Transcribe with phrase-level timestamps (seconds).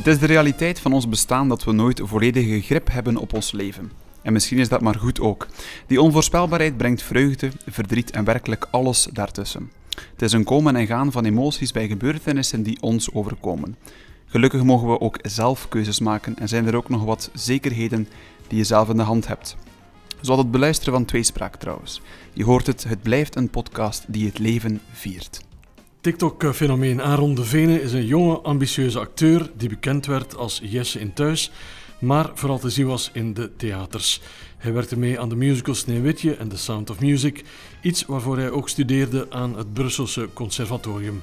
[0.00, 3.52] Het is de realiteit van ons bestaan dat we nooit volledige grip hebben op ons
[3.52, 3.92] leven.
[4.22, 5.46] En misschien is dat maar goed ook.
[5.86, 9.70] Die onvoorspelbaarheid brengt vreugde, verdriet en werkelijk alles daartussen.
[10.12, 13.76] Het is een komen en gaan van emoties bij gebeurtenissen die ons overkomen.
[14.26, 18.08] Gelukkig mogen we ook zelf keuzes maken en zijn er ook nog wat zekerheden
[18.48, 19.56] die je zelf in de hand hebt.
[20.20, 22.00] Zoals het beluisteren van Tweespraak trouwens.
[22.32, 25.48] Je hoort het, het blijft een podcast die het leven viert.
[26.00, 31.12] TikTok-fenomeen Aaron de Vene is een jonge, ambitieuze acteur die bekend werd als Jesse in
[31.12, 31.50] Thuis,
[31.98, 34.20] maar vooral te zien was in de theaters.
[34.56, 37.44] Hij werkte mee aan de musical Sneeuwwitje en The Sound of Music,
[37.82, 41.22] iets waarvoor hij ook studeerde aan het Brusselse Conservatorium.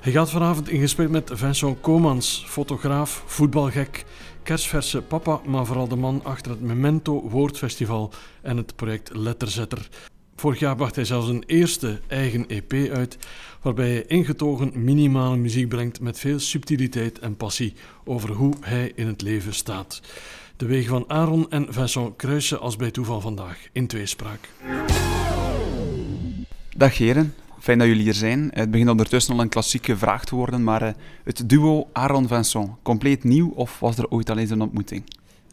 [0.00, 4.04] Hij gaat vanavond in gesprek met Vincent Komans, fotograaf, voetbalgek,
[4.42, 8.12] kerstverse papa, maar vooral de man achter het Memento Woordfestival
[8.42, 9.88] en het project Letterzetter.
[10.38, 13.18] Vorig jaar bracht hij zelfs een eerste eigen EP uit,
[13.62, 19.06] waarbij hij ingetogen minimale muziek brengt met veel subtiliteit en passie over hoe hij in
[19.06, 20.00] het leven staat.
[20.56, 24.48] De wegen van Aaron en Vincent kruisen als bij toeval vandaag in tweespraak.
[26.76, 28.50] Dag heren, fijn dat jullie hier zijn.
[28.52, 30.88] Het begint ondertussen al een klassieke vraag te worden, maar uh,
[31.24, 35.04] het duo Aaron-Vincent, compleet nieuw of was er ooit al eens een ontmoeting?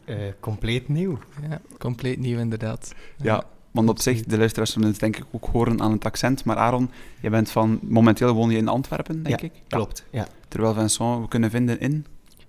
[0.06, 1.18] Uh, compleet nieuw.
[1.50, 2.94] Ja, compleet nieuw inderdaad.
[3.16, 3.44] Ja,
[3.76, 6.44] want op zich, de luisteraars zullen het denk ik ook horen aan het accent.
[6.44, 9.52] Maar Aaron, je bent van, momenteel woon je in Antwerpen, denk ja, ik?
[9.68, 10.04] klopt.
[10.10, 10.28] Ja.
[10.48, 12.06] Terwijl Vincent we kunnen vinden in...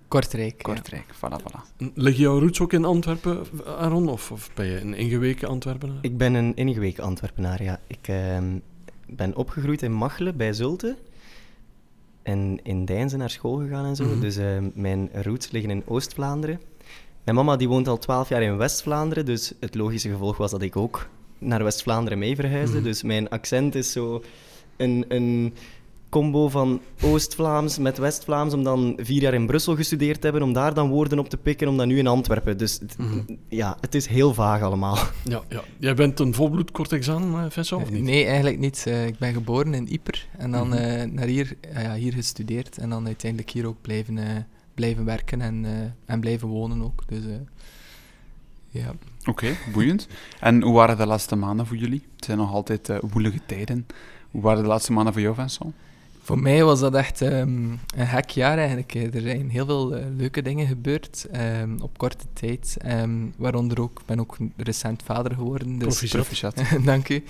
[0.08, 0.62] Kortrijk.
[0.62, 1.28] Kortrijk, ja.
[1.30, 1.92] voilà, voilà.
[1.94, 4.08] Lig jouw roots ook in Antwerpen, Aaron?
[4.08, 5.98] Of, of ben je een ingeweken Antwerpenaar?
[6.00, 7.80] Ik ben een ingeweken Antwerpenaar, ja.
[7.86, 8.38] Ik uh,
[9.06, 10.96] ben opgegroeid in Machelen, bij Zulte.
[12.22, 14.04] En in Deinzen naar school gegaan en zo.
[14.04, 14.20] Mm -hmm.
[14.20, 16.60] Dus uh, mijn roots liggen in Oost-Vlaanderen.
[17.28, 20.62] Mijn mama die woont al twaalf jaar in West-Vlaanderen, dus het logische gevolg was dat
[20.62, 22.78] ik ook naar West-Vlaanderen mee verhuisde.
[22.78, 22.84] Mm.
[22.84, 24.22] Dus mijn accent is zo
[24.76, 25.54] een, een
[26.08, 30.52] combo van Oost-Vlaams met West-Vlaams, om dan vier jaar in Brussel gestudeerd te hebben, om
[30.52, 32.58] daar dan woorden op te pikken, om dan nu in Antwerpen.
[32.58, 33.24] Dus mm.
[33.48, 34.98] ja, het is heel vaag allemaal.
[35.24, 35.62] Ja, ja.
[35.78, 38.02] Jij bent een volbloed kort examen, Vincent, of niet?
[38.02, 38.84] Nee, eigenlijk niet.
[38.88, 41.00] Uh, ik ben geboren in Yper en dan mm -hmm.
[41.00, 45.40] uh, naar hier, uh, ja, hier gestudeerd en dan uiteindelijk hier ook blijven, blijven werken
[45.40, 45.66] en,
[46.06, 47.02] en blijven wonen ook.
[47.08, 47.22] Dus
[48.70, 48.94] ja.
[49.20, 50.08] Oké, okay, boeiend.
[50.40, 52.02] En hoe waren de laatste maanden voor jullie?
[52.16, 53.86] Het zijn nog altijd uh, woelige tijden.
[54.30, 55.74] Hoe waren de laatste maanden voor jou, Vincent?
[56.22, 58.94] Voor mij was dat echt um, een gek jaar eigenlijk.
[58.94, 61.26] Er zijn heel veel uh, leuke dingen gebeurd
[61.60, 62.76] um, op korte tijd.
[62.86, 65.78] Um, waaronder ook, ik ben ook recent vader geworden.
[65.78, 66.62] Dus Proficiat.
[66.84, 67.24] Dank u.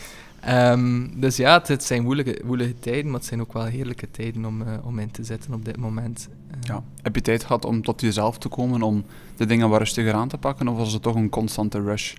[1.17, 4.45] dus ja, het, het zijn woelige, woelige, tijden, maar het zijn ook wel heerlijke tijden
[4.45, 6.29] om, uh, om in te zetten op dit moment.
[6.61, 6.83] Ja.
[7.03, 9.05] Heb je tijd gehad om tot jezelf te komen, om
[9.37, 12.15] de dingen wat rustiger aan te pakken, of was het toch een constante rush?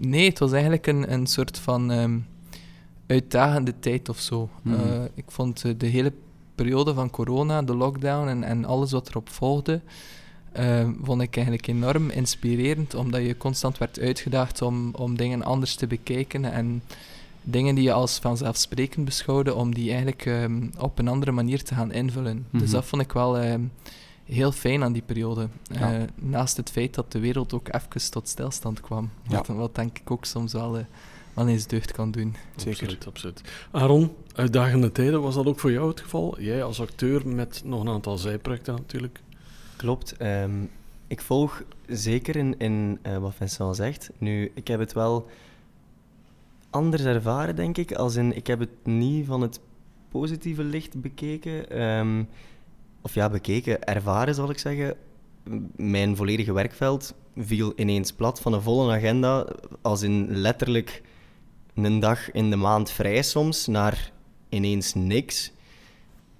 [0.00, 1.90] nee, het was eigenlijk een, een soort van
[3.12, 4.48] uitdagende tijd of zo.
[4.62, 4.72] Mm.
[4.72, 4.80] Uh,
[5.14, 6.12] ik vond uh, de hele
[6.54, 9.80] periode van corona, de lockdown en, en alles wat erop volgde,
[10.58, 15.74] uh, vond ik eigenlijk enorm inspirerend, omdat je constant werd uitgedaagd om, om dingen anders
[15.74, 16.82] te bekijken en
[17.42, 21.74] dingen die je als vanzelfsprekend beschouwde, om die eigenlijk um, op een andere manier te
[21.74, 22.36] gaan invullen.
[22.36, 22.60] Mm -hmm.
[22.60, 23.72] Dus dat vond ik wel um,
[24.24, 25.48] heel fijn aan die periode.
[25.62, 26.04] Ja.
[26.14, 29.10] naast het feit dat de wereld ook even tot stilstand kwam.
[29.28, 29.36] Ja.
[29.36, 30.84] Wat, wat denk ik ook soms wel
[31.34, 32.34] wel eens deugd kan doen.
[32.56, 32.80] Zeker.
[32.80, 33.40] Absoluut, absoluut.
[33.70, 36.40] Aaron, uitdagende tijden, was dat ook voor jou het geval?
[36.40, 39.20] Jij als acteur met nog een aantal zijprojecten natuurlijk.
[39.76, 40.14] Klopt.
[40.20, 40.70] Um,
[41.06, 44.10] ik volg zeker in, in uh, wat Vincent zegt.
[44.18, 45.26] Nu, ik heb het wel
[46.72, 47.92] anders ervaren, denk ik.
[47.92, 49.60] Als in, ik heb het niet van het
[50.08, 51.82] positieve licht bekeken.
[51.82, 52.28] Um,
[53.02, 54.96] of ja, bekeken, ervaren zal ik zeggen.
[55.76, 59.46] Mijn volledige werkveld viel ineens plat van een volle agenda.
[59.82, 61.02] Als in letterlijk
[61.74, 64.12] een dag in de maand vrij soms, naar
[64.48, 65.52] ineens niks.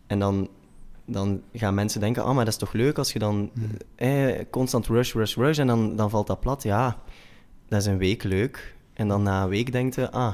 [0.07, 0.49] En dan,
[1.05, 3.51] dan gaan mensen denken, ah, maar dat is toch leuk als je dan
[3.95, 6.63] eh, constant rush, rush, rush, en dan, dan valt dat plat.
[6.63, 7.03] Ja,
[7.69, 8.77] dat is een week leuk.
[8.93, 10.27] En dan na een week denkt je, ah,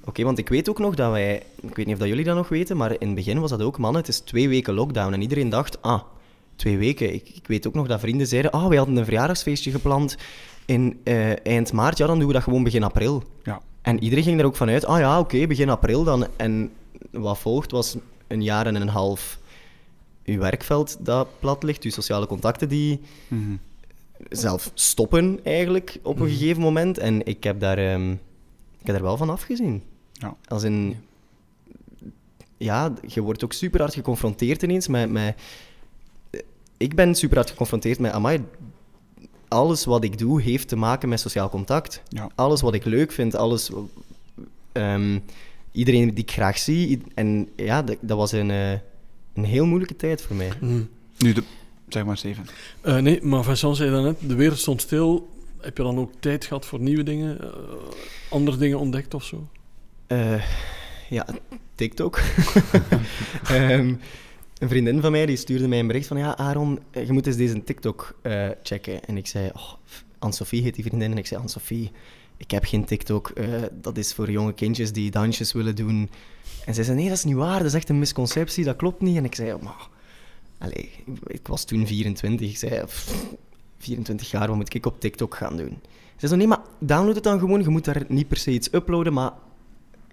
[0.00, 2.24] oké, okay, want ik weet ook nog dat wij, ik weet niet of dat jullie
[2.24, 4.74] dat nog weten, maar in het begin was dat ook, man, het is twee weken
[4.74, 5.12] lockdown.
[5.12, 6.02] En iedereen dacht, ah,
[6.56, 7.14] twee weken.
[7.14, 10.16] Ik, ik weet ook nog dat vrienden zeiden, ah, wij hadden een verjaardagsfeestje gepland
[10.66, 13.22] in uh, eind maart, ja, dan doen we dat gewoon begin april.
[13.42, 13.60] Ja.
[13.82, 16.26] En iedereen ging er ook vanuit, ah ja, oké, okay, begin april dan.
[16.36, 16.72] En
[17.10, 17.96] wat volgt was
[18.26, 19.38] een jaar en een half
[20.24, 23.58] uw werkveld dat plat ligt, uw sociale contacten die mm -hmm.
[24.30, 26.36] Zelf stoppen eigenlijk op een -hmm.
[26.36, 26.98] gegeven moment.
[26.98, 28.12] En ik heb daar, um,
[28.78, 29.82] ik heb daar wel van afgezien.
[30.12, 30.36] Ja.
[30.48, 30.96] Als in,
[32.56, 35.40] ja, je wordt ook super hard geconfronteerd ineens met, met
[36.76, 38.44] ik ben super hard geconfronteerd met, amai,
[39.48, 42.02] alles wat ik doe heeft te maken met sociaal contact.
[42.08, 42.30] Ja.
[42.34, 43.70] Alles wat ik leuk vind, alles...
[44.72, 45.22] Um,
[45.72, 47.00] iedereen die ik graag zie.
[47.14, 48.70] En ja, dat, dat was een, uh,
[49.34, 50.52] een heel moeilijke tijd voor mij.
[50.60, 50.88] Mm.
[51.18, 51.42] Nu, de,
[51.88, 52.46] Zeg maar, Steven.
[52.84, 55.28] Uh, nee, maar Vincent zei net, de wereld stond stil.
[55.60, 57.38] Heb je dan ook tijd gehad voor nieuwe dingen?
[57.42, 57.50] Uh,
[58.30, 59.48] andere dingen ontdekt of zo?
[60.08, 60.42] Uh,
[61.08, 61.26] ja,
[61.74, 62.20] TikTok.
[63.50, 64.00] um,
[64.58, 66.16] een vriendin van mij die stuurde mij een bericht van...
[66.16, 68.18] Ja, Aaron, je moet eens deze TikTok
[68.62, 69.04] checken.
[69.04, 69.50] En ik zei...
[69.54, 69.72] Oh,
[70.18, 71.10] Anne-Sophie heet die vriendin.
[71.10, 71.90] En ik zei, Anne-Sophie,
[72.36, 73.32] ik heb geen TikTok.
[73.72, 76.10] dat is voor jonge kindjes die dansjes willen doen.
[76.64, 77.58] En zij zei, nee, dat is niet waar.
[77.58, 78.64] Dat is echt een misconceptie.
[78.64, 79.16] Dat klopt niet.
[79.16, 79.88] En ik zei, maar
[80.58, 80.90] Allee,
[81.26, 82.50] ik was toen 24.
[82.50, 82.82] Ik zei,
[83.78, 85.78] 24 jaar, wat moet ik op TikTok gaan doen?
[86.16, 87.60] Ze zei, nee, maar download het dan gewoon.
[87.60, 89.32] Je moet daar niet per se iets uploaden, maar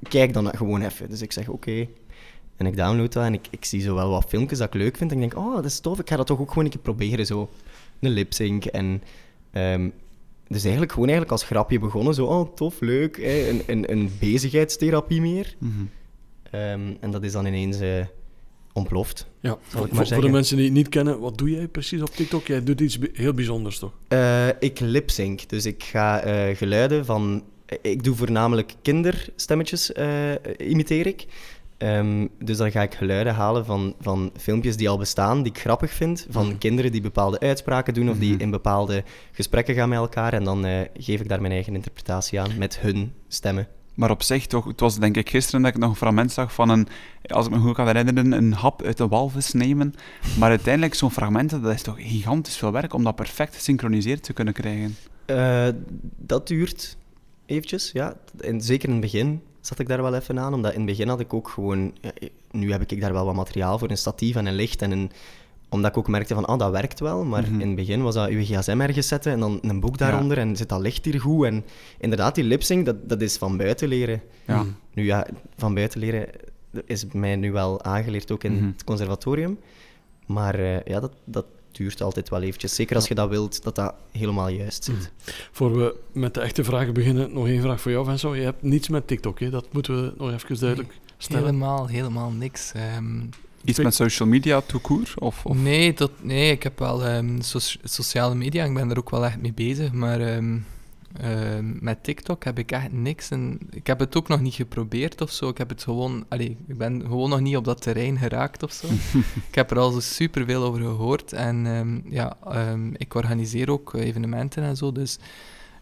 [0.10, 1.10] kijk dan gewoon even.
[1.10, 1.88] Dus ik zeg, oké.
[2.56, 4.98] En ik download dat en ik, ik zie zo wel wat filmpjes dat ik leuk
[4.98, 5.12] vind.
[5.12, 6.00] En ik denk, oh, dat is tof.
[6.00, 7.50] Ik ga dat toch ook gewoon een keer proberen, zo.
[8.00, 9.04] Een lip-sync en...
[9.54, 9.94] Um,
[10.48, 12.14] dus eigenlijk gewoon eigenlijk als grapje begonnen.
[12.14, 13.18] Zo, oh, tof, leuk.
[13.18, 15.56] Hè, een, een, een bezigheidstherapie meer.
[15.58, 16.60] Mm -hmm.
[16.60, 17.82] um, en dat is dan ineens...
[17.82, 18.06] Uh,
[18.74, 19.28] ontploft.
[19.40, 22.48] Ja, voor, voor, de mensen die het niet kennen, wat doe jij precies op TikTok?
[22.48, 23.92] Jij doet iets heel bijzonders, toch?
[24.10, 25.50] Uh, ik lip-sync.
[25.50, 27.44] Dus ik ga uh, geluiden van...
[27.82, 31.26] Ik doe voornamelijk kinderstemmetjes, uh, imiteer ik.
[31.78, 35.60] Um, dus dan ga ik geluiden halen van, van filmpjes die al bestaan, die ik
[35.60, 36.28] grappig vind.
[36.30, 36.58] Van mm.
[36.58, 38.42] kinderen die bepaalde uitspraken doen of die mhm.
[38.42, 40.34] in bepaalde gesprekken gaan met elkaar.
[40.34, 43.68] En dan geef ik daar mijn eigen interpretatie aan met hun stemmen.
[43.94, 46.54] Maar op zich toch, het was denk ik gisteren dat ik nog een fragment zag
[46.54, 46.88] van een,
[47.28, 49.94] als ik me goed kan herinneren, een hap uit de walvis nemen.
[50.40, 54.34] Maar uiteindelijk, zo'n fragmenten, dat is toch gigantisch veel werk om dat perfect gesynchroniseerd te
[54.34, 54.96] kunnen krijgen.
[55.26, 55.68] Uh,
[56.18, 56.98] dat duurt
[57.46, 58.16] eventjes, ja.
[58.40, 61.08] En zeker in het begin zat ik daar wel even aan, omdat in het begin
[61.08, 61.94] had ik ook gewoon...
[62.52, 65.12] Nu heb ik daar wel wat materiaal voor, een statief en een licht en een
[65.72, 67.24] omdat ik ook merkte van, ah, dat werkt wel.
[67.24, 67.60] Maar mhm.
[67.60, 70.56] in het begin was dat je gsm ergens zetten en dan een boek daaronder en
[70.56, 71.46] zit dat licht hier goed.
[71.46, 71.66] En
[72.00, 74.22] inderdaad, die lipsync, dat, dat is van buiten leren.
[74.48, 74.66] Ja.
[74.94, 75.28] Nu ja,
[75.58, 76.28] van buiten leren
[76.86, 78.66] is mij nu wel aangeleerd, ook in mhm.
[78.66, 79.60] het conservatorium.
[80.26, 82.76] Maar uh, ja, dat, dat duurt altijd wel eventjes.
[82.76, 84.96] Zeker als je dat wilt, dat dat helemaal juist zit.
[84.96, 85.32] Mhm.
[85.52, 88.36] Voor we met de echte vragen beginnen, nog één vraag voor jou, Vincent.
[88.36, 89.50] Je hebt niets met TikTok, hè?
[89.50, 91.46] dat moeten we nog even duidelijk stellen.
[91.46, 92.74] Helemaal, helemaal niks.
[92.98, 93.30] Um,
[93.64, 95.14] Iets met social media, toekoer?
[95.16, 97.40] Of, of, Nee, tot, nee, ik heb wel um,
[97.84, 100.66] sociale media, ik ben er ook wel echt mee bezig, maar um,
[101.80, 103.30] met TikTok heb ik echt niks.
[103.30, 105.50] En ik heb het ook nog niet geprobeerd of zo.
[105.50, 108.72] Ik heb het gewoon, allee, ik ben gewoon nog niet op dat terrein geraakt of
[108.72, 108.88] zo.
[109.50, 112.38] ik heb er al zo super veel over gehoord en ja,
[112.98, 115.18] ik organiseer ook evenementen en zo, dus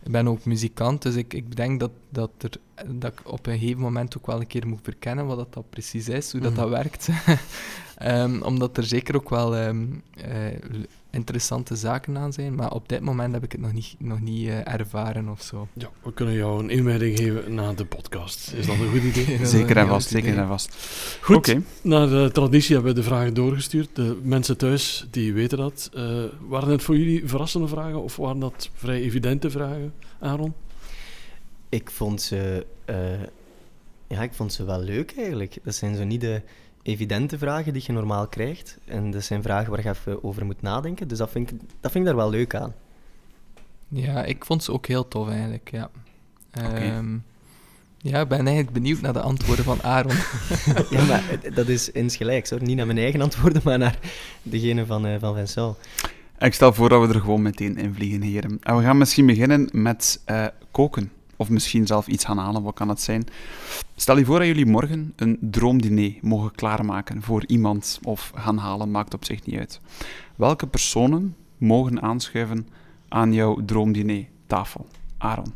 [0.04, 2.52] ik ben ook muzikant, dus ik, ik denk dat, dat, er,
[2.88, 5.70] dat ik op een gegeven moment ook wel een keer moet verkennen wat dat, dat
[5.70, 6.74] precies is, hoe dat, dat mhm.
[6.74, 7.10] werkt.
[8.02, 13.02] um, omdat er zeker ook wel um, uh, interessante zaken aan zijn, maar op dit
[13.02, 15.68] moment heb ik het nog niet, nog niet uh, ervaren of zo.
[15.74, 18.54] Ja, we kunnen jou een inleiding geven na de podcast.
[18.54, 19.46] Is dat een goed idee?
[19.46, 20.76] zeker en vast, zeker en vast.
[21.22, 21.62] Goed, okay.
[21.82, 23.90] naar de traditie hebben we de vragen doorgestuurd.
[23.94, 25.90] De mensen thuis, die weten dat.
[25.94, 30.54] Uh, waren het voor jullie verrassende vragen of waren dat vrij evidente vragen, Aaron?
[31.70, 32.66] Ik vond ze...
[32.90, 32.96] Uh,
[34.08, 35.58] ja, ik vond ze wel leuk eigenlijk.
[35.64, 36.42] Dat zijn zo niet de
[36.84, 38.78] evidente vragen die je normaal krijgt.
[38.86, 41.08] En dat zijn vragen waar je even over moet nadenken.
[41.08, 42.74] Dus dat vind ik, dat vind ik daar wel leuk aan.
[43.88, 45.90] Ja, ik vond ze ook heel tof eigenlijk, ja.
[46.98, 47.24] Um,
[48.02, 50.16] ja, ik ben eigenlijk benieuwd naar de antwoorden van Aaron.
[50.98, 51.24] ja, maar
[51.54, 52.64] dat is insgelijks hoor.
[52.64, 54.00] Niet naar mijn eigen antwoorden, maar naar
[54.42, 55.78] degene van, uh, van Vincent.
[56.40, 58.58] Ik stel voor dat we er gewoon meteen in vliegen, heren.
[58.62, 61.12] En we gaan misschien beginnen met uh, koken.
[61.40, 63.26] Of misschien zelf iets gaan halen, wat kan het zijn?
[63.96, 68.92] Stel je voor dat jullie morgen een droomdiner mogen klaarmaken voor iemand of gaan halen,
[68.92, 69.80] maakt op zich niet uit.
[70.36, 72.68] Welke personen mogen aanschuiven
[73.08, 74.88] aan jouw droomdiner tafel?
[75.18, 75.54] Aaron.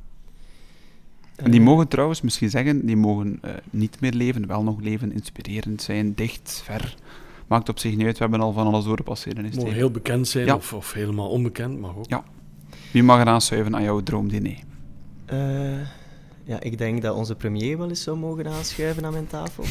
[1.36, 1.66] En die eh.
[1.66, 6.14] mogen trouwens misschien zeggen, die mogen uh, niet meer leven, wel nog leven, inspirerend zijn,
[6.14, 6.96] dicht, ver.
[7.48, 9.52] Maakt op zich niet uit, we hebben al van alles doorpasseren.
[9.56, 10.56] Mogen heel bekend zijn ja.
[10.56, 12.10] of, of, helemaal onbekend, mag ook.
[12.10, 12.24] Ja.
[12.92, 14.58] Wie mag er aanschuiven aan jouw droomdiner?
[15.34, 15.88] Uh,
[16.44, 19.64] ja, ik denk dat onze premier wel eens zou mogen aanschuiven aan mijn tafel.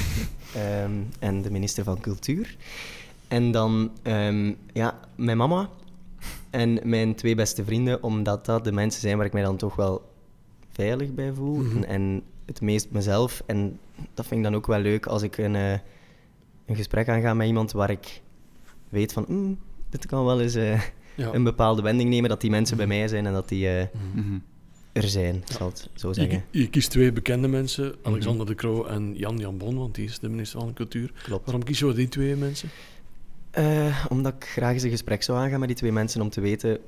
[0.82, 2.56] um, en de minister van Cultuur.
[3.28, 5.68] En dan um, ja, mijn mama
[6.50, 9.76] en mijn twee beste vrienden, omdat dat de mensen zijn waar ik mij dan toch
[9.76, 10.10] wel
[10.70, 11.56] veilig bij voel.
[11.56, 11.82] Mm -hmm.
[11.82, 13.42] en, en, het meest mezelf.
[13.46, 13.78] En
[14.14, 15.72] dat vind ik dan ook wel leuk als ik een, uh,
[16.66, 18.20] een gesprek aanga met iemand waar ik
[18.88, 20.80] weet van, mm, dit kan wel eens uh,
[21.14, 21.32] ja.
[21.32, 23.66] een bepaalde wending nemen, dat die mensen bij mij zijn en dat die...
[23.66, 24.42] Uh, mm -hmm
[24.92, 26.44] er zijn, zal het zo zeggen.
[26.50, 28.08] Je, je kiest twee bekende mensen, mhm.
[28.08, 31.12] Alexander de Croo en Jan Jan Bon, want die is de minister van Cultuur.
[31.22, 31.44] Klopt.
[31.44, 32.68] Waarom kies je die twee mensen?
[33.58, 36.40] Uh, omdat ik graag eens een gesprek zou aangaan met die twee mensen om te
[36.40, 36.78] weten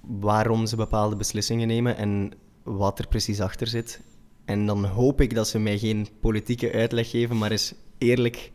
[0.00, 2.32] waarom ze bepaalde beslissingen nemen en
[2.62, 4.00] wat er precies achter zit.
[4.44, 8.52] En dan hoop ik dat ze mij geen politieke uitleg geven, maar eens eerlijk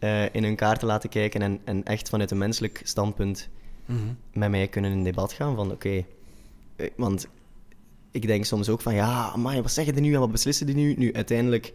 [0.00, 3.48] uh, in hun kaarten laten kijken en, en echt vanuit een menselijk standpunt
[3.86, 4.00] mhm.
[4.32, 6.04] met mij kunnen in debat gaan van oké,
[6.76, 7.28] eh, want
[8.16, 10.74] ik denk soms ook van ja, maar wat zeggen die nu en wat beslissen die
[10.74, 10.94] nu?
[10.96, 11.72] Nu, uiteindelijk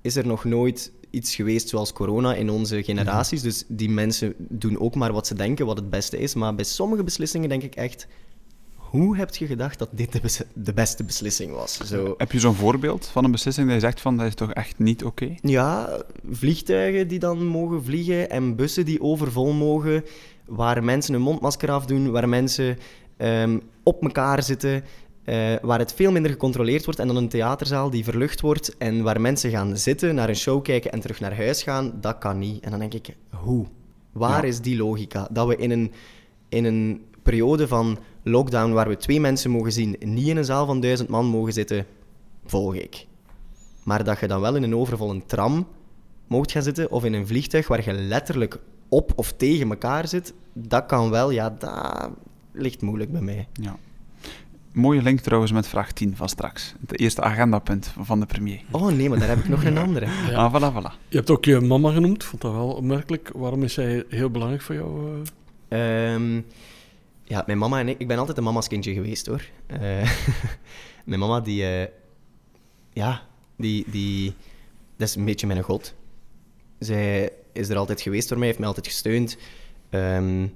[0.00, 3.42] is er nog nooit iets geweest zoals corona in onze generaties.
[3.42, 6.34] Dus die mensen doen ook maar wat ze denken, wat het beste is.
[6.34, 8.06] Maar bij sommige beslissingen denk ik echt...
[8.74, 11.76] Hoe heb je gedacht dat dit de, de beste beslissing was?
[11.76, 12.14] Zo...
[12.16, 14.78] Heb je zo'n voorbeeld van een beslissing dat je zegt van dat is toch echt
[14.78, 15.34] niet oké?
[15.42, 20.04] Ja, vliegtuigen die dan mogen vliegen en bussen die overvol mogen,
[20.46, 22.78] waar mensen een mondmasker afdoen, waar mensen
[23.18, 24.84] um, op elkaar zitten.
[25.26, 29.02] Uh, waar het veel minder gecontroleerd wordt en dan een theaterzaal die verlucht wordt en
[29.02, 32.38] waar mensen gaan zitten, naar een show kijken en terug naar huis gaan, dat kan
[32.38, 32.64] niet.
[32.64, 33.66] En dan denk ik, hoe?
[34.12, 35.28] Waar is die logica?
[35.30, 35.92] Dat we in een,
[36.48, 40.66] in een periode van lockdown waar we twee mensen mogen zien, niet in een zaal
[40.66, 41.86] van duizend man mogen zitten,
[42.44, 43.06] volg ik.
[43.82, 45.66] Maar dat je dan wel in een overvolle tram
[46.26, 50.34] mocht gaan zitten of in een vliegtuig waar je letterlijk op of tegen elkaar zit,
[50.52, 52.10] dat kan wel, ja, dat
[52.52, 53.48] ligt moeilijk bij mij.
[53.52, 53.76] Ja.
[54.76, 56.74] Mooie link trouwens met vraag 10 van straks.
[56.80, 58.60] Het eerste agendapunt van de premier.
[58.70, 60.06] Oh nee, maar daar heb ik nog een andere.
[60.30, 60.34] Ja.
[60.34, 61.08] Ah, voilà, voilà.
[61.08, 63.30] Je hebt ook je mama genoemd, vond dat wel opmerkelijk.
[63.34, 65.22] Waarom is zij heel belangrijk voor jou?
[65.68, 66.42] Uh...
[67.24, 67.98] ja, mijn mama en ik...
[67.98, 69.42] Ik ben altijd een mama's kindje geweest, hoor.
[69.72, 69.78] Uh,
[71.04, 71.62] mijn mama, die...
[71.62, 71.84] Uh,
[72.92, 73.22] ja,
[73.56, 74.34] die, die...
[74.96, 75.94] Dat is een beetje mijn god.
[76.78, 79.36] Zij is er altijd geweest voor mij, heeft mij altijd gesteund.
[79.90, 80.52] Um,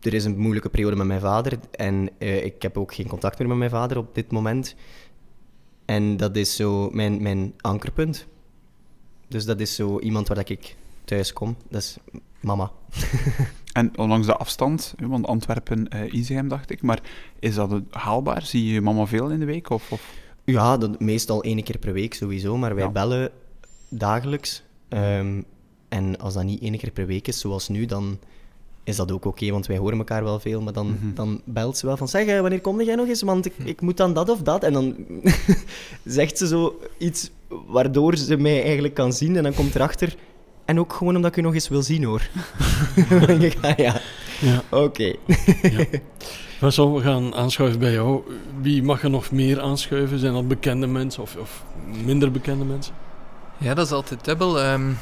[0.00, 3.38] er is een moeilijke periode met mijn vader en uh, ik heb ook geen contact
[3.38, 4.74] meer met mijn vader op dit moment.
[5.84, 8.26] En dat is zo mijn, mijn ankerpunt.
[9.28, 11.56] Dus dat is zo iemand waar ik thuis kom.
[11.68, 11.96] Dat is
[12.40, 12.70] mama.
[13.72, 17.00] en ondanks de afstand, want Antwerpen, uh, Izegem dacht ik, maar
[17.38, 18.42] is dat haalbaar?
[18.42, 19.70] Zie je mama veel in de week?
[19.70, 20.14] Of, of?
[20.44, 23.30] Ja, dat, meestal één keer per week sowieso, maar wij bellen
[23.88, 24.62] dagelijks.
[24.88, 25.44] Um,
[25.88, 28.18] en als dat niet één keer per week is, zoals nu, dan
[28.86, 30.60] is dat ook oké, want wij horen elkaar wel veel.
[30.60, 31.14] Maar dan, mhm.
[31.14, 33.22] dan belt ze wel van, zeg, wanneer kom jij nog eens?
[33.22, 34.64] Want ik, ik moet dan dat of dat.
[34.64, 34.96] En dan
[36.04, 37.30] zegt ze zo iets
[37.66, 39.36] waardoor ze mij eigenlijk kan zien.
[39.36, 40.14] En dan komt erachter...
[40.64, 42.28] En ook gewoon omdat ik u nog eens wil zien, hoor.
[43.08, 44.00] dan denk ik, ah ja,
[44.40, 44.62] ja.
[44.70, 44.84] oké.
[44.84, 45.18] Okay.
[46.60, 46.90] ja.
[46.90, 48.22] we gaan aanschuiven bij jou.
[48.60, 50.18] Wie mag er nog meer aanschuiven?
[50.18, 51.64] Zijn dat bekende mensen of, of
[52.04, 52.94] minder bekende mensen?
[53.58, 54.64] Ja, dat is altijd dubbel.
[54.64, 54.98] Um,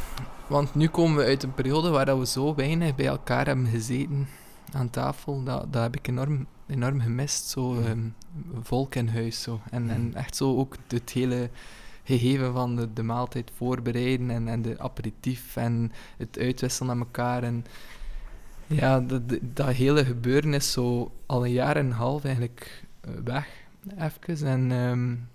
[0.47, 4.29] want nu komen we uit een periode waar we zo weinig bij elkaar hebben gezeten
[4.73, 5.45] aan tafel.
[5.45, 7.49] Dat, dat heb ik enorm, enorm gemist.
[7.49, 8.15] Zo um,
[8.63, 9.43] volk in huis.
[9.43, 9.61] Zo.
[9.71, 11.51] En, en echt zo ook het hele
[12.05, 17.43] gegeven van de, de maaltijd voorbereiden en, en de aperitief en het uitwisselen aan elkaar.
[17.43, 17.65] En
[18.67, 23.11] ja, dat, dat hele gebeuren is zo al een jaar en een half eigenlijk eh,
[23.25, 23.49] weg.
[23.99, 24.47] Even.
[24.47, 25.29] En um,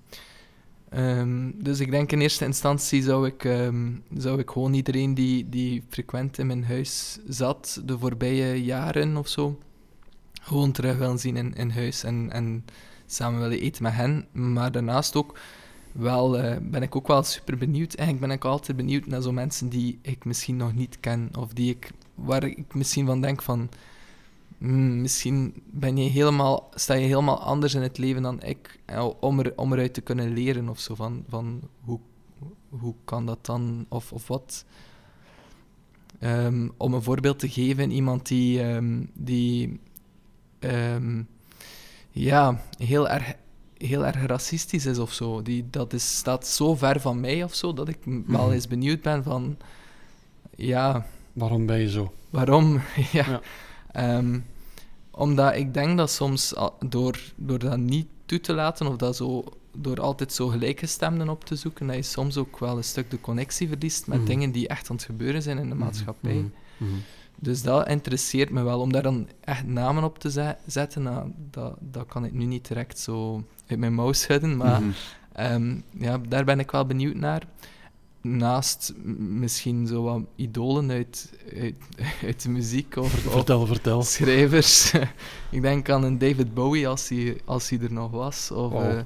[0.95, 5.49] Um, dus ik denk in eerste instantie zou ik, um, zou ik gewoon iedereen die,
[5.49, 9.59] die frequent in mijn huis zat de voorbije jaren of zo,
[10.41, 12.65] gewoon terug willen zien in, in huis en, en
[13.05, 14.27] samen willen eten met hen.
[14.31, 15.39] Maar daarnaast ook
[15.91, 17.95] wel, uh, ben ik ook wel super benieuwd.
[17.95, 21.53] Eigenlijk ben ik altijd benieuwd naar zo mensen die ik misschien nog niet ken of
[21.53, 23.69] die ik, waar ik misschien van denk van
[24.59, 29.09] Hmm, misschien ben je helemaal, sta je helemaal anders in het leven dan ik, eh,
[29.19, 30.95] om, er, om eruit te kunnen leren of zo.
[30.95, 31.99] Van, van hoe,
[32.69, 34.65] hoe kan dat dan, of, of wat.
[36.21, 39.79] Um, om een voorbeeld te geven, iemand die, um, die
[40.59, 41.27] um,
[42.11, 43.33] ja, heel erg,
[43.77, 45.41] heel erg racistisch is of zo.
[45.41, 48.51] Die, dat is, staat zo ver van mij of zo, dat ik wel mhm.
[48.51, 49.57] eens benieuwd ben van,
[50.55, 51.05] ja...
[51.33, 52.13] Waarom ben je zo?
[52.29, 52.73] Waarom,
[53.11, 53.29] ja.
[53.29, 53.41] ja.
[53.99, 54.45] Um,
[55.11, 56.53] omdat ik denk dat soms
[56.85, 59.43] door, door dat niet toe te laten of dat zo,
[59.77, 63.21] door altijd zo gelijkgestemden op te zoeken, dat je soms ook wel een stuk de
[63.21, 64.27] connectie verliest met mhm.
[64.27, 65.83] dingen die echt aan het gebeuren zijn in de mhm.
[65.83, 66.45] maatschappij.
[66.77, 66.89] Mhm.
[67.41, 68.79] Dus dat interesseert me wel.
[68.79, 72.67] Om daar dan echt namen op te zetten, nou, dat, dat kan ik nu niet
[72.67, 74.57] direct zo uit mijn mouw schudden.
[74.57, 74.81] Maar
[75.33, 77.47] ehm, ja, daar ben ik wel benieuwd naar
[78.21, 81.33] naast misschien zo wat idolen uit,
[82.23, 84.03] uit, de muziek of, vertel, vertel.
[84.03, 84.93] schrijvers.
[85.51, 88.51] ik denk aan een David Bowie als hij, als hij er nog was.
[88.51, 88.99] Of, eh,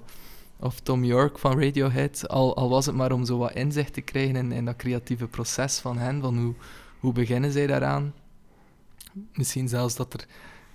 [0.60, 2.28] of Tom York van Radiohead.
[2.28, 5.28] Al, al was het maar om zo wat inzicht te krijgen in, in dat creatieve
[5.28, 6.22] proces van hen.
[6.22, 6.54] Van hoe,
[7.00, 8.14] hoe beginnen zij daaraan?
[9.34, 10.26] Misschien zelfs dat er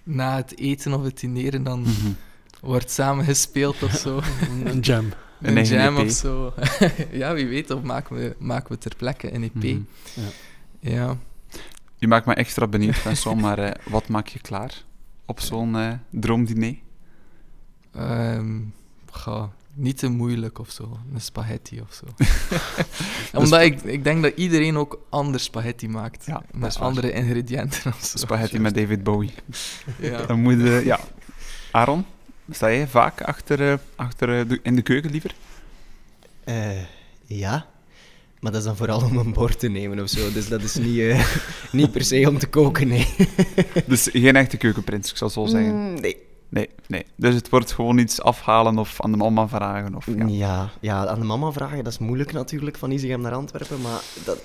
[0.02, 2.10] na het eten of het dineren dan mhm.
[2.60, 4.20] wordt samengespeeld of zo.
[4.64, 5.12] een jam.
[5.40, 6.04] Een, een jam EP.
[6.04, 6.54] of zo.
[7.10, 9.54] ja, wie weet, of maken we, maken we ter plekke een EP.
[9.54, 9.80] Mhm.
[10.14, 10.28] ja.
[10.80, 11.16] ja.
[11.96, 14.82] Je maakt me extra benieuwd, Vincent, maar uh, wat maak je klaar
[15.26, 16.76] op zo'n uh, droomdiner?
[17.96, 18.72] Um,
[19.78, 20.98] niet te moeilijk of zo.
[21.14, 22.06] Een spaghetti of zo.
[23.38, 26.26] Omdat ik, ik denk dat iedereen ook anders spaghetti maakt.
[26.26, 28.18] Ja, met andere ingrediënten of zo.
[28.18, 29.34] Spaghetti met David Bowie.
[30.00, 30.26] Ja.
[30.26, 31.00] Dan moet je, ja.
[31.70, 32.04] Aaron,
[32.50, 35.34] sta jij vaak achter, eh, achter eh, de, in de keuken liever?
[36.44, 36.82] Eh,
[37.26, 37.66] ja,
[38.40, 40.32] maar dat is dan vooral om een bord te nemen of zo.
[40.32, 41.26] Dus dat is niet,
[41.72, 43.06] niet per se om te koken, nee.
[43.86, 45.74] Dus geen echte keukenprins, ik zal zo zeggen.
[45.74, 46.26] Mm, nee.
[46.50, 47.04] Nee, nee.
[47.16, 49.94] Dus het wordt gewoon iets afhalen of aan de mama vragen.
[49.94, 50.26] Of, ja.
[50.26, 50.70] Ja.
[50.80, 53.80] Ja, aan de mama vragen, dat is moeilijk natuurlijk, van Isegem naar Antwerpen.
[53.80, 54.38] Maar dat,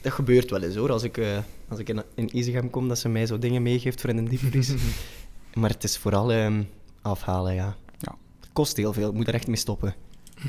[0.00, 0.92] dat gebeurt wel eens hoor.
[0.92, 1.20] Als ik,
[1.68, 4.72] als ik in, in kom, dat ze mij zo dingen meegeeft voor in een diepvries.
[5.60, 6.62] maar het is vooral ehm,
[7.02, 7.76] afhalen, ja.
[7.98, 8.14] Ja.
[8.40, 9.94] Het kost heel veel, ik moet er echt mee stoppen.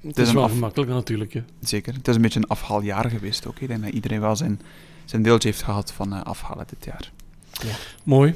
[0.00, 1.32] Het is is een wel af- gemakkelijk natuurlijk.
[1.32, 1.42] Hè.
[1.60, 1.94] Zeker.
[1.94, 3.58] Het is een beetje een afhaaljaar geweest ook.
[3.58, 4.60] Ik denk dat iedereen wel zijn,
[5.04, 7.12] zijn deeltje heeft gehad van eh, afhalen dit jaar.
[8.04, 8.34] Mooi.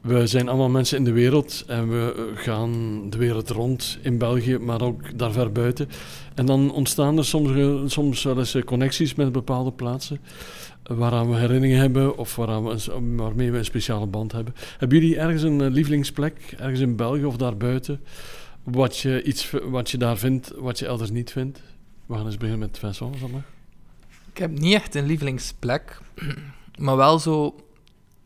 [0.00, 2.72] We zijn allemaal mensen in de wereld en we gaan
[3.10, 5.88] de wereld rond in België, maar ook daar ver buiten.
[6.34, 10.20] En dan ontstaan er soms, eh, soms wel eens eh, connecties met bepaalde plaatsen
[10.84, 14.54] waaraan we herinneringen hebben of waaraan we waarmee we een speciale band hebben.
[14.78, 18.00] Hebben jullie ergens een eh, lievelingsplek, ergens in België of daarbuiten,
[18.62, 21.62] wat je, iets, wat je daar vindt, wat je elders niet vindt?
[22.06, 23.42] We gaan eens beginnen met Vincent, mag.
[24.32, 26.00] Ik heb niet echt een lievelingsplek,
[26.78, 27.56] maar wel zo.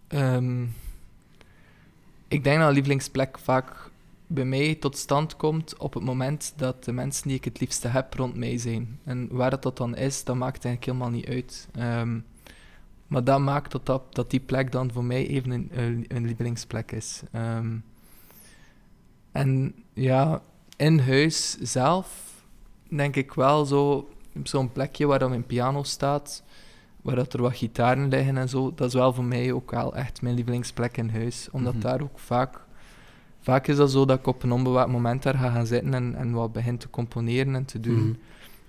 [0.08, 0.62] ehm,
[2.28, 3.90] ik denk dat een lievelingsplek vaak
[4.26, 7.88] bij mij tot stand komt op het moment dat de mensen die ik het liefste
[7.88, 8.98] heb rond mij zijn.
[9.04, 11.68] En waar dat, dat dan is, dat maakt eigenlijk helemaal niet uit.
[11.74, 12.18] Ehm,
[13.08, 16.92] maar dat maakt dat, dat, dat die plek dan voor mij even een, een, lievelingsplek
[16.92, 17.22] is.
[17.32, 17.76] Ehm,
[19.32, 20.42] en ja,
[20.76, 22.26] in huis zelf
[22.88, 24.08] denk ik wel zo
[24.42, 26.42] zo'n plekje waar dan mijn piano staat,
[27.02, 29.94] waar dat er wat gitaren liggen en zo, dat is wel voor mij ook wel
[29.94, 31.48] echt mijn lievelingsplek in huis.
[31.50, 31.82] Omdat Mhm.
[31.82, 32.66] daar ook vaak...
[33.40, 36.14] Vaak is dat zo dat ik op een onbewaakt moment daar ga gaan zitten en,
[36.14, 38.02] en wat begin te componeren en te doen.
[38.02, 38.14] Mhm.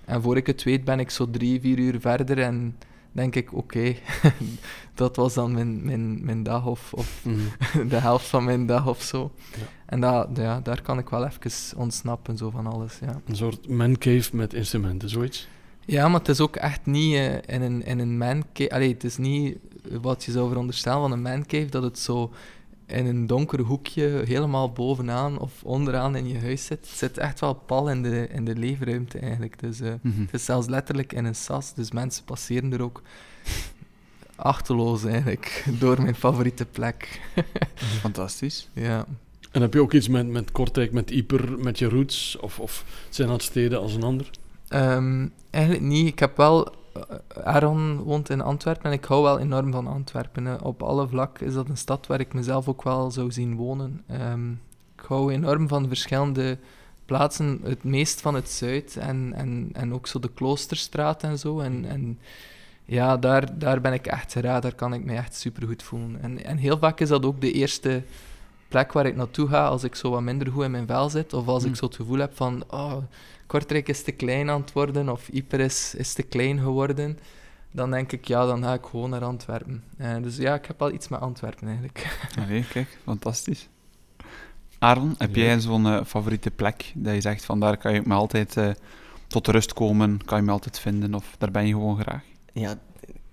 [0.04, 2.76] En voor ik het weet ben ik zo drie, vier uur verder en
[3.12, 3.94] denk ik, oké,
[4.94, 7.88] dat was dan mijn, mijn, mijn dag of, of Mhm.
[7.92, 9.32] de helft van mijn dag of zo.
[9.56, 9.62] Ja.
[9.86, 13.20] En dat, ja, daar kan ik wel even ontsnappen zo van alles, ja.
[13.26, 15.48] Een soort mancave met instrumenten, zoiets.
[15.84, 18.70] Ja, maar het is ook echt niet eh, in een, in een mancave...
[18.70, 19.58] Allee, het is niet
[20.00, 22.32] wat je zou veronderstellen van een mancave, dat het zo
[22.90, 26.78] in een donker hoekje helemaal bovenaan of onderaan in je huis zit.
[26.88, 29.58] Het zit echt wel pal in de, in de leefruimte eigenlijk.
[29.60, 30.20] Dus, eh, Mhm.
[30.20, 33.02] het is zelfs letterlijk in een sas, dus mensen passeren er ook
[34.36, 37.20] achterloos eigenlijk door mijn favoriete plek.
[38.00, 38.68] Fantastisch.
[38.72, 39.06] ja.
[39.50, 42.36] En heb je ook iets met, met Kortrijk, met Ieper, met je roots?
[42.40, 44.30] Of, of zijn dat steden als een ander?
[44.68, 46.06] Ehm, eigenlijk niet.
[46.06, 46.74] Ik heb wel...
[46.92, 50.44] eh, Aaron woont in Antwerpen en ik hou wel enorm van Antwerpen.
[50.44, 50.54] hè.
[50.54, 54.02] Op alle vlakken is dat een stad waar ik mezelf ook wel zou zien wonen.
[54.06, 54.50] Ehm,
[54.96, 56.58] ik hou enorm van verschillende
[57.04, 61.60] plaatsen, het meest van het zuid en, en, en ook zo de Kloosterstraat en zo.
[61.60, 62.18] En, en
[62.84, 66.22] ja, daar, daar ben ik echt geraakt, daar kan ik me echt supergoed voelen.
[66.22, 68.02] En, en heel vaak is dat ook de eerste
[68.68, 71.32] plek waar ik naartoe ga als ik zo wat minder goed in mijn vel zit.
[71.32, 72.96] Of als ik zo het gevoel heb van, oh,
[73.50, 77.18] Kortrijk is te klein aan het worden of Yper is, is te klein geworden,
[77.70, 79.84] dan denk ik, ja, dan ga ik gewoon naar Antwerpen.
[79.96, 82.18] Eh, dus ja, ik heb wel iets met Antwerpen eigenlijk.
[82.40, 83.68] Allee, kijk, fantastisch.
[84.78, 85.42] Aaron, heb Ja.
[85.42, 88.70] jij zo'n eh, favoriete plek dat je zegt van daar kan je me altijd eh,
[89.26, 92.22] tot rust komen, kan je me altijd vinden of daar ben je gewoon graag?
[92.52, 92.70] Ja,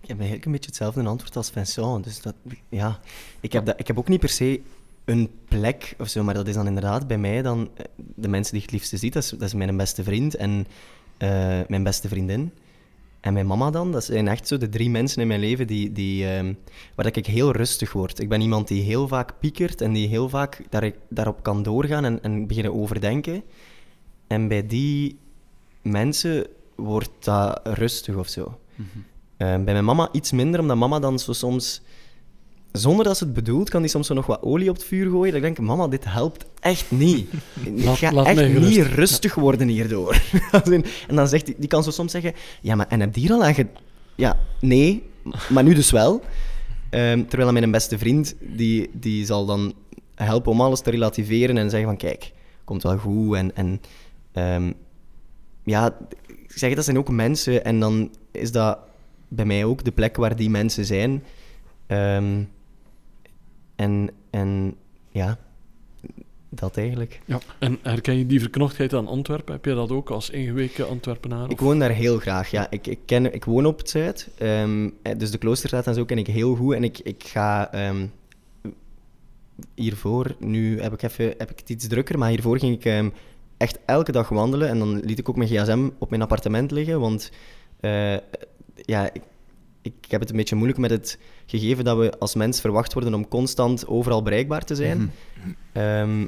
[0.01, 2.03] ik heb eigenlijk een beetje hetzelfde antwoord als Vincent.
[2.03, 2.35] Dus dat,
[2.69, 2.99] ja,
[3.39, 4.61] ik heb, dat, ik heb ook niet per se
[5.07, 8.53] een plek of zo, maar dat is dan inderdaad bij mij dan eh, de mensen
[8.53, 9.13] die ik het liefste ziet.
[9.13, 10.67] Dat is, dat is mijn beste vriend en
[11.17, 12.51] eh, mijn beste vriendin.
[13.19, 15.91] En mijn mama dan, dat zijn echt zo de drie mensen in mijn leven die,
[15.91, 16.53] die, ehm,
[16.95, 18.19] waar dat ik heel rustig word.
[18.19, 22.05] Ik ben iemand die heel vaak piekert en die heel vaak daar, daarop kan doorgaan
[22.05, 23.43] en, en beginnen overdenken.
[24.27, 25.19] En bij die
[25.81, 28.59] mensen wordt dat rustig of zo.
[29.37, 31.81] Eh, bij mijn mama iets minder, omdat mama dan zo soms,
[32.77, 35.09] zonder dat ze het bedoelt, kan die soms zo nog wat olie op het vuur
[35.09, 35.35] gooien.
[35.35, 37.29] Ik denk, mama, dit helpt echt niet.
[37.63, 38.69] Ik ga laat echt gerust.
[38.69, 40.21] niet rustig worden hierdoor.
[41.07, 43.31] En dan zegt die, die kan zo soms zeggen, ja, maar en heb je hier
[43.31, 43.67] al aan ge...
[44.15, 45.03] Ja, nee,
[45.49, 46.21] maar nu dus wel.
[46.89, 49.73] Ehm, terwijl mijn beste vriend, die, die zal dan
[50.15, 52.31] helpen om alles te relativeren en zeggen van, kijk,
[52.63, 53.35] komt wel goed.
[53.35, 53.81] En, en
[54.31, 54.71] ehm,
[55.63, 58.77] ja, ik zeg, dat zijn ook mensen en dan is dat
[59.27, 61.23] bij mij ook de plek waar die mensen zijn.
[61.87, 62.43] Ehm,
[63.77, 64.75] en, en
[65.09, 65.37] ja,
[66.49, 67.21] dat eigenlijk.
[67.25, 67.39] Ja.
[67.59, 69.53] En herken je die verknochtheid aan Antwerpen?
[69.53, 71.49] Heb je dat ook als ingeweken Antwerpenaar?
[71.49, 72.69] Ik woon daar heel graag, ja.
[72.69, 76.05] Ik, ik, ken, ik woon op het Zuid, ehm, eh, dus de Kloosterstraat en zo
[76.05, 76.73] ken ik heel goed.
[76.73, 78.07] En ik, ik ga ehm,
[79.75, 83.09] hiervoor, nu heb ik, even, heb ik het iets drukker, maar hiervoor ging ik ehm,
[83.57, 84.69] echt elke dag wandelen.
[84.69, 87.31] En dan liet ik ook mijn gsm op mijn appartement liggen, want
[87.79, 88.17] eh,
[88.75, 89.21] ja, ik,
[89.81, 93.13] ik heb het een beetje moeilijk met het gegeven dat we als mens verwacht worden
[93.13, 94.97] om constant overal bereikbaar te zijn.
[94.97, 95.49] Mhm.
[95.71, 96.25] Ehm,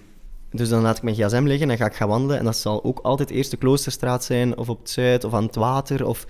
[0.52, 2.38] dus dan laat ik mijn gsm liggen en ga ik gaan wandelen.
[2.38, 5.44] En dat zal ook altijd eerst de Kloosterstraat zijn, of op het Zuid, of aan
[5.46, 6.06] het water.
[6.06, 6.26] Of,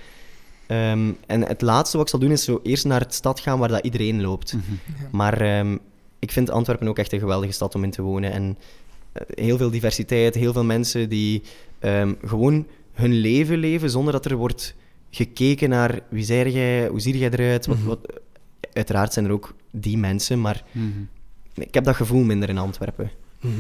[0.67, 3.59] ehm, en het laatste wat ik zal doen, is zo eerst naar de stad gaan
[3.59, 4.53] waar dat iedereen loopt.
[4.53, 4.63] Mhm.
[5.11, 5.77] Maar ehm,
[6.19, 8.31] ik vind Antwerpen ook echt een geweldige stad om in te wonen.
[8.31, 8.57] En
[9.11, 11.41] eh, heel veel diversiteit, heel veel mensen die
[11.79, 14.75] ehm, gewoon hun leven leven zonder dat er wordt
[15.09, 17.65] gekeken naar wie zij jij, hoe zie jij eruit.
[17.65, 17.87] Wat, Mhm.
[17.87, 17.99] wat,
[18.73, 20.87] uiteraard zijn er ook die mensen, maar Mhm.
[21.53, 23.11] ik heb dat gevoel minder in Antwerpen.
[23.41, 23.53] Mhm.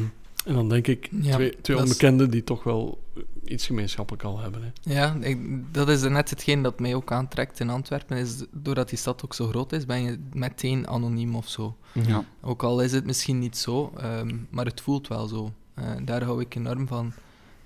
[0.45, 3.03] En dan denk ik Ja, twee, twee is- onbekenden die toch wel
[3.45, 4.61] iets gemeenschappelijk al hebben.
[4.63, 4.93] Hè.
[4.93, 5.39] Ja, ik,
[5.73, 8.17] dat is net hetgeen dat mij ook aantrekt in Antwerpen.
[8.17, 11.77] Is, doordat die stad ook zo groot is, ben je meteen anoniem of zo.
[11.93, 12.23] Ja.
[12.41, 15.53] Ook al is het misschien niet zo, ehm, maar het voelt wel zo.
[15.73, 17.13] Eh, daar hou ik enorm van.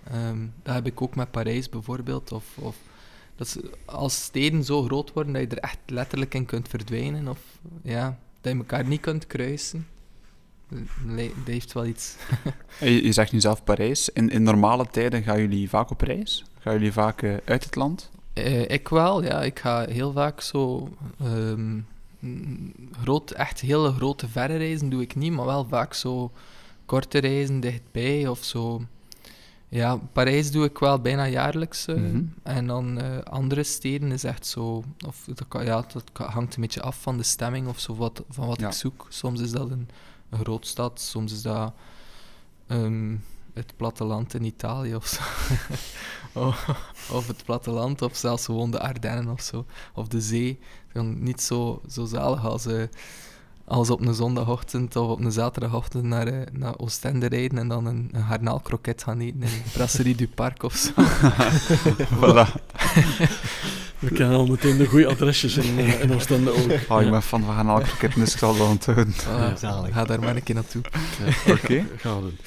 [0.04, 2.32] Ehm, dat heb ik ook met Parijs bijvoorbeeld.
[2.32, 2.76] Of, of
[3.36, 7.28] dat ze, als steden zo groot worden dat je er echt letterlijk in kunt verdwijnen.
[7.28, 7.40] Of
[7.82, 9.88] ja, dat je elkaar niet kunt kruisen.
[11.06, 12.16] Dat heeft wel iets.
[12.80, 14.10] Je, je zegt nu zelf Parijs.
[14.10, 16.46] In, in normale tijden gaan jullie vaak op reis?
[16.60, 18.10] Gaan jullie vaak eh, uit het land?
[18.34, 19.44] Eh, ik wel, ja.
[19.44, 20.90] Ik ga heel vaak zo...
[21.18, 21.86] mm,
[23.02, 26.32] groot, echt hele grote verre reizen doe ik niet, maar wel vaak zo
[26.86, 28.82] korte reizen dichtbij of zo.
[29.74, 31.88] Ja, Parijs doe ik wel bijna jaarlijks.
[31.88, 32.22] eh, Mhm.
[32.44, 34.84] En dan eh, andere steden is echt zo...
[35.08, 38.24] Of, dat, kan- ja, dat hangt een beetje af van de stemming of zo, wat,
[38.30, 38.68] van wat Ja.
[38.68, 39.06] ik zoek.
[39.10, 39.90] Soms is dat een,
[40.30, 41.74] een grootstad, soms is dat
[42.68, 43.16] ehm,
[43.54, 45.22] het platteland in Italië of zo.
[46.48, 46.68] of,
[47.12, 49.66] of het platteland, of zelfs gewoon de Ardennen of zo.
[49.94, 50.60] Of de zee.
[50.94, 52.84] Dan niet zo, zo zalig als, eh,
[53.66, 57.86] als op een zondagochtend of op een zaterdagochtend naar, eh, naar Oostende rijden en dan
[57.86, 60.92] een, een garnaalkroket gaan eten in Brasserie du Parc of zo.
[62.22, 62.48] Voilà.
[64.00, 66.72] We kennen al meteen de goede adresjes in, eh, in Oostende ook.
[66.90, 69.14] Oh, ik ben fan van gaan kroketten, dus ik zal dat onthouden.
[69.58, 69.94] Zalig.
[69.94, 70.82] ga daar maar een keer naartoe.
[71.48, 71.86] Oké.
[71.98, 72.38] Gaan we doen.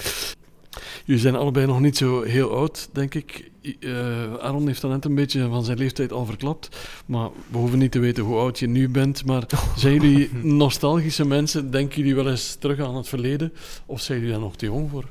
[1.05, 3.50] Jullie zijn allebei nog niet zo heel oud, denk ik.
[3.81, 6.90] Eh, Aaron heeft dan net een beetje van zijn leeftijd al verklapt.
[7.07, 9.24] Maar we hoeven niet te weten hoe oud je nu bent.
[9.24, 11.70] Maar zijn jullie nostalgische mensen?
[11.70, 13.52] Denken jullie wel eens terug aan het verleden?
[13.87, 15.09] Of zijn jullie daar nog te jong voor?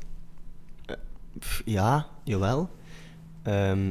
[1.39, 2.69] Pff, Ja, jawel.
[3.43, 3.85] Ehm,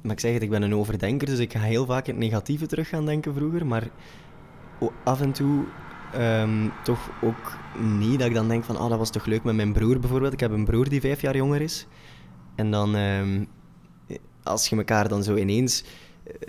[0.00, 2.22] maar ik zeg het, ik ben een overdenker, dus ik ga heel vaak in het
[2.22, 3.66] negatieve terug gaan denken vroeger.
[3.66, 3.88] Maar
[5.04, 5.64] af en toe
[6.12, 9.54] ehm, toch ook niet dat ik dan denk van, ah, dat was toch leuk met
[9.54, 10.32] mijn broer bijvoorbeeld.
[10.32, 11.86] Ik heb een broer die vijf jaar jonger is.
[12.54, 13.44] En dan, ehm,
[14.42, 15.84] als je elkaar dan zo ineens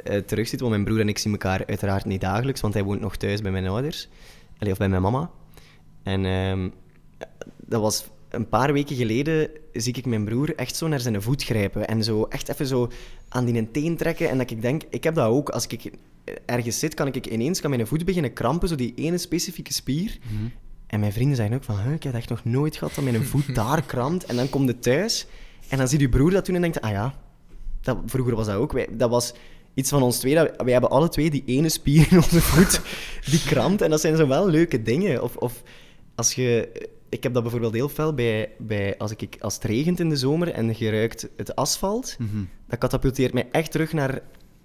[0.03, 2.99] eh terugziet, want mijn broer en ik zien elkaar uiteraard niet dagelijks, want hij woont
[2.99, 4.08] nog thuis bij mijn ouders.
[4.58, 5.29] Allee, of bij mijn mama.
[6.03, 6.69] En ehm,
[7.58, 11.43] dat was een paar weken geleden zie ik mijn broer echt zo naar zijn voet
[11.43, 11.88] grijpen.
[11.88, 12.91] En zo echt even zo
[13.29, 14.29] aan die teen trekken.
[14.29, 15.49] En dat ik denk, ik heb dat ook.
[15.49, 15.91] Als ik
[16.45, 18.67] ergens zit, kan ik ineens kan mijn voet beginnen krampen.
[18.67, 20.17] Zo die ene specifieke spier.
[20.21, 20.47] Mhm.
[20.88, 23.25] En mijn vrienden zeggen ook van, "Huh, ik heb echt nog nooit gehad dat mijn
[23.25, 24.25] voet daar krampt.
[24.25, 25.27] En dan komt het thuis.
[25.69, 27.13] En dan ziet je broer dat doen en denkt, ah ja,
[27.84, 28.72] dat, vroeger was dat ook.
[28.72, 29.34] Wij, dat was
[29.74, 30.36] iets van ons twee.
[30.36, 32.82] Dat, wij hebben alle twee die ene spier in onze voet
[33.32, 33.82] die krampt.
[33.82, 35.24] En dat zijn zo wel leuke dingen.
[35.24, 35.63] Of, of
[36.15, 36.69] als je...
[37.10, 40.15] Ik heb dat bijvoorbeeld heel fel bij, bij als, ik, als het regent in de
[40.15, 42.15] zomer en je ruikt het asfalt.
[42.19, 42.43] Mhm.
[42.67, 44.22] Dat katapulteert mij echt terug naar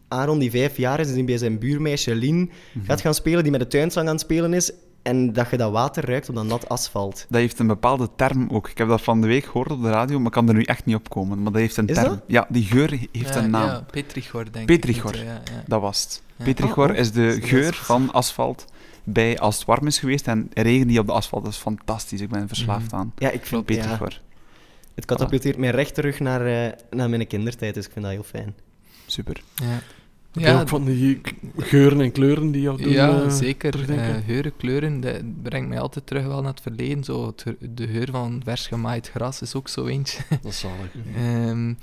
[0.08, 2.50] Aaron, die vijf jaar is en die bij zijn buurmeisje Lien
[2.82, 4.72] gaat gaan spelen, die met de tuinslang aan het spelen is.
[5.08, 7.26] En dat je dat water ruikt op dat nat asfalt.
[7.28, 8.68] Dat heeft een bepaalde term ook.
[8.68, 10.62] Ik heb dat van de week gehoord op de radio, maar ik kan er nu
[10.62, 11.42] echt niet op komen.
[11.42, 12.08] Maar dat heeft een Is term.
[12.08, 12.22] dat?
[12.26, 13.66] Ja, die geur heeft ja, een naam.
[13.68, 15.14] Ja, Petrichor, denk Petrichor.
[15.14, 15.22] ik.
[15.24, 15.62] Ja, ja.
[15.66, 16.22] Dat was het.
[16.36, 16.44] Ja.
[16.44, 16.96] Petrichor Oh, oh.
[16.98, 18.64] is de geur van asfalt
[19.04, 21.44] bij als het warm is geweest en regen die op de asfalt.
[21.44, 22.20] Dat is fantastisch.
[22.20, 22.94] Ik ben verslaafd Mhm.
[23.00, 23.12] aan.
[23.16, 24.20] Ja, ik vind ja, Petrichor.
[24.94, 28.22] Het katapulteert mij recht terug naar, eh, naar mijn kindertijd, dus ik vind dat heel
[28.22, 28.54] fijn.
[29.06, 29.42] Super.
[29.54, 29.78] Ja.
[30.32, 31.20] Heb je ook van die
[31.56, 33.70] geuren en kleuren die jou doen ja, eh, zeker.
[33.70, 34.16] terugdenken?
[34.16, 37.04] Eh, geuren, kleuren, dat brengt mij altijd terug wel naar het verleden.
[37.04, 40.22] Zo, het de geur van vers gemaaid gras is ook zo eentje.
[40.42, 40.94] Dat is zalig.
[41.16, 41.74] Ehm,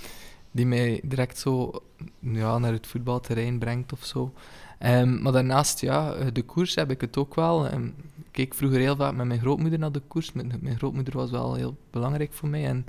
[0.52, 1.82] die mij direct zo
[2.20, 4.34] ja, naar het voetbalterrein brengt of zo.
[4.80, 7.68] Ehm, maar daarnaast, ja, eh, de koers heb ik het ook wel.
[7.68, 10.32] Ehm, ik keek vroeger heel vaak met mijn grootmoeder naar de koers.
[10.32, 12.66] Mijn, mijn grootmoeder was wel heel belangrijk voor mij.
[12.66, 12.86] En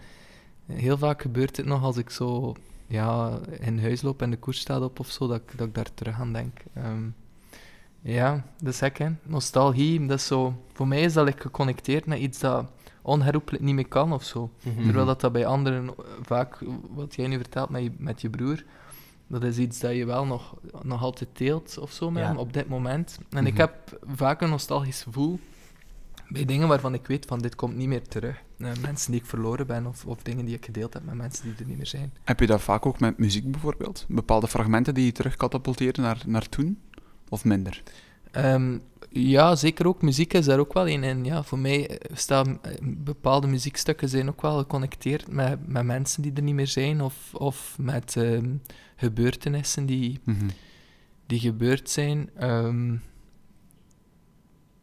[0.73, 2.55] heel vaak gebeurt het nog als ik zo
[2.87, 5.75] ja, in huis loop en de koers staat op of zo, dat, ik- dat ik
[5.75, 6.59] daar terug aan denk.
[6.75, 7.03] Ehm,
[8.01, 9.09] ja, dat is gek, hè.
[9.23, 10.55] Nostalgie, dat is zo...
[10.73, 12.71] Voor mij is dat like, geconnecteerd met iets dat
[13.03, 14.51] onherroepelijk niet meer kan of zo.
[14.65, 14.83] Mhm.
[14.85, 15.91] Terwijl dat, dat bij anderen
[16.23, 16.59] vaak,
[16.91, 18.65] wat jij nu vertelt met je, met je broer,
[19.27, 22.29] dat is iets dat je wel nog, nog altijd deelt of zo met Ja.
[22.29, 23.19] hem op dit moment.
[23.31, 23.61] En ik Mhm.
[23.61, 25.39] heb vaak een nostalgisch gevoel
[26.29, 28.43] bij dingen waarvan ik weet van dit komt niet meer terug.
[28.59, 31.45] Uh, mensen die ik verloren ben of, of dingen die ik gedeeld heb met mensen
[31.45, 32.13] die er niet meer zijn.
[32.25, 34.05] Heb je dat vaak ook met muziek bijvoorbeeld?
[34.09, 36.81] Bepaalde fragmenten die je terugkatapulteren naar, naar toen?
[37.29, 37.83] Of minder?
[38.37, 40.03] Um, ja, zeker ook.
[40.03, 41.25] Muziek is daar ook wel een in.
[41.25, 46.43] Ja, voor mij staan bepaalde muziekstukken zijn ook wel geconnecteerd met, met mensen die er
[46.43, 48.63] niet meer zijn of, of met um,
[48.97, 50.51] gebeurtenissen die, mm -hmm.
[51.27, 52.31] die gebeurd zijn.
[52.43, 53.03] Um,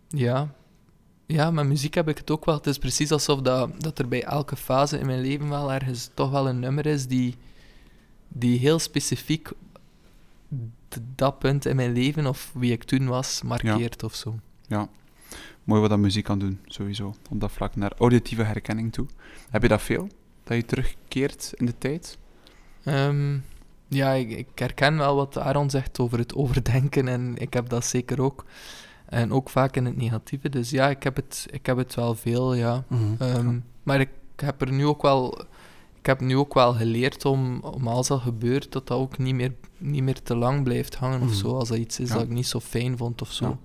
[0.07, 0.55] ja.
[1.33, 2.55] Ja, met muziek heb ik het ook wel.
[2.55, 6.09] Het is precies alsof dat, dat er bij elke fase in mijn leven wel ergens
[6.13, 7.35] toch wel een nummer is die,
[8.27, 9.51] die heel specifiek
[11.15, 14.07] dat punt in mijn leven of wie ik toen was markeert ja.
[14.07, 14.39] of zo.
[14.67, 14.89] Ja,
[15.63, 17.15] mooi wat dat muziek kan doen, sowieso.
[17.29, 19.05] Op dat vlak naar auditieve herkenning toe.
[19.49, 20.07] Heb je dat veel?
[20.43, 22.17] Dat je terugkeert in de tijd?
[22.85, 23.43] Um,
[23.87, 27.85] ja, ik, ik, herken wel wat Aaron zegt over het overdenken en ik heb dat
[27.85, 28.45] zeker ook.
[29.13, 30.49] En ook vaak in het negatieve.
[30.49, 32.83] Dus ja, ik heb het, ik heb het wel veel, ja.
[32.87, 33.01] Mhm.
[33.03, 33.47] Mm -hmm.
[33.47, 35.45] um, maar ik heb er nu ook wel
[35.99, 39.35] ik heb nu ook wel geleerd om, om als dat gebeurt, dat dat ook niet
[39.35, 41.27] meer, niet meer te lang blijft hangen Mhm.
[41.27, 41.57] of zo.
[41.57, 42.13] Als dat iets is Ja.
[42.13, 43.45] dat ik niet zo fijn vond of zo.
[43.45, 43.51] Ja.
[43.51, 43.57] Ja,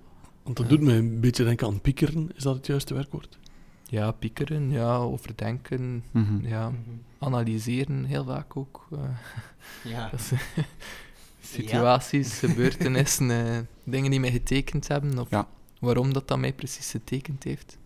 [0.43, 2.31] Want dat doet me een beetje denken aan piekeren.
[2.35, 3.39] Is dat het juiste werkwoord?
[4.19, 6.47] piekeren, ja, overdenken, Mhm.
[6.47, 6.73] ja,
[7.19, 8.87] analyseren heel vaak ook.
[8.93, 8.99] eh,
[9.93, 10.11] Ja.
[11.41, 13.59] situaties, gebeurtenissen, eh,
[13.91, 15.49] dingen die mij getekend hebben of Ja.
[15.81, 17.79] waarom dat, dat mij precies getekend heeft.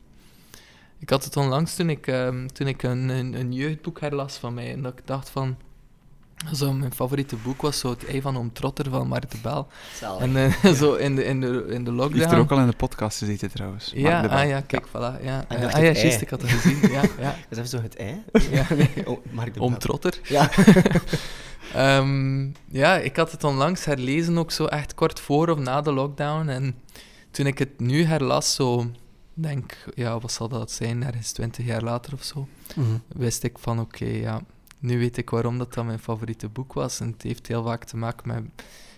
[0.98, 4.54] Ik had het onlangs toen ik, ehm, toen ik een, een, een jeugdboek herlas van
[4.54, 5.56] mij en dat ik dacht van...
[6.54, 9.66] Zo, mijn favoriete boek was zo Het Ei van Oom Trotter van Maarten Bel.
[10.20, 12.18] En eh, zo in de, in de, in de Die lockdown...
[12.20, 13.92] heeft er ook al in de podcast gezeten trouwens.
[13.94, 15.22] Ja, ah ja, kijk, voilà.
[15.24, 15.44] Ja.
[15.48, 16.90] Dacht ah ja, juist, ik had het gezien.
[16.90, 17.36] Ja, ja.
[17.48, 18.22] Is even zo het ei?
[18.50, 18.66] ja.
[19.04, 19.78] Oh, Mark de Oom Bel.
[19.78, 20.18] Trotter.
[20.22, 20.50] Ja.
[21.74, 25.92] Ehm, ja, ik had het onlangs herlezen, ook zo echt kort voor of na de
[25.92, 26.48] lockdown.
[26.48, 26.74] En
[27.30, 28.86] toen ik het nu herlas, zo
[29.34, 32.88] denk, ja, wat zal dat zijn, ergens twintig jaar later of zo, Mhm.
[33.08, 34.40] wist ik van, oké, ja,
[34.82, 37.00] nu weet ik waarom dat, dat mijn favoriete boek was.
[37.00, 38.42] En het heeft heel vaak te maken met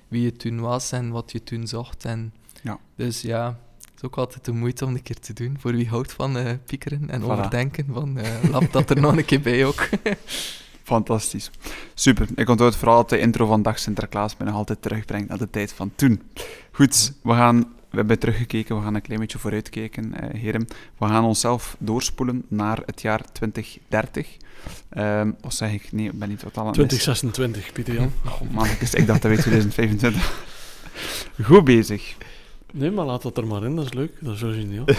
[0.09, 2.05] wie je toen was en wat je toen zocht.
[2.05, 2.79] En Ja.
[2.97, 3.47] Dus ja,
[3.81, 6.37] het is ook altijd de moeite om een keer te doen, voor wie houdt van
[6.37, 7.25] eh, piekeren en Voilà.
[7.25, 7.87] overdenken.
[7.92, 9.88] Van, eh lap dat er nog een keer bij ook.
[10.83, 11.51] Fantastisch.
[11.94, 12.29] Super.
[12.35, 15.51] Ik onthoud vooral dat de intro van Dag Sinterklaas me nog altijd terugbrengt naar de
[15.51, 16.23] tijd van toen.
[16.73, 17.73] Goed, we gaan...
[17.94, 20.66] We hebben teruggekeken, we gaan een klein beetje vooruitkijken, eh, heren.
[20.98, 24.37] We gaan onszelf doorspoelen naar het jaar 2030.
[24.88, 25.92] Ehm wat zeg ik?
[25.92, 26.98] Nee, ik ben niet totaal aan het missen.
[27.14, 28.12] 2026, Pieter Jan.
[28.26, 30.44] Oh, man, ik, is- ik dacht dat we 2025.
[31.42, 32.14] Goed bezig.
[32.72, 34.12] Nee, maar laat dat er maar in, dat is leuk.
[34.20, 34.85] Dat is origineel.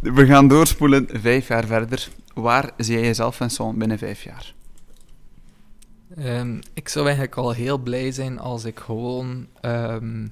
[0.00, 2.08] We gaan doorspoelen vijf jaar verder.
[2.34, 4.54] Waar zie jij jezelf, Vincent, binnen vijf jaar?
[6.16, 9.46] Ehm, ik zou eigenlijk al heel blij zijn als ik gewoon.
[9.60, 10.26] ehm,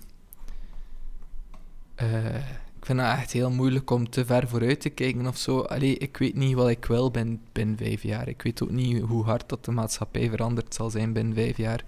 [1.98, 2.36] eh,
[2.78, 5.60] ik vind het echt heel moeilijk om te ver vooruit te kijken of zo.
[5.60, 8.28] Allee, ik weet niet wat ik wil binnen, binnen vijf jaar.
[8.28, 11.84] Ik weet ook niet hoe hard dat de maatschappij veranderd zal zijn binnen vijf jaar.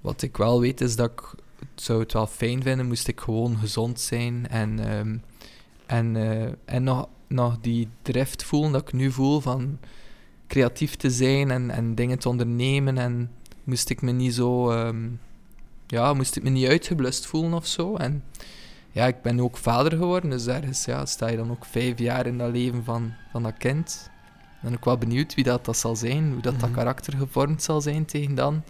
[0.00, 3.20] Wat ik wel weet is dat ik het zou het wel fijn vinden moest ik
[3.20, 5.16] gewoon gezond zijn en, ehm,
[5.86, 9.78] en, eh, en nog, nog die drift voelen dat ik nu voel van
[10.46, 12.98] creatief te zijn en, en dingen te ondernemen.
[12.98, 13.30] En
[13.64, 14.70] moest ik me niet zo.
[14.70, 15.08] ehm,
[15.86, 17.96] ja, moest ik me niet uitgeblust voelen of zo.
[17.96, 18.24] En
[18.92, 22.26] ja, ik ben ook vader geworden, dus ergens ja, sta je dan ook vijf jaar
[22.26, 24.10] in dat leven van, van dat kind.
[24.38, 26.78] Ik ben ook wel benieuwd wie dat, dat zal zijn, hoe dat, dat Mhm.
[26.78, 28.62] karakter gevormd zal zijn tegen dan.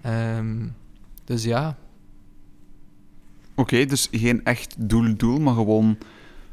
[0.00, 0.66] Ehm,
[1.24, 1.76] dus ja,
[3.56, 5.98] Oké, dus geen echt doel-doel, maar gewoon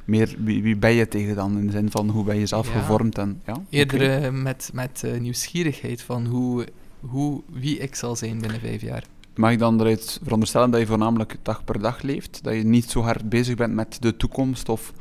[0.06, 1.58] meer wie, wie ben je tegen dan?
[1.58, 2.80] In de zin van hoe ben je zelf Ja.
[2.80, 3.62] gevormd en ja.
[3.70, 6.68] eerder eh, met, met eh, nieuwsgierigheid van hoe,
[7.00, 9.04] hoe, wie ik zal zijn binnen vijf jaar.
[9.42, 12.44] Mag ik dan eruit veronderstellen dat je voornamelijk dag per dag leeft?
[12.44, 14.94] Dat je niet zo hard bezig bent met de toekomst of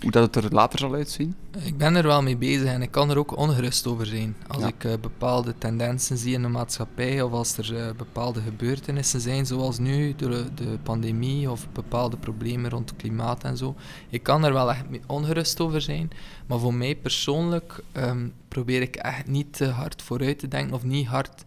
[0.00, 1.34] hoe dat het er later zal uitzien?
[1.64, 4.36] Ik ben er wel mee bezig en ik kan er ook ongerust over zijn.
[4.46, 4.68] Als Ja.
[4.68, 9.46] ik eh, bepaalde tendensen zie in de maatschappij of als er eh, bepaalde gebeurtenissen zijn,
[9.46, 13.74] zoals nu de, de pandemie of bepaalde problemen rond klimaat en zo.
[14.08, 16.10] Ik kan er wel echt mee ongerust over zijn,
[16.46, 20.84] maar voor mij persoonlijk ehm, probeer ik echt niet te hard vooruit te denken of
[20.84, 21.44] niet, hard,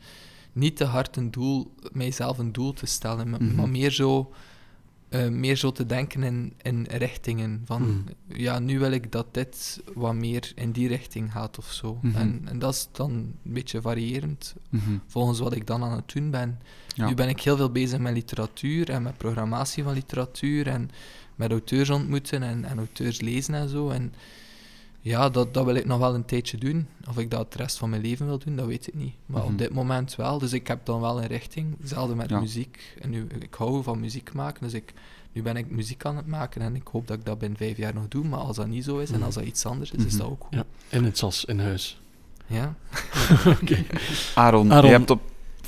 [0.54, 3.56] niet te hard een doel, mijzelf een doel te stellen, maar, Mhm.
[3.56, 4.32] maar meer zo
[5.10, 7.62] eh, meer zo te denken in, in richtingen.
[7.66, 7.98] Van Mhm.
[8.42, 12.00] ja, nu wil ik dat dit wat meer in die richting gaat of zo.
[12.02, 12.16] Mhm.
[12.18, 14.56] En, en dat is dan een beetje variërend
[15.08, 16.60] volgens wat ik dan aan het doen ben.
[16.96, 17.08] Ja.
[17.08, 20.90] Nu ben ik heel veel bezig met literatuur en met programmatie van literatuur en
[21.36, 23.90] met auteurs ontmoeten en, en auteurs lezen en zo.
[23.90, 24.14] En
[25.02, 26.88] ja, dat, dat wil ik nog wel een tijdje doen.
[27.10, 29.14] Of ik dat de rest van mijn leven wil doen, dat weet ik niet.
[29.26, 29.52] Maar Mhm.
[29.52, 30.38] op dit moment wel.
[30.40, 31.76] Dus ik heb dan wel een richting.
[31.80, 32.40] Hetzelfde met Ja.
[32.40, 32.98] muziek.
[33.02, 34.94] En nu, ik hou van muziek maken, dus ik
[35.32, 37.78] nu ben ik muziek aan het maken en ik hoop dat ik dat binnen vijf
[37.78, 38.26] jaar nog doe.
[38.26, 40.44] Maar als dat niet zo is en als dat iets anders is, is dat ook
[40.44, 40.54] goed.
[40.56, 42.02] Ja, in het SAS, in huis.
[42.48, 42.76] Ja.
[43.62, 43.84] Oké.
[44.36, 44.90] Aaron, Aaron.
[44.90, 45.22] je hebt op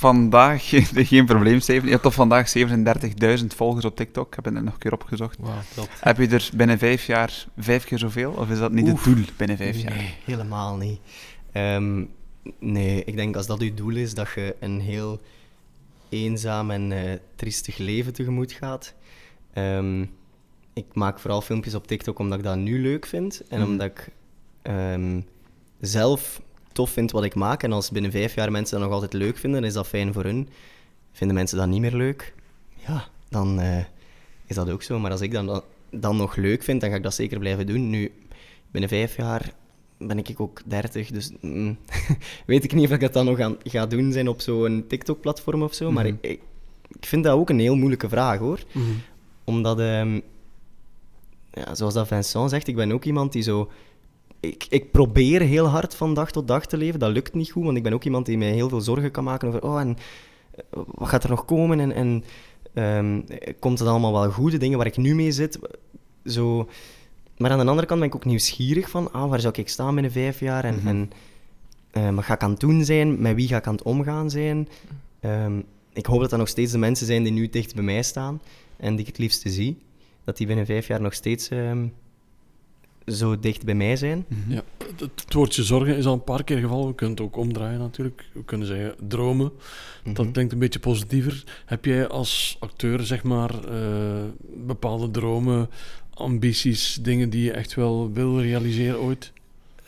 [0.04, 0.70] vandaag,
[1.12, 4.28] geen probleem Steven, je hebt op vandaag 37.000 volgers op TikTok.
[4.28, 5.38] Ik heb het net nog een keer opgezocht.
[5.76, 5.88] Dat.
[6.00, 8.32] Heb je er binnen vijf jaar vijf keer zoveel?
[8.32, 9.06] Of is dat niet Oef.
[9.06, 9.96] het doel binnen vijf jaar?
[9.96, 11.00] Nee, helemaal niet.
[11.52, 12.04] Ehm,
[12.60, 15.22] nee, ik denk als dat uw doel is, dat je een heel
[16.10, 18.94] eenzaam en eh, triestig leven tegemoet gaat.
[19.54, 20.02] Ehm,
[20.74, 23.42] ik maak vooral filmpjes op TikTok omdat ik dat nu leuk vind.
[23.50, 23.70] En Mhm.
[23.70, 24.10] omdat ik
[24.62, 25.22] ehm,
[25.80, 26.42] zelf
[26.74, 27.64] tof vind wat ik maak.
[27.64, 30.24] En als binnen vijf jaar mensen dat nog altijd leuk vinden, is dat fijn voor
[30.24, 30.50] hun.
[31.12, 32.34] Vinden mensen dat niet meer leuk?
[32.88, 33.78] Ja, dan eh,
[34.46, 35.00] is dat ook zo.
[35.00, 37.66] Maar als ik dat dan, dan nog leuk vind, dan ga ik dat zeker blijven
[37.68, 37.90] doen.
[37.90, 38.12] Nu,
[38.72, 39.54] binnen vijf jaar
[39.98, 41.78] ben ik ook 30, dus mm,
[42.46, 45.64] weet ik niet of ik dat dan nog aan, ga doen zijn op zo'n TikTok-platform
[45.64, 45.92] of zo.
[45.92, 46.14] Maar Mhm.
[46.22, 46.42] ik, ik,
[47.00, 48.60] ik vind dat ook een heel moeilijke vraag hoor.
[48.72, 48.86] Mhm.
[49.44, 50.20] Omdat, ehm,
[51.54, 53.72] ja, zoals dat Vincent zegt, ik ben ook iemand die zo.
[54.44, 57.00] Ik, ik probeer heel hard van dag tot dag te leven.
[57.00, 59.24] Dat lukt niet goed, want ik ben ook iemand die mij heel veel zorgen kan
[59.24, 59.64] maken over.
[59.64, 59.98] Oh, en
[60.56, 61.80] eh, wat gaat er nog komen?
[61.80, 62.24] En, en
[62.74, 63.22] ehm,
[63.60, 64.52] komt het allemaal wel goed?
[64.52, 65.60] De dingen waar ik nu mee zit.
[66.26, 66.70] Zo.
[67.38, 69.12] Maar aan de andere kant ben ik ook nieuwsgierig van.
[69.12, 70.64] Ah, waar zou ik staan binnen vijf jaar?
[70.64, 70.88] En, Mhm.
[70.88, 71.12] en
[71.92, 73.22] eh, wat ga ik aan het doen zijn?
[73.22, 74.68] Met wie ga ik aan het omgaan zijn?
[75.20, 75.60] Ehm,
[75.94, 78.42] ik hoop dat dat nog steeds de mensen zijn die nu dicht bij mij staan
[78.78, 79.78] en die ik het liefste zie.
[80.24, 81.86] Dat die binnen vijf jaar nog steeds ehm,
[83.08, 84.26] zo dicht bij mij zijn.
[84.28, 84.52] Mhm.
[84.52, 86.88] Ja, het, het woordje zorgen is al een paar keer gevallen.
[86.88, 88.26] We kunnen het ook omdraaien natuurlijk.
[88.34, 89.52] We kunnen zeggen dromen.
[90.04, 90.32] Dat Mhm.
[90.34, 91.44] klinkt een beetje positiever.
[91.66, 94.24] Heb jij als acteur, zeg maar, eh,
[94.66, 95.70] bepaalde dromen,
[96.14, 99.32] ambities, dingen die je echt wel wil realiseren ooit?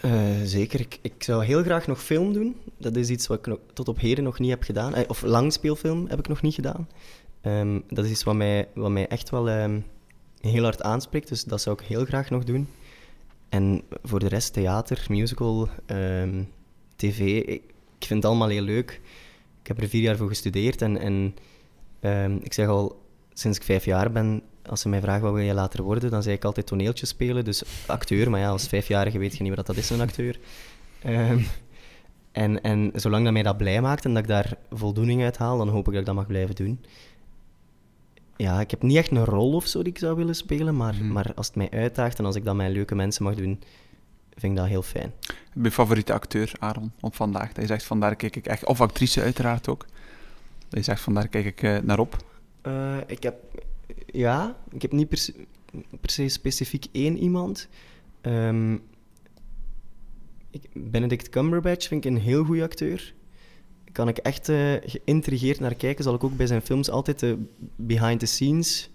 [0.01, 0.11] Eh,
[0.43, 0.79] zeker.
[0.79, 2.55] Ik, ik zou heel graag nog film doen.
[2.77, 4.95] Dat is iets wat ik nog, tot op heden nog niet heb gedaan.
[4.95, 6.87] Eh, of langspeelfilm heb ik nog niet gedaan.
[7.41, 9.79] Ehm, dat is iets wat mij, wat mij echt wel ehm,
[10.41, 11.27] heel hard aanspreekt.
[11.29, 12.67] Dus dat zou ik heel graag nog doen.
[13.55, 16.43] En voor de rest theater, musical, ehm,
[16.95, 17.19] tv.
[17.45, 17.61] Ik,
[17.99, 19.01] vind het allemaal heel leuk.
[19.61, 20.81] Ik heb er vier jaar voor gestudeerd.
[20.81, 21.35] En, en
[21.99, 23.01] ehm, ik zeg al,
[23.33, 26.23] sinds ik vijf jaar ben, als ze mij vragen wat wil je later worden, dan
[26.23, 27.43] zei ik altijd toneeltjes spelen.
[27.43, 30.39] Dus acteur, maar ja, als vijfjarige weet je niet wat dat is, een acteur.
[31.01, 31.39] Ehm,
[32.31, 35.57] en, en zolang dat mij dat blij maakt en dat ik daar voldoening uit haal,
[35.57, 36.85] dan hoop ik dat ik dat mag blijven doen.
[38.37, 40.93] Ja, ik heb niet echt een rol of zo die ik zou willen spelen, maar,
[40.95, 41.11] Mhm.
[41.11, 43.59] maar als het mij uitdaagt en als ik dat met leuke mensen mag doen,
[44.37, 45.13] vind ik dat heel fijn.
[45.53, 47.47] Mijn favoriete acteur, Aaron, op vandaag.
[47.47, 48.65] Dat je zegt, vandaar kijk ik echt...
[48.65, 49.85] Of actrice uiteraard ook.
[50.69, 52.17] Dat je zegt, vandaar kijk ik eh, naar op.
[52.61, 53.35] Eh, ik heb...
[54.05, 55.33] Ja, ik heb niet per se,
[56.01, 57.67] per se specifiek één iemand.
[58.21, 58.73] Ehm,
[60.51, 63.13] ik, Benedict Cumberbatch vind ik een heel goede acteur.
[63.95, 66.03] Kan ik echt eh, geïntrigeerd naar kijken.
[66.03, 67.37] Zal ik ook bij zijn films altijd de
[67.75, 68.89] behind the scenes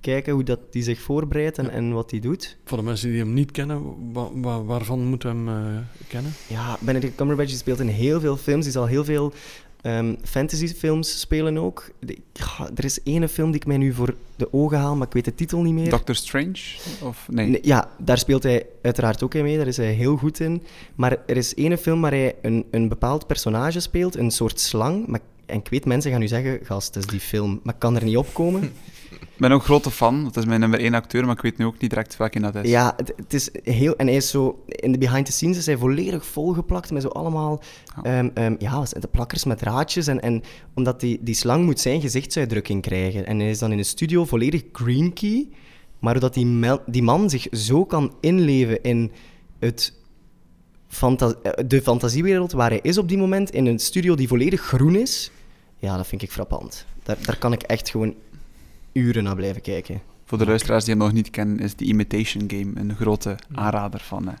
[0.00, 1.70] kijken, hoe dat die zich voorbereidt en, Ja.
[1.70, 2.56] en wat hij doet.
[2.64, 6.32] Voor de mensen die hem niet kennen, wa- wa- waarvan moeten we hem eh, kennen?
[6.46, 8.62] Ja, Benedict Cumberbatch speelt in heel veel films.
[8.64, 9.32] Die zal heel veel
[9.82, 11.90] ehm fantasyfilms spelen ook.
[12.00, 15.06] De- ja, er is ene film die ik mij nu voor de ogen haal, maar
[15.06, 15.90] ik weet de titel niet meer.
[15.90, 16.58] Doctor Strange?
[17.02, 17.46] Of nee?
[17.46, 19.56] Nee, ja, daar speelt hij uiteraard ook in mee.
[19.56, 20.62] Daar is hij heel goed in.
[20.94, 25.06] Maar er is ene film waar hij een, een bepaald personage speelt, een soort slang.
[25.06, 27.60] Maar, en ik weet, mensen gaan nu zeggen, gast, dat is die film.
[27.62, 28.72] Maar ik kan er niet op komen.
[29.38, 30.24] Ik ben ook grote fan.
[30.24, 32.54] Dat is mijn nummer één acteur, maar ik weet nu ook niet direct welke dat
[32.54, 32.70] is.
[32.70, 33.96] Ja, het, het is heel...
[33.96, 34.62] En hij is zo...
[34.66, 37.62] In de behind the scenes is hij volledig volgeplakt met zo allemaal...
[38.02, 38.02] Ja.
[38.02, 40.06] ehm, ehm, ja, de plakkers met draadjes.
[40.06, 40.42] En, en
[40.74, 43.26] omdat die, die slang moet zijn gezichtsuitdrukking krijgen.
[43.26, 45.48] En hij is dan in de studio volledig green key.
[45.98, 49.12] Maar doordat die, mel- die man zich zo kan inleven in
[49.58, 49.94] het
[51.00, 51.28] eh,
[51.66, 55.30] de fantasiewereld waar hij is op die moment, in een studio die volledig groen is,
[55.78, 56.86] ja, dat vind ik frappant.
[57.02, 58.14] Daar, daar kan ik echt gewoon
[58.98, 60.00] uren naar blijven kijken.
[60.24, 64.00] Voor de luisteraars die hem nog niet kennen, is The Imitation Game een grote aanrader
[64.00, 64.34] van eh,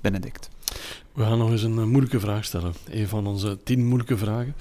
[0.00, 0.50] Benedict.
[1.14, 2.74] We gaan nog eens een eh, moeilijke vraag stellen.
[2.90, 4.54] Een van onze tien moeilijke vragen.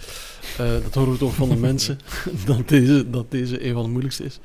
[0.58, 2.00] Eh, dat horen we toch van de mensen,
[2.46, 4.40] dat deze, dat deze een van de moeilijkste is.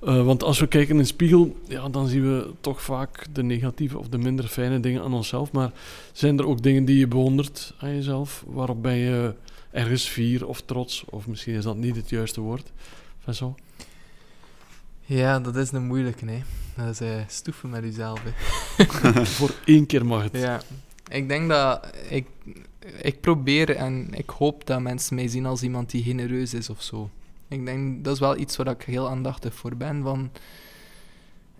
[0.00, 3.42] Eh, want als we kijken in de spiegel, ja, dan zien we toch vaak de
[3.42, 5.52] negatieve of de minder fijne dingen aan onszelf.
[5.52, 5.72] Maar
[6.12, 9.34] zijn er ook dingen die je bewondert aan jezelf, waarop ben je
[9.70, 11.04] ergens fier of trots?
[11.10, 12.72] Of misschien is dat niet het juiste woord.
[13.18, 13.65] Vincent?
[15.08, 16.42] Ja, dat is een moeilijke, hè.
[16.76, 18.20] Dat is eh, stoeven met jezelf.
[19.38, 20.36] Voor één keer mag het.
[20.36, 20.60] Ja,
[21.08, 22.26] ik denk dat ik,
[23.00, 26.82] ik probeer en ik hoop dat mensen mij zien als iemand die genereus is of
[26.82, 27.10] zo.
[27.48, 30.30] Ik denk dat is wel iets waar ik heel aandachtig voor ben, van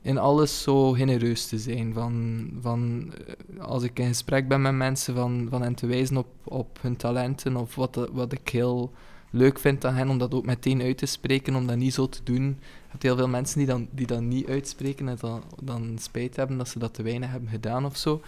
[0.02, 1.92] in alles zo genereus te zijn.
[1.92, 6.16] Van, van eh, als ik in gesprek ben met mensen, van, van hen te wijzen
[6.16, 8.92] op, op hun talenten of wat, wat ik heel
[9.36, 12.08] leuk vind aan hen om dat ook meteen uit te spreken, om dat niet zo
[12.08, 12.44] te doen.
[12.44, 16.36] Je hebt heel veel mensen die, dan, die dat niet uitspreken en dan, dan spijt
[16.36, 18.20] hebben dat ze dat te weinig hebben gedaan of zo.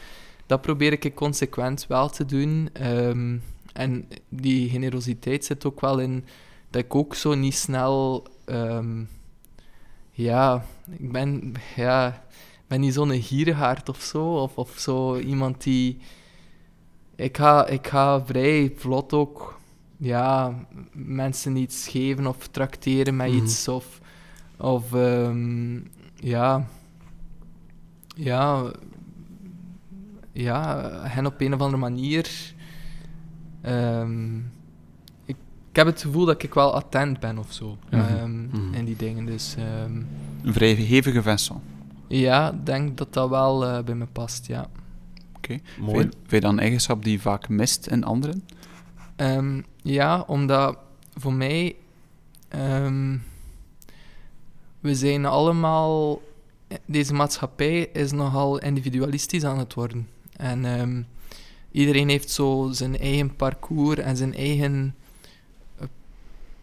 [0.47, 2.69] Dat probeer ik consequent wel te doen.
[2.73, 3.37] Ehm,
[3.73, 6.25] en die generositeit zit ook wel in
[6.71, 8.27] dat ik ook zo niet snel.
[8.45, 9.05] ehm,
[10.11, 10.65] ja,
[10.99, 12.25] ik ben, ja,
[12.67, 14.43] ben niet zo'n gierigaard of zo.
[14.43, 15.99] Of, of zo iemand die.
[17.17, 19.58] Ik ga, ik ga vrij vlot ook
[20.01, 20.55] ja,
[20.93, 23.37] mensen iets geven of trakteren met Mhm.
[23.45, 23.69] iets.
[23.69, 24.01] Of,
[24.57, 25.75] of ehm,
[26.15, 26.67] ja,
[28.17, 28.71] ja,
[30.33, 32.55] ja, hen op een of andere manier.
[33.63, 34.37] ehm,
[35.25, 35.37] ik,
[35.71, 37.77] ik heb het gevoel dat ik wel attent ben of zo.
[37.91, 38.75] Ehm, Mhm.
[38.75, 39.25] In die dingen.
[39.27, 40.03] Dus ehm,
[40.43, 41.61] Een vrij hevige Vincent.
[42.09, 44.67] ja, ik denk dat dat wel eh, bij me past, ja.
[45.79, 45.99] Mooi.
[46.01, 48.43] Vind vind je dan een eigenschap die je vaak mist in anderen?
[49.19, 50.79] Ehm, ja, omdat
[51.17, 51.77] voor mij.
[52.49, 53.17] ehm,
[54.81, 56.21] we zijn allemaal.
[56.85, 60.09] Deze maatschappij is nogal individualistisch aan het worden.
[60.37, 61.03] En ehm,
[61.71, 64.95] iedereen heeft zo zijn eigen parcours en zijn eigen
[65.77, 65.87] eh,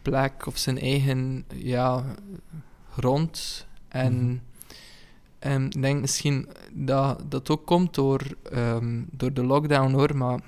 [0.02, 2.04] plek of zijn eigen ja,
[2.92, 3.66] grond.
[3.88, 4.42] En
[5.40, 8.22] ehm, ik denk misschien dat dat ook komt door,
[9.12, 10.40] door de lockdown hoor, maar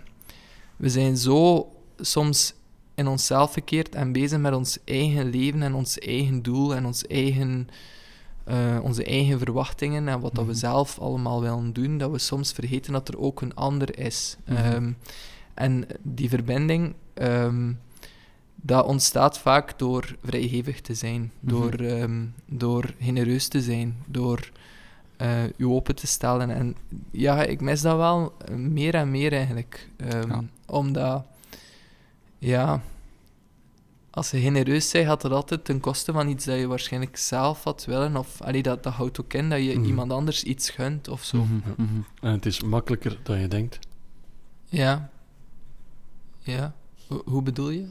[0.78, 2.54] we zijn zo soms
[2.96, 7.06] in onszelf verkeerd en bezig met ons eigen leven en ons eigen doel en ons
[7.08, 7.68] eigen,
[8.44, 10.60] eh, onze eigen verwachtingen en wat dat we Mhm.
[10.60, 14.38] zelf allemaal willen doen, dat we soms vergeten dat er ook een ander is.
[14.46, 14.58] Mhm.
[14.58, 14.92] Ehm,
[15.54, 17.72] en die verbinding, ehm,
[18.56, 21.50] dat ontstaat vaak door vrijgevig te zijn, Mhm.
[21.54, 24.50] door, ehm, door genereus te zijn, door
[25.18, 26.50] eh je open te stellen.
[26.50, 26.76] En
[27.12, 29.90] ja, ik mis dat wel meer en meer eigenlijk.
[30.10, 30.44] Ja.
[30.66, 31.26] Omdat,
[32.40, 32.82] ja,
[34.10, 37.64] als je genereus bent, gaat dat altijd ten koste van iets dat je waarschijnlijk zelf
[37.64, 38.16] had willen.
[38.18, 39.86] Of allee, dat, dat houdt ook in dat je Mhm.
[39.86, 41.38] iemand anders iets gunt of zo.
[41.38, 41.74] Ja.
[41.78, 42.00] Mhm.
[42.22, 43.80] En het is makkelijker dan je denkt.
[44.66, 45.10] Ja.
[46.40, 46.74] Ja.
[47.08, 47.88] Ho- hoe bedoel je?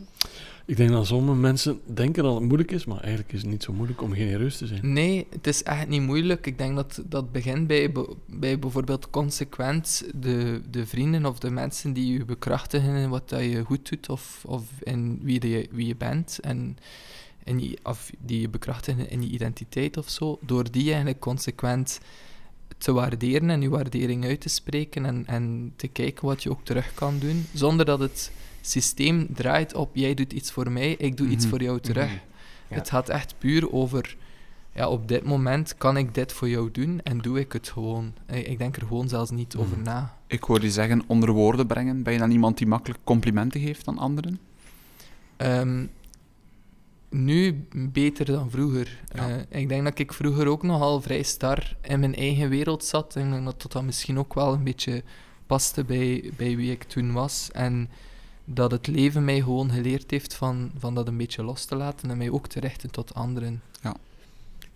[0.67, 3.63] Ik denk dat sommige mensen denken dat het moeilijk is, maar eigenlijk is het niet
[3.63, 4.93] zo moeilijk om genereus te zijn.
[4.93, 6.47] Nee, het is echt niet moeilijk.
[6.47, 7.93] Ik denk dat dat begint bij,
[8.27, 13.41] bij bijvoorbeeld consequent de, de vrienden of de mensen die je bekrachtigen in wat dat
[13.41, 16.39] je goed doet of, of in wie, de, wie je bent.
[16.41, 16.77] En,
[17.45, 20.39] je, of die je bekrachtigen in je identiteit of zo.
[20.41, 22.01] Door die eigenlijk consequent
[22.79, 26.65] te waarderen en je waardering uit te spreken en, en te kijken wat je ook
[26.65, 27.47] terug kan doen.
[27.55, 28.31] Zonder dat het
[28.71, 31.49] systeem draait op jij doet iets voor mij, ik doe iets Mhm.
[31.55, 32.07] voor jou terug.
[32.07, 32.15] Mhm.
[32.69, 32.77] Ja.
[32.77, 34.17] Het gaat echt puur over,
[34.75, 38.13] ja, op dit moment kan ik dit voor jou doen en doe ik het gewoon.
[38.33, 39.85] Ik, ik denk er gewoon zelfs niet over Mhm.
[39.87, 40.17] na.
[40.27, 42.03] Ik hoor je zeggen onder woorden brengen.
[42.03, 44.39] Ben je dan iemand die makkelijk complimenten geeft aan anderen?
[45.37, 45.85] Ehm,
[47.11, 48.99] nu beter dan vroeger.
[49.15, 49.29] Ja.
[49.29, 53.17] Eh, ik denk dat ik vroeger ook nogal vrij star in mijn eigen wereld zat.
[53.17, 55.03] Ik denk dat dat misschien ook wel een beetje
[55.47, 57.51] paste bij, bij wie ik toen was.
[57.53, 57.89] En
[58.49, 62.11] dat het leven mij gewoon geleerd heeft van, van dat een beetje los te laten
[62.11, 63.63] en mij ook te richten tot anderen.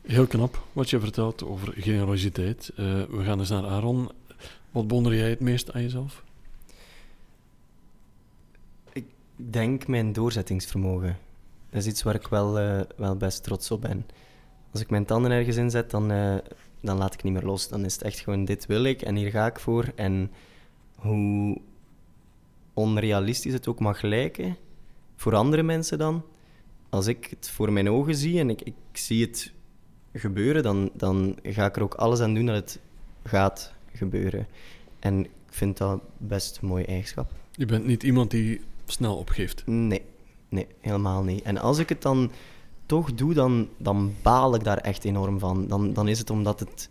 [0.00, 2.70] Heel knap wat je vertelt over generositeit.
[2.76, 4.10] Eh, we gaan eens naar Aaron.
[4.70, 6.22] Wat bewonder jij het meest aan jezelf?
[8.92, 9.04] Ik
[9.36, 11.18] denk mijn doorzettingsvermogen.
[11.70, 14.06] Dat is iets waar ik wel, eh, wel best trots op ben.
[14.72, 16.36] Als ik mijn tanden ergens inzet, dan, eh,
[16.80, 17.68] dan laat ik niet meer los.
[17.68, 19.92] Dan is het echt gewoon, dit wil ik en hier ga ik voor.
[19.94, 20.30] En
[20.94, 21.60] hoe
[22.80, 24.56] onrealistisch het ook mag lijken,
[25.16, 26.22] voor andere mensen dan,
[26.88, 29.52] als ik het voor mijn ogen zie en ik, ik zie het
[30.12, 32.80] gebeuren, dan, dan ga ik er ook alles aan doen dat het
[33.24, 34.46] gaat gebeuren.
[34.98, 37.32] En ik vind dat best een mooie eigenschap.
[37.52, 39.66] Je bent niet iemand die snel opgeeft.
[39.66, 40.02] Nee,
[40.48, 41.42] nee, helemaal niet.
[41.42, 42.30] En als ik het dan
[42.86, 45.68] toch doe, dan, dan baal ik daar echt enorm van.
[45.68, 46.88] Dan, dan is het omdat het...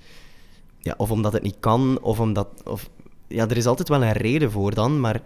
[0.78, 2.48] Ja, of omdat het niet kan, of omdat...
[2.66, 2.90] Of,
[3.28, 5.22] ja, er is altijd wel een reden voor dan, maar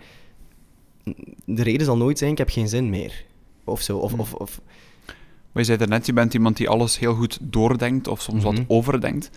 [1.45, 3.25] de reden zal nooit zijn, ik heb geen zin meer.
[3.63, 4.11] Of zo, of...
[4.11, 4.19] Hmm.
[4.19, 4.61] of, of
[5.51, 8.53] Maar je zei daarnet, je bent iemand die alles heel goed doordenkt of soms wat
[8.53, 8.63] Mhm.
[8.67, 9.29] overdenkt.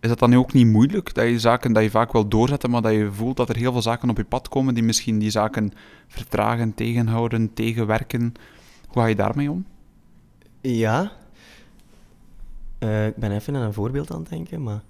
[0.00, 2.70] Is dat dan nu ook niet moeilijk, dat je zaken dat je vaak wil doorzetten,
[2.70, 5.18] maar dat je voelt dat er heel veel zaken op je pad komen die misschien
[5.18, 5.72] die zaken
[6.06, 8.20] vertragen, tegenhouden, tegenwerken?
[8.88, 9.64] Hoe ga je daarmee om?
[10.60, 11.12] ja.
[12.78, 14.82] Eh, ik ben even aan een voorbeeld aan het denken, maar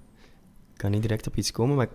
[0.73, 1.75] ik kan niet direct op iets komen.
[1.75, 1.87] Maar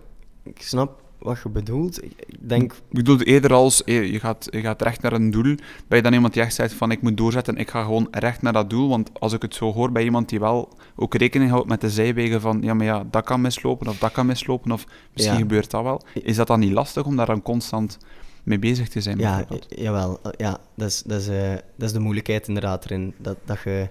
[0.43, 2.03] ik snap wat je bedoelt.
[2.03, 2.73] Ik, denk...
[2.73, 5.55] Ik bedoel eerder als, eh, je gaat, je gaat recht naar een doel,
[5.87, 8.41] ben je dan iemand die echt zegt van ik moet doorzetten, ik ga gewoon recht
[8.41, 11.51] naar dat doel, want als ik het zo hoor bij iemand die wel ook rekening
[11.51, 14.71] houdt met de zijwegen van ja, maar ja, dat kan mislopen of dat kan mislopen
[14.71, 15.41] of misschien Ja.
[15.41, 17.97] gebeurt dat wel, is dat dan niet lastig om daar dan constant
[18.43, 19.17] mee bezig te zijn.
[19.17, 20.19] Ja, jawel.
[20.23, 23.13] Eh, Ja, dat is, dat, is, eh, dat is de moeilijkheid inderdaad erin.
[23.17, 23.89] Dat, dat je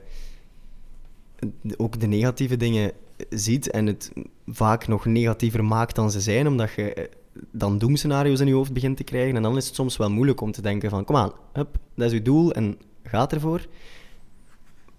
[1.76, 2.92] ook de negatieve dingen
[3.30, 4.12] ziet en het
[4.46, 7.10] vaak nog negatiever maakt dan ze zijn, omdat je
[7.50, 9.36] dan doemscenario's in je hoofd begint te krijgen.
[9.36, 12.06] En dan is het soms wel moeilijk om te denken van, kom aan, hup, dat
[12.12, 13.66] is uw doel en gaat ervoor.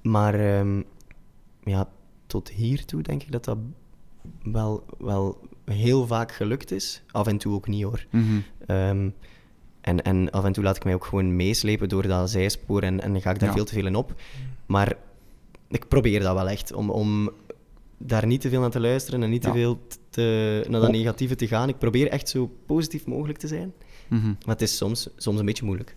[0.02, 0.82] Maar ehm,
[1.64, 1.90] ja,
[2.28, 3.58] tot hiertoe denk ik dat dat
[4.44, 7.04] wel, wel heel vaak gelukt is.
[7.12, 8.06] Af en toe ook niet hoor.
[8.10, 8.40] Mhm.
[8.66, 9.10] Ehm,
[9.82, 13.02] en, en af en toe laat ik mij ook gewoon meeslepen door dat zijspoor en,
[13.02, 13.56] en ga ik daar Ja.
[13.56, 14.14] veel te veel in op.
[14.66, 14.98] Maar
[15.68, 17.30] ik probeer dat wel echt, om, om
[17.98, 19.52] daar niet te veel naar te luisteren en niet Ja.
[19.52, 19.80] te veel
[20.10, 20.96] te, naar dat Oh.
[20.96, 21.70] negatieve te gaan.
[21.70, 23.74] Ik probeer echt zo positief mogelijk te zijn.
[24.08, 24.26] Mhm.
[24.28, 25.96] Maar het is soms, soms een beetje moeilijk.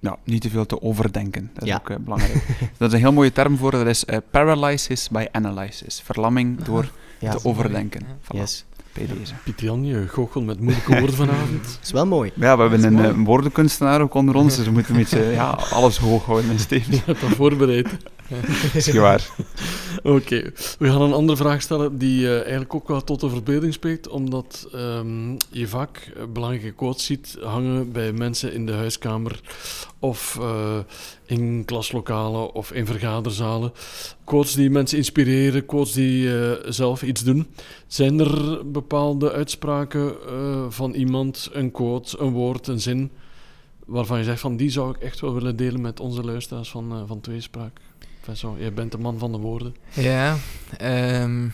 [0.00, 1.50] Ja, niet te veel te overdenken.
[1.54, 1.76] Dat is Ja.
[1.76, 2.46] ook eh, belangrijk.
[2.78, 6.00] dat is een heel mooie term voor, dat is eh, paralysis by analysis.
[6.00, 6.90] Verlamming door
[7.20, 8.02] Ja, te overdenken.
[8.06, 8.64] Voilà, yes.
[8.94, 9.34] Bij deze.
[9.44, 11.62] Pieter Jan, je goochelt met moeilijke woorden vanavond.
[11.64, 12.32] Dat is wel mooi.
[12.34, 13.08] Ja, we hebben een mooi.
[13.08, 16.58] eh, woordenkunstenaar ook onder ons, dus we moeten een beetje ja, alles hoog houden en
[16.58, 16.94] stevig.
[16.94, 17.88] Je hebt dat voorbereid.
[18.74, 19.28] Is waar.
[20.02, 23.72] Oké, we gaan een andere vraag stellen die eh, eigenlijk ook wel tot de verbeelding
[23.72, 29.40] spreekt, omdat ehm, je vaak eh, belangrijke quotes ziet hangen bij mensen in de huiskamer
[29.98, 30.78] of eh,
[31.34, 33.72] in klaslokalen of in vergaderzalen.
[34.24, 37.46] Quotes die mensen inspireren, quotes die eh, zelf iets doen.
[37.86, 43.10] Zijn er bepaalde uitspraken eh, van iemand, een quote, een woord, een zin,
[43.86, 46.92] waarvan je zegt van die zou ik echt wel willen delen met onze luisteraars van,
[46.92, 47.80] eh, van Tweespraak?
[48.20, 49.74] Vincent, jij bent de man van de woorden.
[49.94, 50.36] Ja,
[50.78, 51.44] ehm,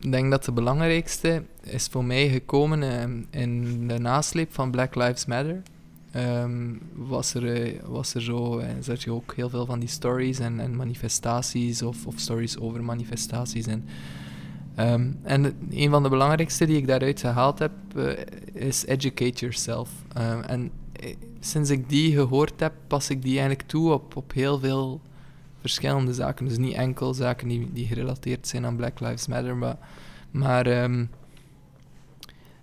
[0.00, 4.94] ik denk dat de belangrijkste is voor mij gekomen ehm, in de nasleep van Black
[4.94, 5.62] Lives Matter.
[6.10, 9.88] Ehm, was, er, eh, was er zo, eh, zag je ook heel veel van die
[9.88, 13.66] stories en, en manifestaties of, of stories over manifestaties.
[13.66, 13.84] En,
[14.74, 18.12] ehm, en de- een van de belangrijkste die ik daaruit gehaald heb eh,
[18.52, 19.90] is educate yourself.
[20.12, 20.70] Ehm, en
[21.40, 25.00] sinds ik die gehoord heb, pas ik die eigenlijk toe op, op heel veel
[25.60, 26.48] verschillende zaken.
[26.48, 29.76] Dus niet enkel zaken die, die gerelateerd zijn aan Black Lives Matter, maar,
[30.30, 30.64] maar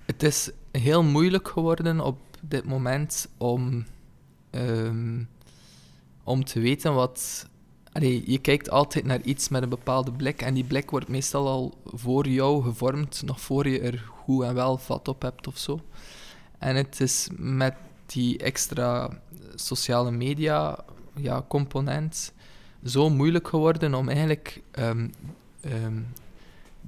[0.05, 2.17] het is heel moeilijk geworden op
[2.47, 3.85] dit moment om,
[4.49, 5.23] ehm,
[6.23, 7.47] om te weten wat.
[8.25, 11.73] Je kijkt altijd naar iets met een bepaalde blik en die blik wordt meestal al
[11.85, 15.79] voor jou gevormd, nog voor je er goed en wel vat op hebt of zo.
[16.57, 17.73] En het is met
[18.05, 19.19] die extra
[19.55, 20.85] sociale media
[21.15, 22.33] ja, component
[22.83, 25.07] zo moeilijk geworden om eigenlijk ehm,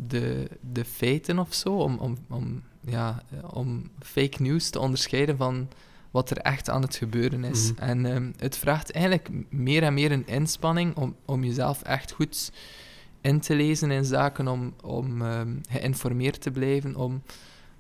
[0.08, 5.38] de, de feiten of zo, om, om, om, ja, eh, om fake news te onderscheiden
[5.38, 5.68] van
[6.12, 7.72] wat er echt aan het gebeuren is.
[7.72, 7.82] Mhm.
[7.82, 12.52] En ehm, het vraagt eigenlijk meer en meer een inspanning om, om jezelf echt goed
[13.22, 17.22] in te lezen in zaken, om, om ehm, geïnformeerd te blijven, om,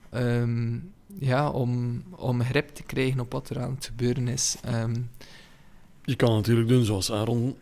[0.09, 0.77] ehm,
[1.19, 4.57] ja, om, om grip te krijgen op wat er aan het gebeuren is.
[6.03, 7.55] Je kan natuurlijk doen zoals Aaron,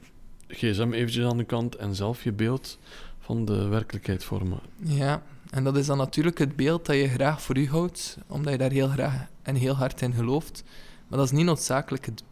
[0.48, 2.80] gsm eventjes aan de kant en zelf je beeld
[3.20, 4.60] van de werkelijkheid vormen.
[4.78, 8.52] Ja, en dat is dan natuurlijk het beeld dat je graag voor u houdt, omdat
[8.52, 10.64] je daar heel graag en heel hard in gelooft.
[11.08, 12.24] Maar dat is niet noodzakelijk het,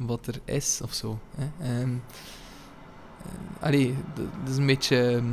[0.00, 1.18] wat er is of zo.
[1.36, 1.48] Hè.
[1.80, 1.90] Ehm,
[3.24, 4.96] eh, allee, dat is een beetje.
[5.08, 5.24] ehm,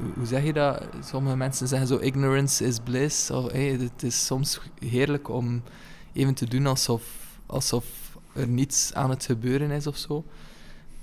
[0.00, 0.82] hoe- hoe zeg je dat?
[1.04, 3.30] Sommige mensen zeggen zo: ignorance is bliss.
[3.30, 5.62] Of, hey, het is soms heerlijk om
[6.12, 7.02] even te doen alsof,
[7.46, 7.84] alsof
[8.32, 10.24] er niets aan het gebeuren is of zo.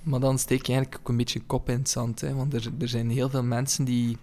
[0.04, 2.22] Maar dan steek je eigenlijk ook een beetje kop in het zand.
[2.22, 4.18] Hè, want er, er zijn heel veel mensen die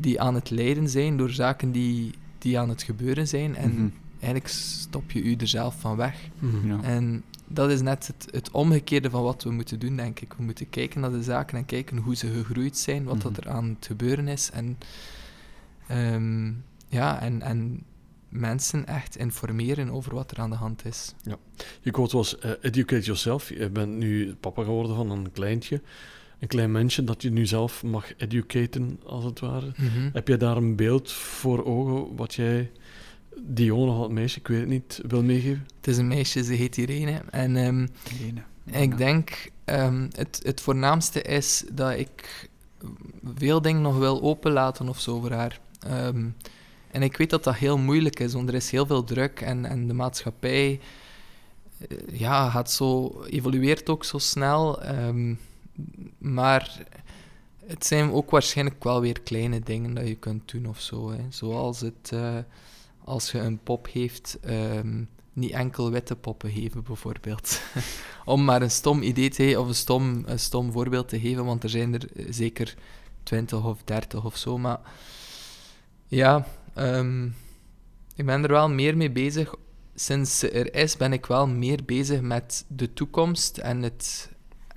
[0.00, 3.56] die aan het lijden zijn door zaken die, die aan het gebeuren zijn.
[3.56, 3.88] En Mhm.
[4.20, 6.28] eigenlijk stop je u er zelf van weg.
[6.64, 6.82] Ja.
[6.82, 10.32] En dat is net het, het omgekeerde van wat we moeten doen, denk ik.
[10.32, 13.40] We moeten kijken naar de zaken en kijken hoe ze gegroeid zijn, wat dat Mhm.
[13.40, 14.50] er aan het gebeuren is.
[14.50, 14.78] En,
[15.86, 16.52] ehm,
[16.88, 17.82] ja, en, en
[18.28, 21.14] mensen echt informeren over wat er aan de hand is.
[21.82, 23.48] Je quote was eh, educate yourself.
[23.48, 25.80] Je bent nu papa geworden van een kleintje.
[26.40, 29.72] Een klein mensje dat je nu zelf mag educaten, als het ware.
[30.12, 32.70] Heb jij daar een beeld voor ogen wat jij
[33.42, 35.66] die jongen of dat meisje, ik weet het niet, wil meegeven?
[35.76, 37.22] Het is een meisje, ze heet Irene.
[37.30, 37.86] En ehm,
[38.18, 38.42] Irene.
[38.84, 42.48] Ik denk, ehm, het, het voornaamste is dat ik
[43.34, 45.60] veel dingen nog wil openlaten of zo voor haar.
[45.80, 46.26] Ehm,
[46.90, 49.64] en ik weet dat dat heel moeilijk is, want er is heel veel druk en,
[49.64, 50.80] en de maatschappij
[51.88, 54.82] eh, ja, gaat zo, evolueert ook zo snel.
[54.82, 55.34] ehm,
[56.18, 56.86] maar
[57.66, 61.10] het zijn ook waarschijnlijk wel weer kleine dingen dat je kunt doen of zo.
[61.10, 61.20] Hè.
[61.28, 62.38] Zoals het, eh,
[63.04, 67.62] als je een pop heeft, ehm, niet enkel witte poppen geven bijvoorbeeld.
[68.24, 71.62] Om maar een stom idee te geven, of een stom, stom voorbeeld te geven, want
[71.62, 72.74] er zijn er eh, zeker
[73.22, 74.58] twintig of dertig of zo.
[74.58, 74.80] Maar
[76.06, 77.24] ja, ehm,
[78.14, 79.54] ik ben er wel meer mee bezig,
[79.94, 84.29] sinds er is, ben ik wel meer bezig met de toekomst en, het,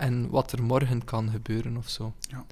[0.04, 2.14] en wat er morgen kan gebeuren of zo.
[2.20, 2.46] Ja.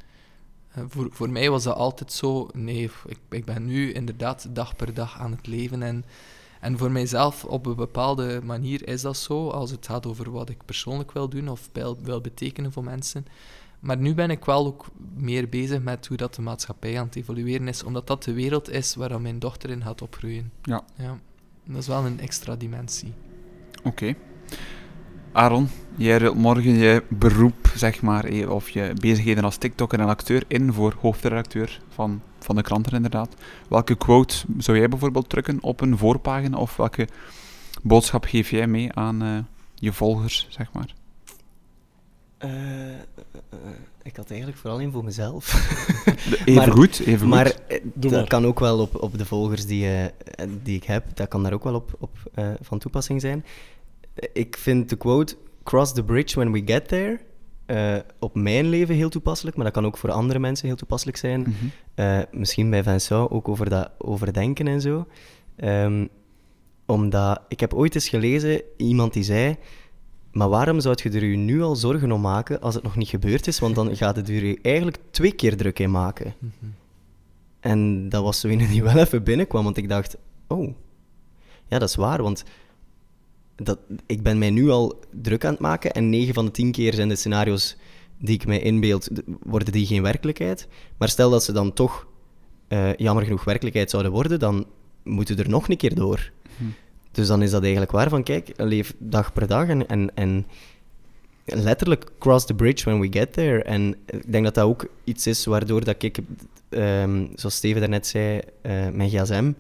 [0.72, 2.50] Eh, voor, voor mij was dat altijd zo.
[2.54, 5.84] Nee, ik, ik ben nu inderdaad dag per dag aan het leven.
[5.84, 6.06] En,
[6.60, 10.50] en voor mijzelf op een bepaalde manier is dat zo, als het gaat over wat
[10.50, 13.26] ik persoonlijk wil doen of wil, wil betekenen voor mensen.
[13.80, 14.86] Maar nu ben ik wel ook
[15.16, 18.70] meer bezig met hoe dat de maatschappij aan het evolueren is, omdat dat de wereld
[18.70, 20.52] is waar mijn dochter in gaat opgroeien.
[20.62, 20.84] Ja.
[20.96, 21.20] ja.
[21.64, 23.14] Dat is wel een extra dimensie.
[23.84, 24.16] Oké.
[25.34, 30.08] Aaron, jij ruilt morgen je beroep, zeg maar, eh, of je bezigheden als TikToker en
[30.08, 33.36] acteur in voor hoofdredacteur van, van de kranten, inderdaad.
[33.70, 37.08] Welke quote zou jij bijvoorbeeld drukken op een voorpagina, of welke
[37.82, 39.38] boodschap geef jij mee aan eh,
[39.76, 40.94] je volgers, zeg maar?
[42.38, 42.98] Eh, eh,
[44.04, 45.54] ik had eigenlijk vooral één voor mezelf.
[46.46, 47.80] Even Maar- goed, even maar goed.
[47.94, 48.28] Doe dat maar.
[48.28, 49.88] kan ook wel op, op de volgers die,
[50.64, 53.46] die ik heb, dat kan daar ook wel op, op eh, van toepassing zijn.
[54.34, 57.20] Ik vind de quote, cross the bridge when we get there,
[57.66, 61.18] eh, op mijn leven heel toepasselijk, maar dat kan ook voor andere mensen heel toepasselijk
[61.18, 61.42] zijn.
[61.42, 61.52] Mhm.
[61.94, 65.08] Eh, misschien bij Vincent ook over dat overdenken en zo.
[65.56, 66.08] Ehm,
[66.86, 69.58] omdat ik heb ooit eens gelezen iemand die zei.
[70.32, 73.08] Maar waarom zou je er u nu al zorgen om maken als het nog niet
[73.08, 73.60] gebeurd is?
[73.60, 76.34] Want dan gaat het er u eigenlijk twee keer druk in maken.
[77.60, 80.74] En dat was zo een die wel even binnenkwam, want ik dacht: oh,
[81.68, 82.22] ja, dat is waar.
[82.22, 82.44] Want
[83.64, 86.72] dat, ik ben mij nu al druk aan het maken en 9 van de 10
[86.72, 87.78] keer zijn de scenario's
[88.18, 89.10] die ik mij inbeeld,
[89.44, 90.68] worden die geen werkelijkheid.
[90.98, 92.08] Maar stel dat ze dan toch
[92.68, 94.66] eh, jammer genoeg werkelijkheid zouden worden, dan
[95.04, 96.32] moeten we er nog een keer door.
[96.58, 96.64] Hm.
[97.12, 100.46] Dus dan is dat eigenlijk waar van, kijk, leef dag per dag en, en, en
[101.44, 103.64] letterlijk cross the bridge when we get there.
[103.64, 106.20] En ik denk dat dat ook iets is waardoor dat ik,
[106.70, 109.52] ehm, zoals Steven daarnet zei, eh, mijn gsm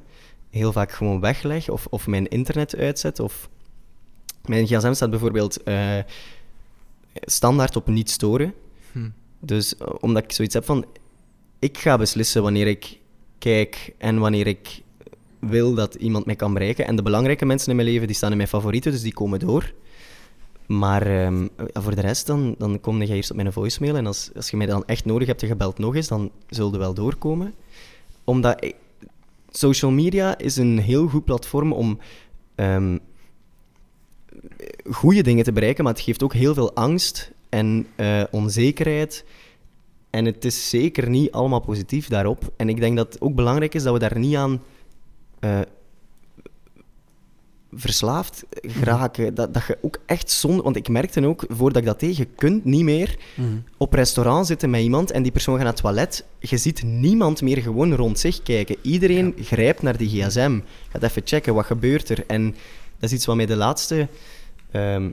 [0.49, 3.19] heel vaak gewoon wegleg of, of mijn internet uitzet.
[3.19, 3.49] Of
[4.45, 5.97] mijn gsm staat bijvoorbeeld eh,
[7.13, 8.53] standaard op niet storen.
[8.91, 9.09] Hm.
[9.39, 10.85] Dus eh, omdat ik zoiets heb van,
[11.59, 12.99] ik ga beslissen wanneer ik
[13.37, 14.81] kijk en wanneer ik
[15.39, 16.87] wil dat iemand mij kan bereiken.
[16.87, 19.39] En de belangrijke mensen in mijn leven, die staan in mijn favorieten, dus die komen
[19.39, 19.73] door.
[20.67, 23.95] Maar ehm, voor de rest, dan, dan kom je eerst op mijn voicemail.
[23.95, 26.31] En als, als je mij dan echt nodig hebt en je belt nog eens, dan
[26.49, 27.53] zul je wel doorkomen.
[28.23, 28.75] Omdat ik-
[29.49, 31.99] social media is een heel goed platform om
[32.55, 32.97] ehm
[34.91, 39.25] goede dingen te bereiken, maar het geeft ook heel veel angst en eh, onzekerheid.
[40.09, 42.51] En het is zeker niet allemaal positief daarop.
[42.57, 44.61] En ik denk dat het ook belangrijk is dat we daar niet aan
[45.39, 45.59] eh,
[47.71, 49.33] verslaafd geraken.
[49.33, 50.63] Dat, dat je ook echt zonde...
[50.63, 53.47] Want ik merkte ook, voordat ik dat deed, je kunt niet meer Mhm.
[53.77, 56.25] op restaurant zitten met iemand en die persoon gaat naar het toilet.
[56.39, 58.75] Je ziet niemand meer gewoon rond zich kijken.
[58.81, 60.59] Iedereen grijpt naar die gsm.
[60.89, 62.23] Gaat even checken, wat gebeurt er?
[62.27, 62.55] En
[63.01, 64.07] dat is iets wat mij de laatste...
[64.71, 65.09] ehm,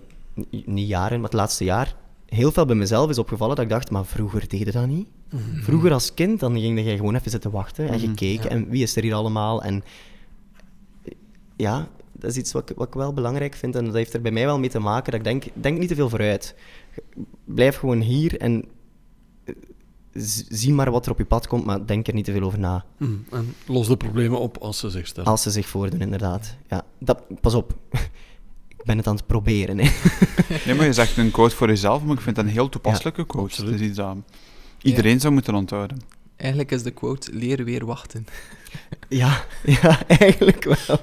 [0.65, 1.95] niet jaren, maar het laatste jaar
[2.27, 5.09] heel veel bij mezelf is opgevallen dat ik dacht, maar vroeger deed je dat niet.
[5.63, 8.49] Vroeger als kind, dan ging je gewoon even zitten wachten en je Mhm, keek ja.
[8.49, 9.63] en wie is er hier allemaal?
[9.63, 9.85] En
[11.57, 14.21] ja, dat is iets wat ik, wat ik wel belangrijk vind en dat heeft er
[14.21, 16.55] bij mij wel mee te maken dat ik denk, denk niet te veel vooruit.
[17.45, 18.65] Blijf gewoon hier en
[20.49, 22.59] zie maar wat er op je pad komt, maar denk er niet te veel over
[22.59, 22.85] na.
[22.97, 23.13] Mhm.
[23.31, 25.31] En los de problemen op als ze zich stellen.
[25.31, 26.57] Als ze zich voordoen, inderdaad.
[26.69, 27.75] Ja, dat, pas op.
[28.79, 29.79] ik ben het aan het proberen.
[29.79, 29.91] Hè.
[30.67, 33.27] Nee, maar je zegt een quote voor jezelf, maar ik vind dat een heel toepasselijke
[33.27, 33.49] quote.
[33.49, 33.73] absoluut.
[33.73, 34.17] Het is iets dat
[34.83, 35.99] iedereen zou moeten onthouden.
[36.37, 38.27] Eigenlijk is de quote: leer weer wachten.
[39.09, 41.01] ja, ja, eigenlijk wel.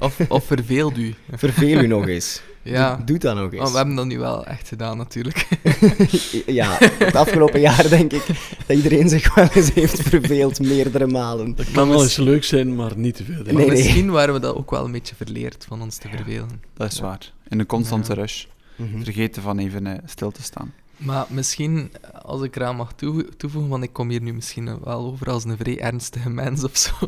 [0.00, 1.14] Of, of verveeld u.
[1.30, 2.42] Verveel u nog eens.
[2.62, 2.96] Ja.
[2.96, 3.70] Doe, doe dat nog Maar eens.
[3.70, 5.48] we hebben dat nu wel echt gedaan, natuurlijk.
[6.46, 8.26] Ja, het afgelopen jaar denk ik
[8.66, 11.54] dat iedereen zich wel eens heeft verveeld, meerdere malen.
[11.54, 13.42] Dat kan wel eens leuk zijn, maar niet te veel.
[13.42, 13.68] Nee, nee.
[13.70, 16.62] misschien waren we dat ook wel een beetje verleerd van ons te vervelen.
[16.74, 17.32] Dat is waar.
[17.48, 18.20] In een constante Ja.
[18.20, 18.44] rush.
[18.76, 19.02] Mhm.
[19.02, 20.72] Vergeten van even eh, stil te staan.
[21.00, 21.92] Maar misschien,
[22.22, 25.44] als ik eraan mag toe- toevoegen, want ik kom hier nu misschien wel over als
[25.44, 26.92] een vrij ernstige mens of zo.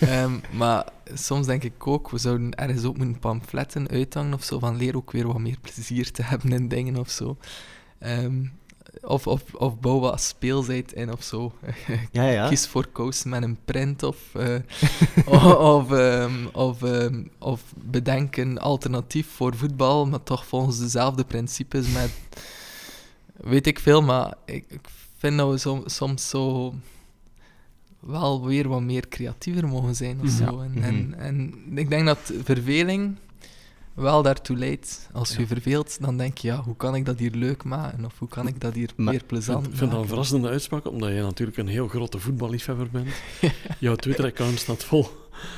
[0.00, 4.58] Ehm, maar soms denk ik ook, we zouden ergens ook moeten pamfletten uithangen of zo,
[4.58, 7.36] van leer ook weer wat meer plezier te hebben in dingen of zo.
[7.98, 8.44] Ehm,
[9.02, 11.52] of, of, of bouw wat speelsheid in of zo.
[12.12, 12.48] Ja, ja.
[12.48, 14.54] Kies voor kousen met een print of, eh,
[15.26, 16.82] of, of, ehm, of,
[17.38, 22.10] of bedenk een alternatief voor voetbal, maar toch volgens dezelfde principes met...
[23.40, 24.80] Weet ik veel, maar ik, ik
[25.18, 26.74] vind dat we som- soms zo
[28.00, 30.44] wel weer wat meer creatiever mogen zijn of Mhm.
[30.48, 30.60] zo.
[30.60, 31.18] En, en, Mhm.
[31.20, 33.16] en ik denk dat verveling
[33.94, 35.08] wel daartoe leidt.
[35.12, 35.46] Als je Ja.
[35.46, 38.04] verveelt, dan denk je, ja, hoe kan ik dat hier leuk maken?
[38.04, 40.08] Of hoe kan ik dat hier Maar- meer Ik plezant vind, vind dat een maken?
[40.08, 43.08] verrassende uitspraak, omdat jij natuurlijk een heel grote voetballiefhebber bent.
[43.78, 45.06] Jouw Twitter-account staat vol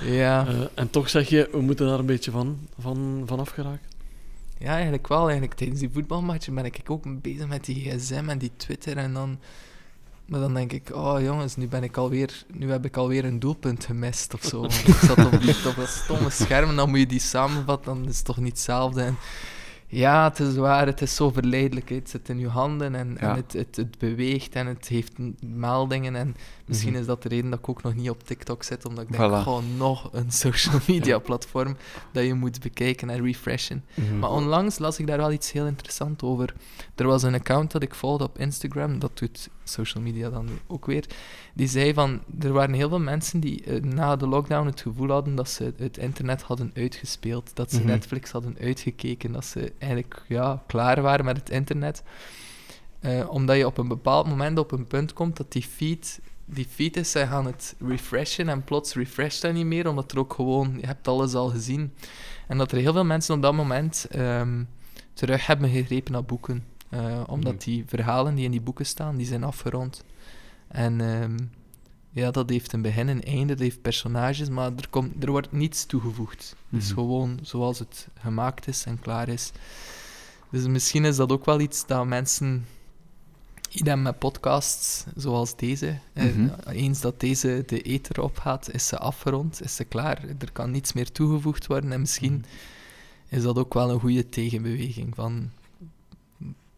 [0.04, 0.46] Ja.
[0.46, 3.90] Eh, en toch zeg je, we moeten daar een beetje van, van, van afgeraken.
[4.62, 5.22] Ja, eigenlijk wel.
[5.22, 9.12] Eigenlijk tijdens die voetbalmatchen ben ik ook bezig met die gsm en die Twitter en
[9.12, 9.38] dan...
[10.26, 13.38] Maar dan denk ik, oh jongens, nu, ben ik alweer, nu heb ik alweer een
[13.38, 14.60] doelpunt gemist of zo.
[14.60, 15.32] Want ik zat op,
[15.66, 18.52] op dat stomme scherm en dan moet je die samenvatten, dan is het toch niet
[18.52, 19.02] hetzelfde.
[19.02, 19.16] En
[19.86, 21.88] ja, het is waar, het is zo verleidelijk.
[21.88, 26.16] Het zit in je handen en, en het, het, het beweegt en het heeft meldingen.
[26.16, 26.36] En
[26.66, 27.00] misschien Mhm.
[27.00, 29.30] is dat de reden dat ik ook nog niet op TikTok zit, omdat ik denk,
[29.32, 29.42] Voilà.
[29.42, 31.76] gewoon nog een social media platform
[32.12, 33.84] dat je moet bekijken en refreshen.
[33.94, 34.18] Mhm.
[34.18, 36.54] Maar onlangs las ik daar wel iets heel interessants over.
[36.94, 40.86] Er was een account dat ik volgde op Instagram, dat doet social media dan ook
[40.86, 41.04] weer.
[41.54, 45.08] Die zei van, er waren heel veel mensen die eh, na de lockdown het gevoel
[45.10, 47.50] hadden dat ze het internet hadden uitgespeeld.
[47.54, 47.86] Dat ze Mhm.
[47.86, 52.02] Netflix hadden uitgekeken, dat ze eigenlijk ja, klaar waren met het internet.
[53.00, 56.66] Eh, omdat je op een bepaald moment op een punt komt dat die feed, die
[56.70, 60.32] feed is, zij gaan het refreshen en plots refresht dat niet meer, omdat er ook
[60.34, 61.92] gewoon, je hebt alles al gezien.
[62.48, 64.62] En dat er heel veel mensen op dat moment ehm,
[65.12, 66.64] terug hebben gegrepen naar boeken.
[66.88, 67.62] Eh, omdat Mhm.
[67.64, 70.04] die verhalen die in die boeken staan, die zijn afgerond.
[70.68, 71.36] En ehm,
[72.10, 75.52] ja, dat heeft een begin, een einde, dat heeft personages, maar er, komt, er wordt
[75.52, 76.56] niets toegevoegd.
[76.70, 76.94] Het is Mhm.
[76.98, 79.52] gewoon zoals het gemaakt is en klaar is.
[80.50, 82.66] Dus misschien is dat ook wel iets dat mensen,
[83.72, 86.48] idem met podcasts zoals deze, eh, Mhm.
[86.70, 90.18] eens dat deze de ether opgaat, is ze afgerond, is ze klaar.
[90.38, 93.36] Er kan niets meer toegevoegd worden en misschien Mhm.
[93.36, 95.50] is dat ook wel een goede tegenbeweging van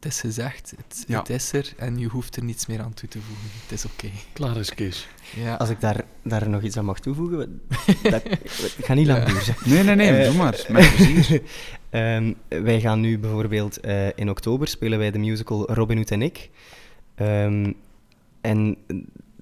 [0.00, 1.18] het is gezegd, het, Ja.
[1.18, 3.46] het is er en je hoeft er niets meer aan toe te voegen.
[3.62, 4.08] Het is oké.
[4.32, 5.08] Klaar is Kees.
[5.36, 5.54] Ja.
[5.54, 7.60] Als ik daar, daar nog iets aan mag toevoegen,
[8.02, 8.24] dat,
[8.76, 9.26] ik ga niet lang Ja.
[9.34, 9.54] duren.
[9.64, 10.64] Nee, nee, nee, Eh, doe maar.
[10.68, 11.42] Met plezier.
[11.90, 16.22] Ehm, wij gaan nu bijvoorbeeld eh, in oktober spelen wij de musical Robin Hood en
[16.22, 16.50] ik.
[17.14, 17.72] Ehm,
[18.40, 18.76] en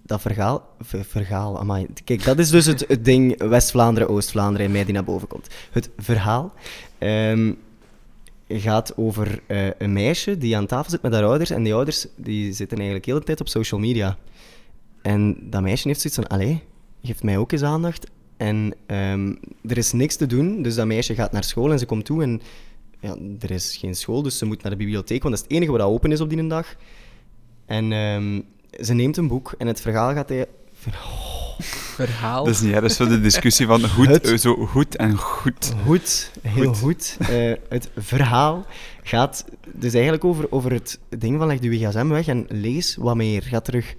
[0.03, 1.67] dat verhaal, ver- verhaal.
[2.05, 5.49] Kijk, dat is dus het, ding West-Vlaanderen, Oost-Vlaanderen in mij die naar boven komt.
[5.71, 6.53] Het verhaal
[6.99, 7.53] ehm,
[8.49, 11.51] gaat over eh, een meisje die aan tafel zit met haar ouders.
[11.51, 14.19] En die ouders die zitten eigenlijk de hele tijd op social media.
[15.03, 16.63] En dat meisje heeft zoiets van, allee,
[17.03, 18.11] geef mij ook eens aandacht.
[18.37, 19.35] En ehm,
[19.69, 22.23] er is niks te doen, dus dat meisje gaat naar school en ze komt toe
[22.23, 22.41] en
[23.01, 25.57] ja, er is geen school, dus ze moet naar de bibliotheek, want dat is het
[25.57, 26.77] enige wat open is op die dag.
[27.73, 28.41] En ehm,
[28.85, 30.29] ze neemt een boek en het verhaal gaat...
[30.29, 30.47] hij-
[31.95, 32.45] Verhaal.
[32.45, 35.75] Dat is niet erg, zo de discussie van goed, Het- eh, zo goed en goed.
[35.85, 36.79] Goed, heel Goed.
[36.79, 37.17] goed.
[37.21, 38.67] Eh, het verhaal
[39.03, 43.17] gaat dus eigenlijk over, over het ding van leg je gsm weg en lees wat
[43.17, 43.43] meer.
[43.43, 43.95] Ga terug,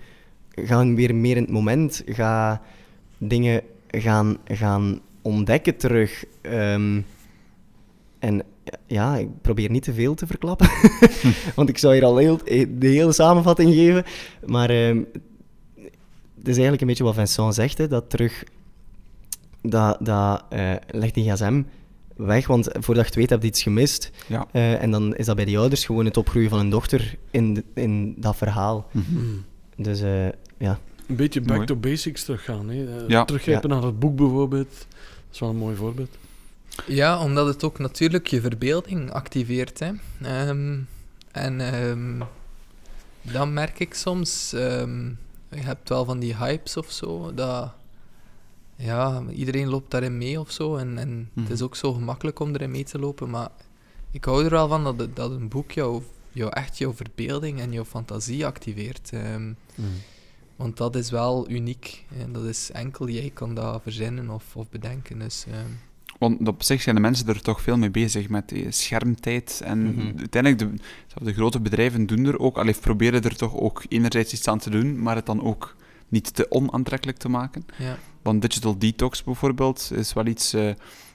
[0.52, 2.04] ga weer meer in het moment.
[2.06, 2.62] Ga
[3.18, 6.26] dingen gaan, gaan ontdekken terug.
[6.42, 7.02] Ehm,
[8.20, 8.44] en
[8.88, 10.70] ja, ik probeer niet te veel te verklappen,
[11.56, 12.38] want ik zou hier al heel,
[12.70, 14.04] de hele samenvatting geven.
[14.46, 14.98] Maar ehm,
[16.38, 18.44] het is eigenlijk een beetje wat Vincent zegt, hè, dat terug
[19.62, 21.62] dat, dat eh, legt die gsm
[22.16, 24.12] weg, want voordat je het weet heb je iets gemist.
[24.28, 24.48] Ja.
[24.52, 27.54] Eh, en dan is dat bij die ouders gewoon het opgroeien van een dochter in,
[27.54, 28.88] de- in dat verhaal.
[28.92, 29.26] Mhm.
[29.76, 30.26] Dus eh,
[30.58, 30.80] ja.
[31.08, 31.68] Een beetje back Mooi.
[31.68, 32.70] to basics teruggaan.
[32.70, 32.98] Hè.
[33.02, 33.26] Eh, Ja.
[33.26, 34.70] Teruggrijpen naar het boek bijvoorbeeld.
[34.70, 34.88] Dat
[35.34, 36.18] is wel een mooi voorbeeld.
[36.88, 39.80] Ja, omdat het ook natuurlijk je verbeelding activeert.
[39.80, 39.92] Hè.
[40.22, 40.80] Ehm,
[41.32, 42.22] en ehm,
[43.22, 45.06] dan merk ik soms, ehm,
[45.50, 47.74] je hebt wel van die hypes of zo, dat
[48.76, 50.76] ja, iedereen loopt daarin mee of zo.
[50.76, 51.64] En, en het is Mhm.
[51.64, 53.30] ook zo gemakkelijk om erin mee te lopen.
[53.30, 53.50] Maar
[54.12, 57.72] ik hou er wel van dat, dat een boek jou, jou echt jouw verbeelding en
[57.72, 59.10] jouw fantasie activeert.
[59.14, 59.54] Ehm,
[60.56, 62.06] want dat is wel uniek.
[62.20, 65.20] En dat is enkel jij kan dat verzinnen of, of bedenken.
[65.20, 65.46] Dus
[66.24, 69.62] Want op zich zijn de mensen er toch veel mee bezig met die schermtijd.
[69.64, 70.18] En Mhm.
[70.18, 74.48] uiteindelijk, de, de grote bedrijven doen er ook, allee, proberen er toch ook enerzijds iets
[74.48, 75.76] aan te doen, maar het dan ook
[76.08, 77.66] niet te onaantrekkelijk te maken.
[77.78, 77.98] ja.
[78.22, 80.70] Want digital detox bijvoorbeeld is wel iets eh,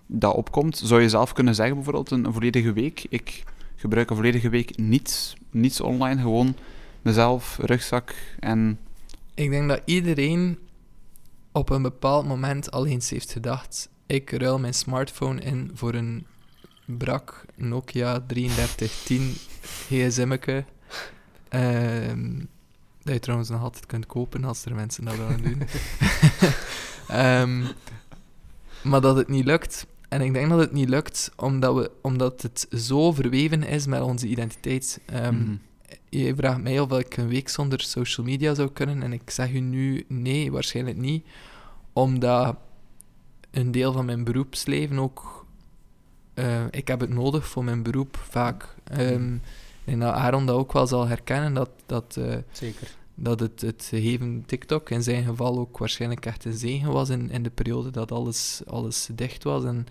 [0.07, 0.81] dat opkomt.
[0.85, 3.07] Zou je zelf kunnen zeggen, bijvoorbeeld een, een volledige week?
[3.09, 3.45] Ik
[3.77, 6.55] gebruik een volledige week niets, niets online, gewoon
[7.03, 8.79] mezelf, rugzak en...
[9.35, 10.59] Ik denk dat iedereen
[11.53, 16.27] op een bepaald moment al eens heeft gedacht: ik ruil mijn smartphone in voor een
[16.85, 19.35] brak Nokia 3310
[19.89, 20.65] gsm'ke.
[21.49, 22.39] Ehm,
[23.03, 25.63] dat je trouwens nog altijd kunt kopen als er mensen dat willen doen.
[27.09, 27.65] Ehm,
[28.83, 29.87] maar dat het niet lukt.
[30.09, 34.01] En ik denk dat het niet lukt omdat, we, omdat het zo verweven is met
[34.01, 35.01] onze identiteit.
[35.07, 35.55] Ehm, Mhm.
[36.09, 39.03] je vraagt mij of ik een week zonder social media zou kunnen.
[39.03, 41.27] En ik zeg u nu nee, waarschijnlijk niet.
[41.93, 42.57] Omdat
[43.59, 45.47] een deel van mijn beroepsleven ook.
[46.35, 48.75] eh, ik heb het nodig voor mijn beroep vaak.
[48.85, 49.41] Ehm, ik
[49.85, 51.55] denk dat Aaron dat ook wel zal herkennen.
[51.55, 52.89] Dat, dat, eh, Zeker.
[53.15, 57.31] dat het, het gegeven TikTok in zijn geval ook waarschijnlijk echt een zegen was in,
[57.31, 59.65] in de periode dat alles, alles dicht was.
[59.65, 59.87] En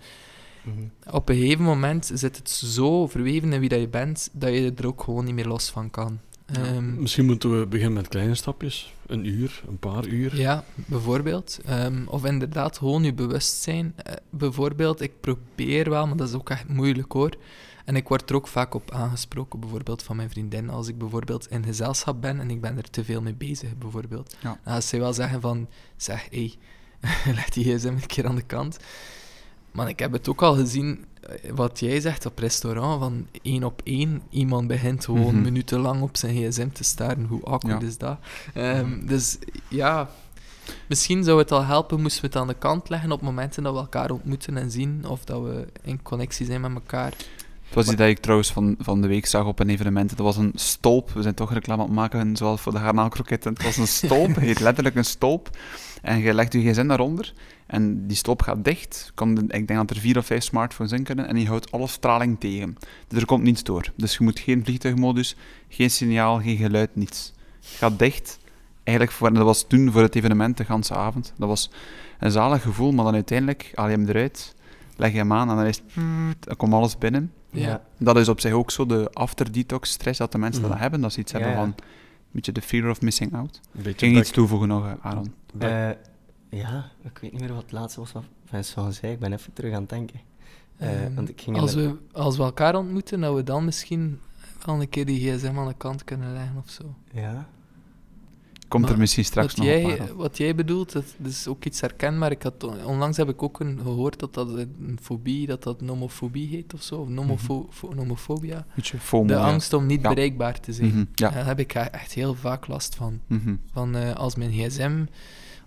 [0.62, 1.14] Mhm.
[1.16, 4.72] op een gegeven moment zit het zo verweven in wie dat je bent, dat je
[4.76, 6.18] er ook gewoon niet meer los van kan.
[6.46, 8.94] Ehm, Misschien moeten we beginnen met kleine stapjes.
[9.08, 10.36] Een uur, een paar uur.
[10.36, 11.58] Ja, bijvoorbeeld.
[11.64, 13.92] Ehm, of inderdaad gewoon je bewustzijn.
[13.96, 17.36] Eh, bijvoorbeeld, ik probeer wel, maar dat is ook echt moeilijk hoor.
[17.84, 20.70] En ik word er ook vaak op aangesproken, bijvoorbeeld van mijn vriendin.
[20.70, 24.36] Als ik bijvoorbeeld in gezelschap ben en ik ben er te veel mee bezig, bijvoorbeeld.
[24.40, 24.60] Ja.
[24.64, 26.52] Dan gaat zij wel zeggen van, zeg, hé,
[27.00, 28.78] hey, leg die gsm een keer aan de kant.
[29.72, 33.64] Maar ik heb het ook al gezien, eh, wat jij zegt op restaurant, van één
[33.64, 34.22] op één.
[34.30, 35.42] Iemand begint gewoon Mhm.
[35.42, 37.24] minutenlang op zijn gsm te staren.
[37.28, 37.86] Hoe awkward Ja.
[37.88, 38.18] is dat?
[38.54, 39.38] Ehm, dus
[39.68, 40.08] ja,
[40.88, 43.72] misschien zou het al helpen moesten we het aan de kant leggen op momenten dat
[43.72, 47.12] we elkaar ontmoeten en zien of dat we in connectie zijn met elkaar.
[47.64, 50.08] Het was iets dat ik trouwens van, van de week zag op een evenement.
[50.10, 51.10] Dat was een stolp.
[51.10, 53.52] We zijn toch reclame aan het maken, zoals voor de garnaalkroketten.
[53.52, 55.50] Het was een stolp, het heet letterlijk een stolp.
[56.02, 57.32] En je legt je gsm daaronder
[57.66, 59.12] en die stolp gaat dicht.
[59.14, 61.86] Komt, ik denk dat er vier of vijf smartphones in kunnen en die houdt alle
[61.86, 62.76] straling tegen.
[63.08, 63.92] Dus er komt niets door.
[63.96, 65.36] Dus je moet geen vliegtuigmodus,
[65.68, 67.32] geen signaal, geen geluid, niets.
[67.60, 68.38] Het gaat dicht.
[68.84, 71.32] Eigenlijk, voor, dat was toen voor het evenement de ganse avond.
[71.36, 71.70] Dat was
[72.18, 74.54] een zalig gevoel, maar dan uiteindelijk haal je hem eruit,
[74.96, 76.02] leg je hem aan en dan, is het,
[76.46, 77.32] dan komt alles binnen.
[77.50, 77.82] Ja.
[77.98, 80.70] Dat is op zich ook zo de after-detox stress dat de mensen Mhm.
[80.70, 81.00] dat hebben.
[81.00, 81.74] Dat ze iets Ja, hebben van
[82.30, 83.60] beetje de fear of missing out.
[83.72, 85.34] Beetje ging iets toevoegen nog, eh, Aaron.
[85.58, 85.90] Eh,
[86.50, 89.12] ja, ik weet niet meer wat het laatste was wat Vincent zei.
[89.12, 90.20] Ik ben even terug aan het denken.
[90.76, 94.20] Eh, Ehm, want ik ging als, we, als we elkaar ontmoeten, dat we dan misschien
[94.64, 96.94] wel een keer die gsm aan de kant kunnen leggen of zo.
[97.12, 97.48] Ja.
[98.68, 101.64] Komt Maar er misschien straks wat, nog jij, wat jij bedoelt, dat, dat is ook
[101.64, 102.30] iets herkenbaar.
[102.30, 105.80] Ik had, on- onlangs heb ik ook een, gehoord dat dat een fobie, dat dat
[105.80, 106.94] nomofobie heet of zo.
[106.94, 108.66] Of nomofo, fo- nomofobia.
[108.98, 110.08] FOMO, De angst om niet Ja.
[110.08, 110.88] bereikbaar te zijn.
[110.88, 111.30] Mhm, ja.
[111.30, 113.20] Daar heb ik echt heel vaak last van.
[113.26, 113.54] Mhm.
[113.72, 115.04] Van eh, als mijn gsm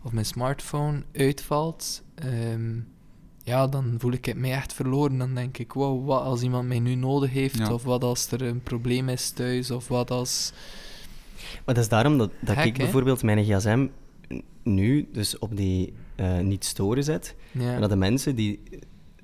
[0.03, 2.71] of mijn smartphone uitvalt, ehm,
[3.43, 5.17] ja, dan voel ik het mij echt verloren.
[5.17, 7.73] Dan denk ik, wow, wat als iemand mij nu nodig heeft, Ja.
[7.73, 10.53] of wat als er een probleem is thuis, of wat als...
[11.65, 12.83] Maar dat is daarom dat, dat ik hè?
[12.83, 13.87] bijvoorbeeld mijn gsm
[14.63, 17.35] nu dus op die eh, niet storen zet.
[17.51, 17.73] Ja.
[17.73, 18.59] En dat de mensen die,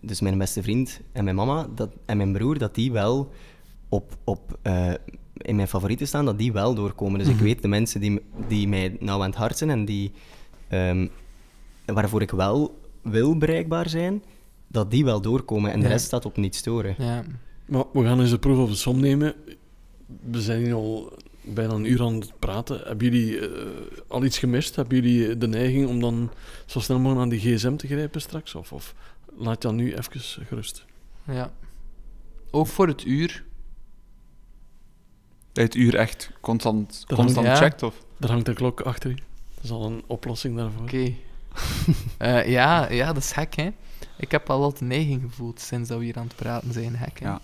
[0.01, 3.31] dus mijn beste vriend en mijn mama dat, en mijn broer, dat die wel
[3.89, 4.93] op, op, eh,
[5.37, 7.19] in mijn favorieten staan, dat die wel doorkomen.
[7.19, 7.37] Dus Mhm.
[7.37, 10.11] ik weet de mensen die, die mij nou aan het hart zijn en die,
[10.67, 11.07] ehm,
[11.85, 14.23] waarvoor ik wel wil bereikbaar zijn,
[14.67, 15.71] dat die wel doorkomen.
[15.71, 16.95] En de rest staat op niet storen.
[16.97, 17.23] ja.
[17.65, 19.33] Maar we gaan eens de proef op de som nemen.
[20.31, 21.13] We zijn hier al
[21.53, 22.79] bijna een uur aan het praten.
[22.83, 23.61] Hebben jullie eh,
[24.07, 24.75] al iets gemist?
[24.75, 26.31] Hebben jullie de neiging om dan
[26.65, 28.55] zo snel mogelijk aan die gsm te grijpen straks?
[28.55, 28.93] Of, of
[29.37, 30.85] laat je dan nu even gerust?
[31.25, 31.51] ja.
[32.51, 33.43] Ook voor het uur.
[35.51, 37.65] Dat je het uur echt constant, Dat constant hangt- ja.
[37.67, 38.03] checkt, of?
[38.19, 39.15] Er hangt een klok achter je.
[39.55, 40.81] Dat is al een oplossing daarvoor.
[40.81, 41.13] Oké.
[42.17, 43.69] Eh, ja, ja, dat is gek, hè.
[44.17, 47.05] Ik heb al wat neiging gevoeld sinds dat we hier aan het praten zijn, hè.
[47.19, 47.41] Ja.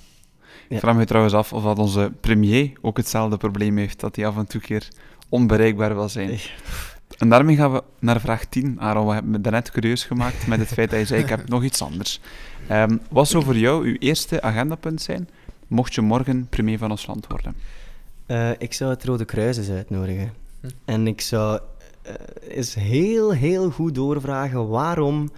[0.69, 0.75] Ja.
[0.75, 4.27] Ik vraag me trouwens af of dat onze premier ook hetzelfde probleem heeft, dat hij
[4.27, 4.87] af en toe keer
[5.29, 6.27] onbereikbaar wil zijn.
[6.27, 6.51] Nee.
[7.17, 8.79] En daarmee gaan we naar vraag 10.
[8.79, 11.49] Aaron, we hebben me daarnet curieus gemaakt met het feit dat je zei, ik heb
[11.49, 12.19] nog iets anders.
[12.67, 15.29] Ehm, wat zou voor jou uw eerste agendapunt zijn,
[15.67, 17.55] mocht je morgen premier van ons land worden?
[18.25, 20.33] Eh, ik zou het Rode Kruis eens uitnodigen.
[20.61, 20.67] Hm.
[20.85, 21.59] En ik zou
[22.01, 22.13] eh,
[22.47, 25.31] eens heel, heel goed doorvragen waarom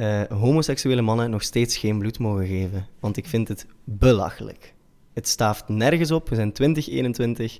[0.00, 2.86] eh, homoseksuele mannen nog steeds geen bloed mogen geven.
[3.00, 4.74] Want ik vind het belachelijk.
[5.12, 6.28] Het staaft nergens op.
[6.28, 7.58] We zijn 2021.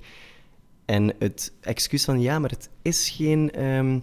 [0.84, 3.50] En het excuus van ja, maar het is geen.
[3.50, 3.98] ehm,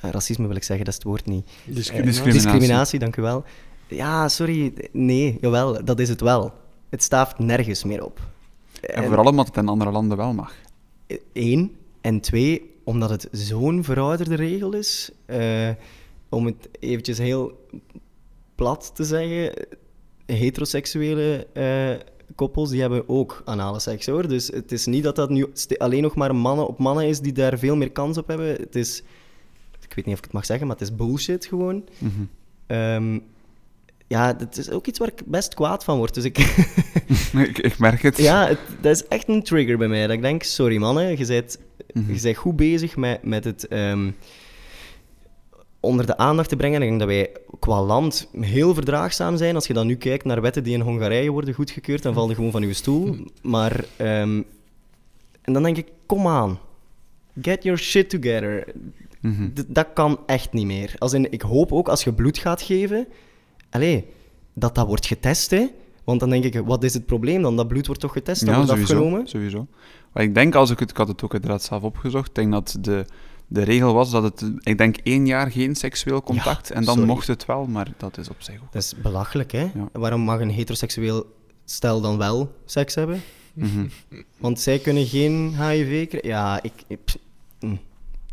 [0.00, 1.44] racisme wil ik zeggen, dat is het woord niet.
[1.64, 2.04] Discriminatie.
[2.04, 2.42] Discriminatie.
[2.50, 3.44] Discriminatie, dank u wel.
[3.88, 4.72] Ja, sorry.
[4.92, 6.52] Nee, jawel, dat is het wel.
[6.88, 8.20] Het staaft nergens meer op.
[8.80, 10.54] En vooral omdat het in andere landen wel mag.
[11.32, 11.76] Eén.
[12.00, 15.10] En twee, omdat het zo'n verouderde regel is.
[15.26, 15.68] eh,
[16.36, 17.66] om het eventjes heel
[18.54, 19.52] plat te zeggen.
[20.26, 24.28] Heteroseksuele eh, koppels die hebben ook anale seks hoor.
[24.28, 27.32] Dus het is niet dat dat nu alleen nog maar mannen op mannen is die
[27.32, 28.46] daar veel meer kans op hebben.
[28.48, 29.02] Het is.
[29.88, 31.84] Ik weet niet of ik het mag zeggen, maar het is bullshit gewoon.
[31.98, 32.10] Mhm.
[32.66, 33.18] Ehm,
[34.06, 36.14] ja, dat is ook iets waar ik best kwaad van word.
[36.14, 36.38] Dus ik,
[37.48, 38.16] ik, ik merk het.
[38.16, 40.02] ja, het, dat is echt een trigger bij mij.
[40.06, 41.58] Dat ik denk, sorry mannen, je bent,
[41.92, 42.12] Mhm.
[42.14, 44.10] je bent goed bezig met, met het ehm,
[45.86, 46.82] onder de aandacht te brengen.
[46.82, 49.54] Ik denk dat wij qua land heel verdraagzaam zijn.
[49.54, 52.34] Als je dan nu kijkt naar wetten die in Hongarije worden goedgekeurd, dan val je
[52.34, 53.16] gewoon van je stoel.
[53.42, 54.42] Maar, ehm,
[55.42, 56.58] en dan denk ik, kom aan.
[57.42, 58.72] Get your shit together.
[59.20, 59.48] Mhm.
[59.66, 60.94] Dat kan echt niet meer.
[60.98, 63.06] Als in, ik hoop ook als je bloed gaat geven,
[63.70, 64.04] allee,
[64.52, 65.50] dat dat wordt getest.
[65.50, 65.66] Hè.
[66.04, 67.56] Want dan denk ik, wat is het probleem dan?
[67.56, 69.28] Dat bloed wordt toch getest, dat ja, wordt sowieso, afgenomen?
[69.28, 69.66] sowieso.
[70.12, 72.52] Maar ik denk, als ik het, ik had het ook inderdaad zelf opgezocht, ik denk
[72.52, 73.04] dat de,
[73.46, 77.08] de regel was dat het, ik denk één jaar geen seksueel contact, en dan sorry.
[77.08, 78.72] mocht het wel, maar dat is op zich ook.
[78.72, 79.60] Dat is belachelijk, hè?
[79.60, 79.88] Ja.
[79.92, 81.34] Waarom mag een heteroseksueel
[81.64, 83.22] stel dan wel seks hebben?
[83.52, 83.86] Mhm.
[84.38, 86.28] Want zij kunnen geen HIV krijgen.
[86.28, 86.72] Ja, ik...
[87.60, 87.78] mm.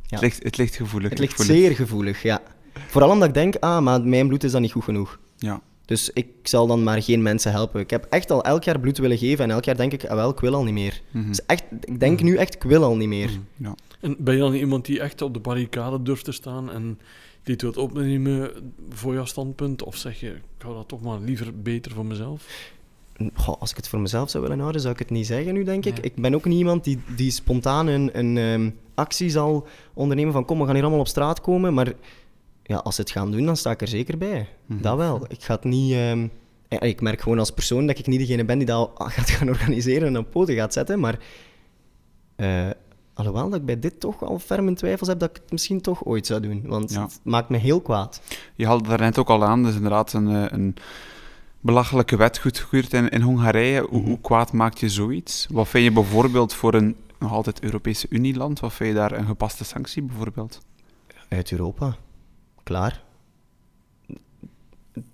[0.06, 0.20] Ja.
[0.20, 1.10] Het, ligt, het ligt gevoelig.
[1.10, 2.42] Het ligt zeer gevoelig, ja.
[2.88, 5.20] Vooral omdat ik denk, ah, maar mijn bloed is dan niet goed genoeg.
[5.38, 5.62] Ja.
[5.86, 7.82] Dus ik zal dan maar geen mensen helpen.
[7.82, 10.16] Ik heb echt al elk jaar bloed willen geven en elk jaar denk ik, ah
[10.16, 11.02] wel, ik wil al niet meer.
[11.12, 11.28] Mhm.
[11.28, 13.30] Dus echt, ik denk nu echt, ik wil al niet meer.
[13.58, 13.76] ja.
[14.04, 17.00] En ben je dan iemand die echt op de barricade durft te staan en
[17.44, 18.52] dit wilt opnemen
[18.90, 19.84] voor jouw standpunt?
[19.84, 22.72] Of zeg je, ik hou dat toch maar liever beter voor mezelf?
[23.34, 25.64] Goh, als ik het voor mezelf zou willen houden, zou ik het niet zeggen nu,
[25.64, 26.00] denk ik.
[26.00, 30.46] Ik ben ook niet iemand die, die spontaan een, een ehm, actie zal ondernemen van
[30.46, 31.74] kom, we gaan hier allemaal op straat komen.
[31.74, 31.94] Maar
[32.64, 34.48] ja, als ze het gaan doen, dan sta ik er zeker bij.
[34.66, 34.82] Mhm.
[34.82, 35.26] Dat wel.
[35.28, 35.94] Ik ga het niet...
[35.94, 36.28] ehm,
[36.68, 39.50] eh, ik merk gewoon als persoon dat ik niet degene ben die dat gaat gaan
[39.50, 41.00] organiseren en op poten gaat zetten.
[41.00, 41.20] Maar
[42.36, 42.70] eh,
[43.14, 45.82] alhoewel dat ik bij dit toch al ferm in twijfels heb dat ik het misschien
[45.82, 46.64] toch ooit zou doen.
[46.66, 47.02] Want Ja.
[47.02, 48.22] het maakt me heel kwaad.
[48.56, 50.76] Je haalde daar net ook al aan, dus inderdaad een, eh, een
[51.60, 53.82] belachelijke wet goedgekeurd in, in Hongarije.
[53.82, 54.08] Hoe, Mhm.
[54.10, 55.48] hoe kwaad maakt je zoiets?
[55.52, 59.26] Wat vind je bijvoorbeeld voor een nog altijd Europese Unieland, wat vind je daar een
[59.26, 60.62] gepaste sanctie bijvoorbeeld?
[61.30, 61.96] Uit Europa.
[62.64, 63.02] Klaar.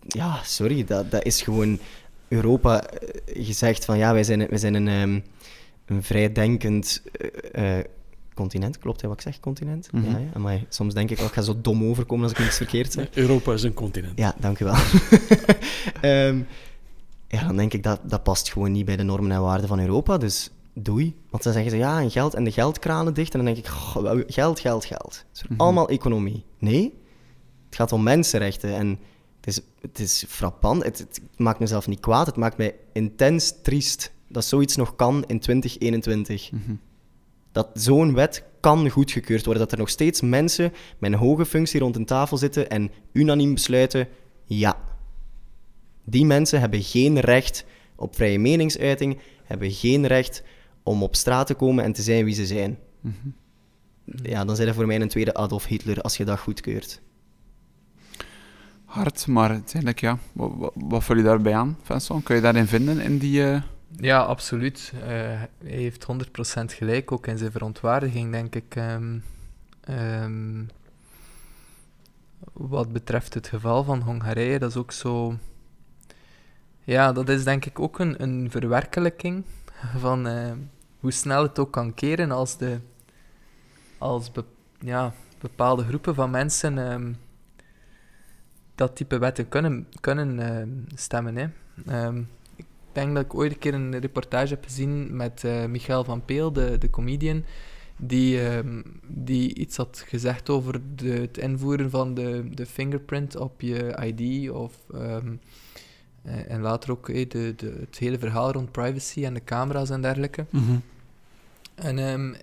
[0.08, 1.80] Ja, sorry, dat, dat is gewoon
[2.28, 5.20] Europa eh, gezegd van ja, wij zijn, wij zijn een, ehm,
[5.90, 7.02] een vrijdenkend
[7.52, 7.86] eh, eh,
[8.34, 8.78] continent.
[8.78, 9.92] Klopt hè, wat ik zeg, continent?
[9.92, 10.10] Mhm.
[10.12, 10.28] Ja, ja.
[10.34, 13.08] Amai, soms denk ik wel, ik ga zo dom overkomen als ik iets verkeerd zeg.
[13.14, 14.18] Europa is een continent.
[14.18, 14.74] Ja, dank u wel.
[16.02, 16.42] Ehm,
[17.28, 19.80] ja, dan denk ik dat dat past gewoon niet bij de normen en waarden van
[19.80, 21.16] Europa, dus doei.
[21.30, 23.34] Want dan zeggen ze ja, en geld en de geldkranen dicht.
[23.34, 25.26] En dan denk ik, goh, geld, geld, geld.
[25.30, 25.62] Het is Mhm.
[25.62, 26.44] allemaal economie.
[26.58, 26.94] Nee,
[27.66, 28.76] het gaat om mensenrechten.
[28.76, 29.00] En
[29.42, 30.84] het is, het is frappant.
[30.84, 32.26] Het, het maakt mezelf niet kwaad.
[32.26, 36.74] Het maakt mij intens triest dat zoiets nog kan in 2021 Mhm.
[37.52, 39.64] dat zo'n wet kan goedgekeurd worden.
[39.64, 43.54] Dat er nog steeds mensen met een hoge functie rond een tafel zitten en unaniem
[43.54, 44.08] besluiten:
[44.46, 44.78] ja.
[46.06, 47.66] Die mensen hebben geen recht
[47.96, 50.44] op vrije meningsuiting, hebben geen recht
[50.84, 52.78] om op straat te komen en te zijn wie ze zijn.
[53.02, 53.14] Mhm.
[54.24, 57.02] Ja, dan zijn er voor mij een tweede Adolf Hitler als je dat goedkeurt.
[58.86, 60.18] Hard, maar uiteindelijk ja.
[60.34, 62.24] Wat, wat, wat vul je daarbij aan, Vincent?
[62.24, 63.44] Kun je daarin vinden in die...
[63.44, 63.62] eh,
[63.98, 64.94] Ja, absoluut.
[64.96, 68.76] Eh, hij heeft 100% gelijk, ook in zijn verontwaardiging, denk ik.
[68.76, 69.20] Ehm,
[69.82, 70.64] ehm,
[72.54, 75.38] wat betreft het geval van Hongarije, dat is ook zo...
[76.84, 79.44] Ja, dat is denk ik ook een, een verwerkelijking
[79.98, 80.52] van eh,
[81.00, 82.80] hoe snel het ook kan keren als, de,
[83.98, 84.32] als
[84.80, 87.14] ja, bepaalde groepen van mensen ehm,
[88.76, 91.36] dat type wetten kunnen, kunnen stemmen.
[91.36, 91.48] Hè.
[92.92, 96.54] Denk dat ik ooit een keer een reportage heb gezien met eh, Michael van Peel,
[96.54, 97.44] de, de comedian,
[97.98, 103.62] die, ehm, die iets had gezegd over de, het invoeren van de, de fingerprint op
[103.62, 104.74] je ID of...
[104.94, 105.36] ehm,
[106.24, 109.90] eh, en later ook eh, de, de, het hele verhaal rond privacy en de camera's
[109.90, 110.46] en dergelijke.
[111.76, 112.34] En ehm,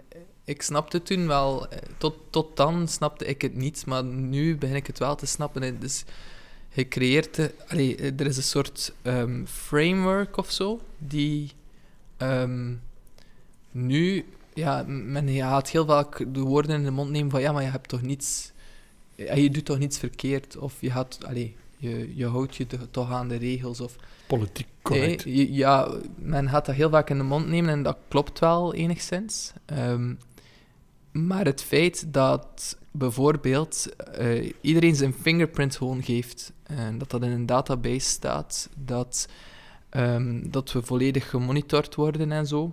[0.44, 1.66] ik snapte toen wel,
[1.98, 5.80] tot, tot dan snapte ik het niet, maar nu begin ik het wel te snappen.
[5.80, 6.04] Dus
[6.76, 11.50] je creëert, de, allee, eh, er is een soort ehm, framework of zo, die
[12.16, 12.74] ehm,
[13.70, 14.24] nu,
[14.54, 17.70] ja, men gaat heel vaak de woorden in de mond nemen van ja, maar je
[17.70, 18.52] hebt toch niets,
[19.14, 22.90] ja, je doet toch niets verkeerd, of je gaat, allee, je, je houdt je to-
[22.90, 23.96] toch aan de regels, of
[24.26, 25.24] Politiek correct.
[25.24, 28.74] Nee, ja, men gaat dat heel vaak in de mond nemen en dat klopt wel
[28.74, 29.52] enigszins.
[29.64, 30.14] Ehm,
[31.12, 37.30] maar het feit dat bijvoorbeeld eh, iedereen zijn fingerprint gewoon geeft en dat dat in
[37.30, 39.28] een database staat, dat,
[39.88, 42.72] ehm, dat we volledig gemonitord worden en zo.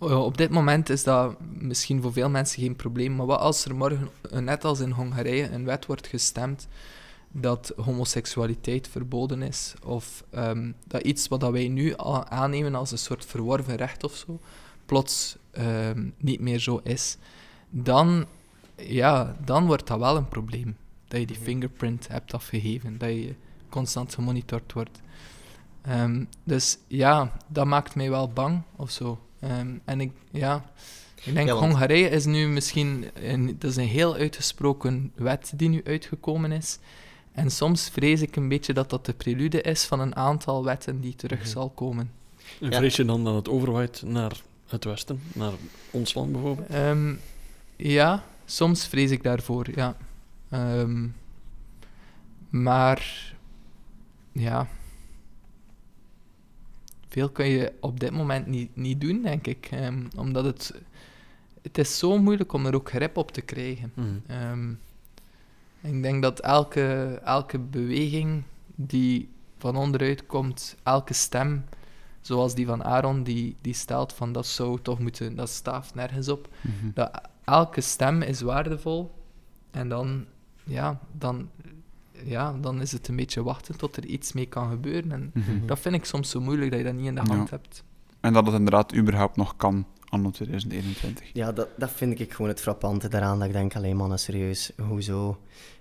[0.00, 3.64] Eh, op dit moment is dat misschien voor veel mensen geen probleem, maar wat als
[3.64, 6.68] er morgen, eh, net als in Hongarije, een wet wordt gestemd
[7.30, 11.92] dat homoseksualiteit verboden is, of ehm, dat iets wat dat wij nu
[12.28, 14.40] aannemen als een soort verworven recht of zo,
[14.86, 17.16] plots ehm, niet meer zo is,
[17.70, 18.26] dan,
[18.76, 20.76] ja, dan wordt dat wel een probleem.
[21.08, 23.34] Dat je die fingerprint hebt afgegeven, dat je
[23.68, 25.00] constant gemonitord wordt.
[25.82, 29.18] Ehm, dus ja, dat maakt mij wel bang of zo.
[29.40, 30.64] Ehm, en ik, ja,
[31.24, 35.52] ik denk Ja, want- Hongarije is nu misschien, een, dat is een heel uitgesproken wet
[35.56, 36.78] die nu uitgekomen is.
[37.32, 41.00] En soms vrees ik een beetje dat dat de prelude is van een aantal wetten
[41.00, 41.48] die terug Mhm.
[41.48, 42.10] zal komen.
[42.60, 42.76] En Ja.
[42.76, 45.52] vrees je dan dat het overwaait naar het westen, naar
[45.90, 46.68] ons land bijvoorbeeld?
[46.68, 47.14] Ehm,
[47.76, 49.96] ja, soms vrees ik daarvoor, ja.
[50.48, 51.08] Ehm,
[52.48, 53.34] maar,
[54.32, 54.68] ja.
[57.08, 59.68] veel kun je op dit moment niet, niet doen, denk ik.
[59.70, 60.74] Ehm, omdat het...
[61.62, 63.92] Het is zo moeilijk om er ook grip op te krijgen.
[63.94, 64.22] Mm.
[64.26, 64.70] Ehm,
[65.80, 68.42] ik denk dat elke, elke beweging
[68.74, 69.28] die
[69.58, 71.64] van onderuit komt, elke stem,
[72.20, 76.28] zoals die van Aaron, die, die stelt van dat zou toch moeten, dat staaft nergens
[76.28, 76.48] op.
[76.60, 76.90] Mhm.
[76.94, 79.14] Dat elke stem is waardevol.
[79.70, 80.26] En dan,
[80.68, 81.48] ja, dan,
[82.24, 85.12] ja, dan is het een beetje wachten tot er iets mee kan gebeuren.
[85.12, 85.66] En Mhm.
[85.66, 87.34] dat vind ik soms zo moeilijk dat je dat niet in de Ja.
[87.36, 87.82] hand hebt.
[88.20, 91.30] En dat het inderdaad überhaupt nog kan, anno 2021.
[91.32, 93.38] Ja, dat, dat vind ik gewoon het frappante daaraan.
[93.38, 95.38] Dat ik denk, alleen mannen, serieus, hoezo?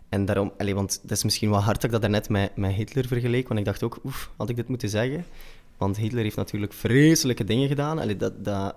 [0.09, 2.71] En daarom, allee, want het is misschien wel hard dat ik dat daarnet met, met
[2.71, 5.25] Hitler vergeleek, want ik dacht ook, oef, had ik dit moeten zeggen?
[5.77, 7.99] Want Hitler heeft natuurlijk vreselijke dingen gedaan.
[7.99, 8.75] Allee, dat, dat,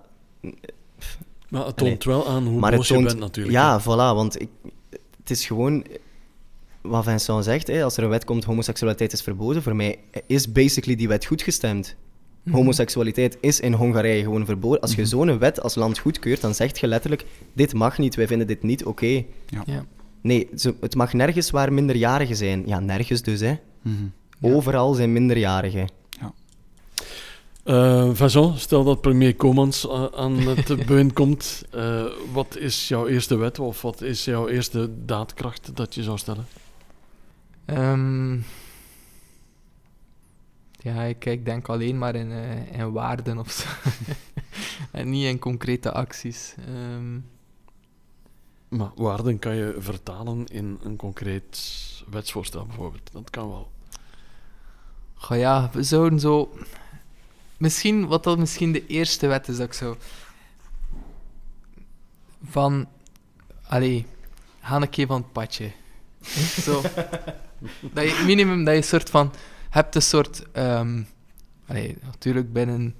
[1.49, 1.97] Maar het Allee.
[1.97, 3.55] toont wel aan hoe boos je toont, bent natuurlijk.
[3.55, 4.49] Ja, voilà, want ik,
[5.21, 5.85] het is gewoon
[6.81, 10.51] wat Vincent zegt, hè, als er een wet komt, homoseksualiteit is verboden, voor mij is
[10.51, 11.95] basically die wet goed gestemd.
[12.43, 12.55] Mhm.
[12.55, 14.81] Homoseksualiteit is in Hongarije gewoon verboden.
[14.81, 18.27] Als je zo'n wet als land goedkeurt, dan zegt je letterlijk, dit mag niet, wij
[18.27, 19.23] vinden dit niet oké.
[19.65, 19.85] Ja.
[20.21, 20.49] Nee,
[20.79, 22.63] het mag nergens waar minderjarigen zijn.
[22.65, 23.55] Ja, nergens dus, hè.
[23.81, 23.95] Mhm.
[24.39, 24.53] Ja.
[24.53, 25.87] Overal zijn minderjarigen.
[27.63, 31.65] Vincent, stel dat premier Komans aan het bewind komt.
[31.71, 36.17] eh, wat is jouw eerste wet of wat is jouw eerste daadkracht dat je zou
[36.17, 36.45] stellen?
[37.65, 38.33] Ehm,
[40.79, 43.67] ja, ik, ik denk alleen maar in, eh, in waarden of zo.
[44.99, 46.55] en niet in concrete acties.
[46.67, 47.19] Ehm,
[48.69, 51.59] Maar waarden kan je vertalen in een concreet
[52.09, 53.11] wetsvoorstel bijvoorbeeld.
[53.11, 53.71] Dat kan wel.
[55.15, 56.53] goh ja, we zouden zo...
[57.61, 59.97] Misschien, wat dat misschien de eerste wet is dat ik zo...
[62.43, 62.87] Van...
[63.67, 64.05] Allee,
[64.61, 65.71] ga een keer van het padje.
[66.65, 66.81] Zo.
[67.93, 69.33] dat je minimum, dat je een soort van...
[69.69, 70.51] Hebt een soort...
[70.51, 71.01] ehm
[71.67, 72.95] allee, natuurlijk binnen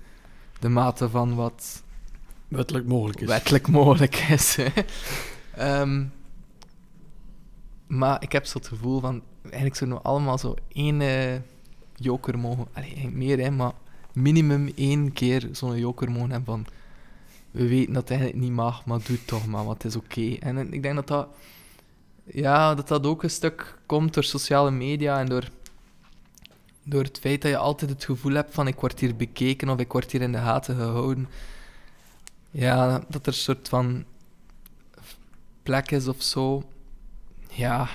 [0.59, 1.83] de mate van wat
[2.47, 3.27] Wettelijk mogelijk is.
[3.27, 4.57] wettelijk mogelijk is.
[5.55, 6.05] Ehm,
[7.87, 11.39] maar ik heb zo het gevoel van, eigenlijk zouden we allemaal zo één eh,
[11.95, 13.71] joker mogen, allee, meer, hè, maar
[14.13, 16.65] minimum één keer zo'n joker mogen hebben van,
[17.51, 19.97] we weten dat het eigenlijk niet mag, maar doe het toch maar, want het is
[19.97, 20.35] oké.
[20.39, 21.27] En ik denk dat dat,
[22.23, 25.49] ja, dat dat ook een stuk komt door sociale media en door,
[26.83, 29.79] door het feit dat je altijd het gevoel hebt van, ik word hier bekeken of
[29.79, 31.27] ik word hier in de gaten gehouden.
[32.51, 34.05] Ja, dat er een soort van
[35.63, 36.63] plek is of zo.
[37.49, 37.87] Ja,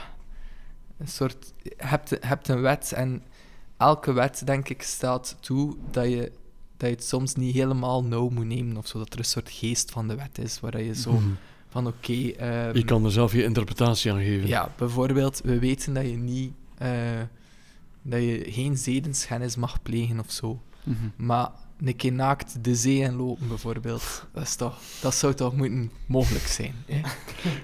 [0.98, 1.52] een soort.
[1.62, 3.22] Je hebt, hebt een wet en
[3.76, 6.32] elke wet, denk ik, staat toe dat je,
[6.76, 8.98] dat je het soms niet helemaal nauw moet nemen of zo.
[8.98, 11.24] Dat er een soort geest van de wet is waar je zo Mhm.
[11.68, 12.12] van oké.
[12.12, 14.48] ehm, Je kan er zelf je interpretatie aan geven.
[14.48, 16.52] ja, bijvoorbeeld, we weten dat je niet.
[16.78, 16.88] eh,
[18.02, 20.60] dat je geen zedenschennis mag plegen of zo.
[20.84, 20.96] Mhm.
[21.16, 21.48] Maar
[21.84, 25.90] een keer naakt de zee in lopen, bijvoorbeeld, dat, is toch, dat zou toch moeten
[26.06, 26.74] mogelijk zijn.
[26.86, 27.00] Hè?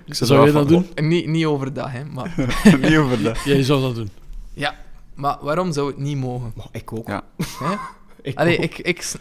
[0.05, 0.87] Ik Zou je dat doen?
[0.95, 2.35] En niet, niet overdag, hè, maar,
[2.81, 3.39] Niet over dat.
[3.45, 4.11] Jij zou dat doen.
[4.55, 4.75] ja,
[5.15, 6.53] maar waarom zou het niet mogen?
[6.57, 7.09] Maar ik ook.
[7.09, 7.25] Ja.
[7.59, 7.75] Hè?
[8.31, 8.65] Ik Allee, ook.
[8.79, 9.13] ik,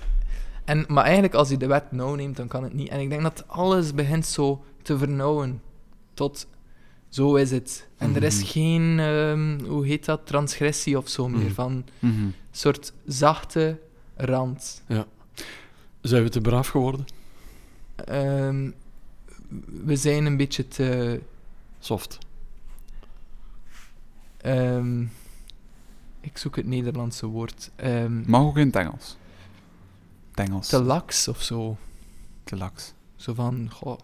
[0.65, 2.89] en, maar eigenlijk, als je de wet nauw neemt, dan kan het niet.
[2.89, 5.61] En ik denk dat alles begint zo te vernauwen.
[6.13, 6.47] Tot,
[7.09, 7.87] zo is het.
[7.97, 8.45] En er is Mhm.
[8.45, 11.43] geen, ehm, hoe heet dat, transgressie of zo meer.
[11.43, 11.53] Mhm.
[11.53, 12.13] Van Mhm.
[12.21, 13.79] een soort zachte
[14.15, 14.83] rand.
[16.01, 17.05] Zijn we te braaf geworden?
[17.95, 18.69] Ehm,
[19.83, 21.19] we zijn een beetje te...
[21.79, 22.17] Soft.
[24.37, 25.03] ehm,
[26.21, 27.71] ik zoek het Nederlandse woord.
[27.75, 29.17] Ehm, Mag ook in het Engels.
[30.31, 30.67] Het Engels.
[30.67, 31.77] te laks of zo.
[32.43, 32.93] Te laks.
[33.15, 33.99] Zo van, goh.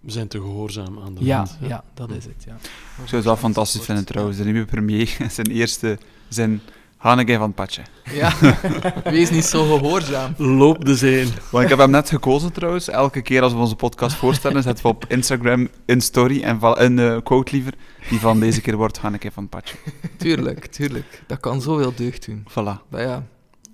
[0.00, 2.54] We zijn te gehoorzaam aan de Ja, ja, dat is het, ja.
[2.54, 2.60] Ik
[3.08, 4.36] zou het wel fantastisch vinden trouwens.
[4.36, 5.98] De nieuwe premier, zijn eerste
[6.28, 6.60] zin.
[7.00, 7.82] Hanneke van het padje.
[8.12, 8.32] Ja,
[9.04, 10.34] wees niet zo gehoorzaam.
[10.36, 11.28] Loop de zee in.
[11.50, 12.88] Want ik heb hem net gekozen trouwens.
[12.88, 16.80] Elke keer als we onze podcast voorstellen, zetten we op Instagram een story en val-
[16.80, 17.72] een eh, quote liever.
[18.08, 19.76] Die van deze keer wordt Hanneke van het padje.
[20.16, 21.22] Tuurlijk, tuurlijk.
[21.26, 22.44] Dat kan zoveel deugd doen.
[22.50, 22.88] Voilà.
[22.88, 23.22] Maar ja,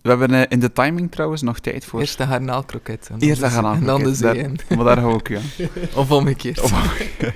[0.03, 2.01] We hebben eh, in de timing trouwens nog tijd voor...
[2.01, 3.11] eerst de garnaalkroket.
[3.19, 4.59] Eerst de En dan de garnaalkroket, zee in.
[4.77, 5.43] Maar daar hou ik u aan.
[6.01, 6.71] Of omgekeerd.
[6.71, 7.33] We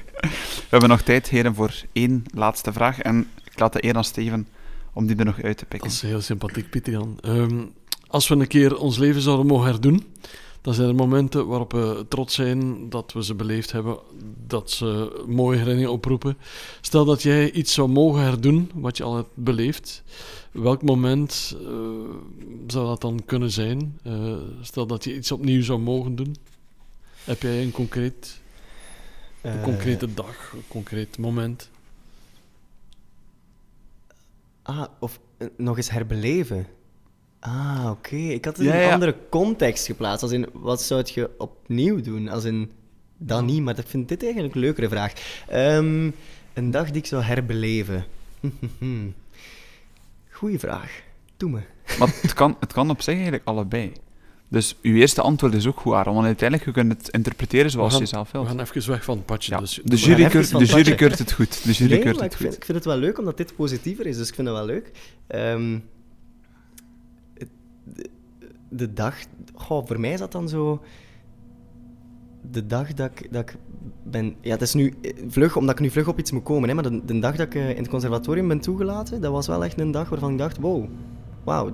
[0.68, 3.00] hebben nog tijd, heren, voor één laatste vraag.
[3.00, 4.46] En ik laat de eer aan Steven
[4.92, 5.88] om die er nog uit te pikken.
[5.88, 7.18] Dat is heel sympathiek, Pieter Jan.
[7.20, 7.64] Ehm,
[8.06, 10.04] als we een keer ons leven zouden mogen herdoen,
[10.62, 13.98] dan zijn er momenten waarop we trots zijn dat we ze beleefd hebben,
[14.46, 16.36] dat ze mooie herinneringen oproepen.
[16.80, 20.02] Stel dat jij iets zou mogen herdoen, wat je al hebt beleefd,
[20.52, 21.68] welk moment eh,
[22.66, 23.98] zou dat dan kunnen zijn?
[24.02, 26.36] Eh, stel dat je iets opnieuw zou mogen doen.
[27.24, 28.40] Heb jij een, concreet,
[29.42, 31.70] een Eh, concrete dag, een concreet moment?
[34.70, 36.66] Ah, of eh, nog eens herbeleven.
[37.40, 38.16] Ah, oké.
[38.16, 38.92] Ik had het Ja, in een ja.
[38.92, 40.22] andere context geplaatst.
[40.22, 42.28] Als in, wat zou je opnieuw doen?
[42.28, 42.70] Als in,
[43.16, 45.12] dat niet, maar ik vind dit eigenlijk een leukere vraag.
[45.48, 46.10] Ehm,
[46.54, 48.04] een dag die ik zou herbeleven.
[50.30, 51.02] Goeie vraag.
[51.36, 51.60] Doe me.
[51.98, 53.92] Maar het kan, het kan op zich eigenlijk allebei.
[54.52, 57.86] Dus uw eerste antwoord is ook goed, Aaron, want uiteindelijk je kunt het interpreteren zoals
[57.86, 58.46] We gaan- je zelf We wilt.
[58.50, 59.52] gaan even weg van het padje.
[59.52, 60.94] Ja, Dus, de jury, keurt, de het jury padje.
[60.94, 61.64] keurt het goed.
[61.64, 62.58] De jury Nee, keurt maar het ik vind, goed.
[62.58, 64.90] ik vind het wel leuk omdat dit positiever is, dus ik vind dat wel leuk.
[65.26, 65.78] Ehm,
[67.38, 67.48] het-
[67.84, 68.10] de,
[68.68, 69.14] de dag...
[69.54, 70.82] Goh, voor mij is dat dan zo...
[72.50, 73.56] De dag dat ik, dat ik
[74.02, 74.34] ben...
[74.40, 76.68] Ja, het is nu eh, vlug, omdat ik nu vlug op iets moet komen.
[76.68, 79.46] Hè, maar de, de dag dat ik eh, in het conservatorium ben toegelaten, dat was
[79.46, 80.88] wel echt een dag waarvan ik dacht, wow...
[81.44, 81.70] Wauw,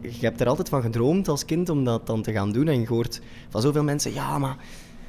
[0.00, 2.68] je hebt er altijd van gedroomd als kind om dat dan te gaan doen.
[2.68, 4.56] En je hoort van zoveel mensen, ja, maar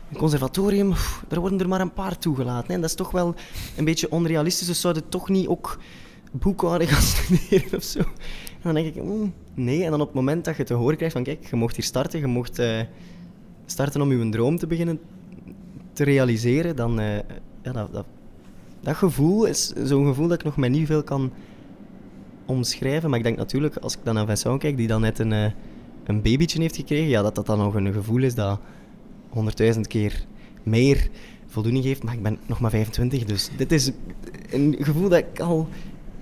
[0.09, 0.93] een conservatorium,
[1.27, 2.73] daar worden er maar een paar toegelaten.
[2.73, 3.35] En dat is toch wel
[3.77, 4.67] een beetje onrealistisch.
[4.67, 5.79] Dus zouden toch niet ook
[6.31, 7.99] boekhouden gaan studeren of zo?
[7.99, 9.83] En dan denk ik, mm, nee.
[9.83, 11.85] En dan op het moment dat je te horen krijgt van, kijk, je mocht hier
[11.85, 12.81] starten, je mocht eh,
[13.65, 14.99] starten om je droom te beginnen
[15.93, 17.15] te realiseren, dan, eh,
[17.61, 18.05] ja, dat, dat,
[18.81, 21.31] dat gevoel is zo'n gevoel dat ik nog met niet veel kan
[22.49, 23.09] omschrijven.
[23.09, 25.51] Maar ik denk natuurlijk, als ik dan naar Vincent kijk, die dan net een, eh,
[26.03, 28.59] een babytje heeft gekregen, ja, dat dat dan nog een gevoel is dat
[29.29, 30.25] honderdduizend keer
[30.63, 31.09] meer
[31.47, 32.03] voldoening geeft.
[32.03, 33.91] Maar ik ben nog maar 25, dus dit is
[34.49, 35.67] een gevoel dat ik al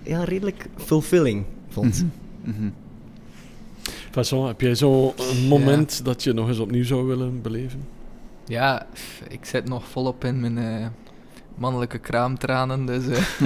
[0.04, 2.06] ja, redelijk fulfilling vond.
[2.44, 2.70] Mhm.
[4.12, 7.80] Vincent, heb jij zo een moment dat je nog eens opnieuw zou willen beleven?
[8.45, 8.88] Ja,
[9.30, 10.88] ik zit nog volop in mijn eh,
[11.57, 12.85] mannelijke kraamtranen.
[12.85, 13.23] Dus, eh,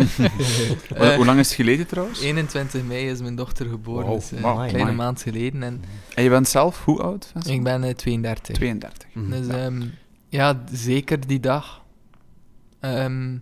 [0.90, 2.20] Hoe- eh, lang is het geleden trouwens?
[2.22, 4.96] 21 mei is mijn dochter geboren, dus eh, een kleine amai.
[4.96, 5.64] maand geleden.
[5.64, 5.82] En
[6.16, 7.30] En je bent zelf hoe oud?
[7.32, 7.56] Vincent?
[7.56, 8.56] ik ben eh, 32.
[8.56, 9.08] 32.
[9.14, 9.54] Dus Ja.
[9.66, 9.82] ehm,
[10.30, 11.82] ja, zeker die dag.
[12.80, 13.38] Ehm,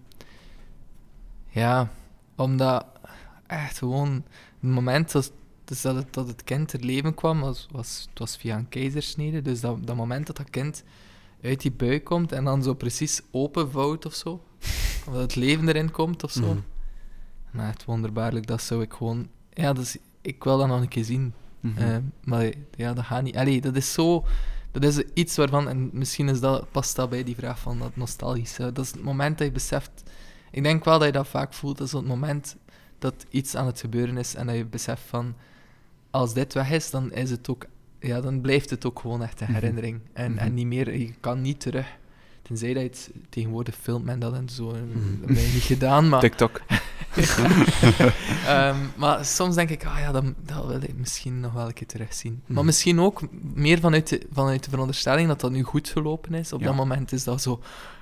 [1.50, 1.90] ja,
[2.36, 2.86] omdat
[3.48, 4.24] echt gewoon
[4.62, 5.32] het moment dat,
[5.66, 8.70] dus dat, het, dat het kind ter leven kwam, was, was, het was via een
[8.70, 9.42] keizersnede.
[9.42, 10.84] Dus dat, dat moment dat dat kind
[11.44, 14.44] uit die buik komt en dan zo precies openvouwt of zo.
[15.08, 16.46] Of dat het leven erin komt of zo.
[16.46, 16.58] Mhm.
[17.52, 19.28] Maar echt wonderbaarlijk, dat zou ik gewoon...
[19.54, 21.34] Ja, dus ik wil dat nog een keer zien.
[21.60, 21.78] Mhm.
[21.78, 23.38] Eh, maar ja, dat gaat niet.
[23.38, 24.26] Allee, dat is zo.
[24.72, 27.96] Dat is iets waarvan, en misschien is dat, past dat bij die vraag van dat
[27.96, 28.72] nostalgische.
[28.72, 30.04] Dat is het moment dat je beseft.
[30.52, 31.78] Ik denk wel dat je dat vaak voelt.
[31.78, 32.56] Dat is het moment
[33.00, 35.34] dat iets aan het gebeuren is en dat je beseft van.
[36.12, 37.66] Als dit weg is, dan is het ook.
[38.00, 39.56] Ja, dan blijft het ook gewoon echt een Mhm.
[39.60, 40.00] herinnering.
[40.14, 41.98] En, en niet meer, je kan niet terug.
[42.50, 44.64] Tenzij dat je het tegenwoordig filmt men dat en zo.
[44.66, 44.76] Mhm.
[45.20, 46.20] Dat heb ik niet gedaan, maar.
[46.20, 46.62] TikTok.
[48.46, 51.74] Ehm, maar soms denk ik, ah ja, dat, dat wil ik misschien nog wel een
[51.74, 52.42] keer terugzien.
[52.46, 52.66] Maar Mhm.
[52.66, 53.22] misschien ook
[53.54, 56.54] meer vanuit de, vanuit de veronderstelling dat dat nu goed gelopen is.
[56.54, 56.66] Op Ja.
[56.66, 57.62] dat moment is dat zo,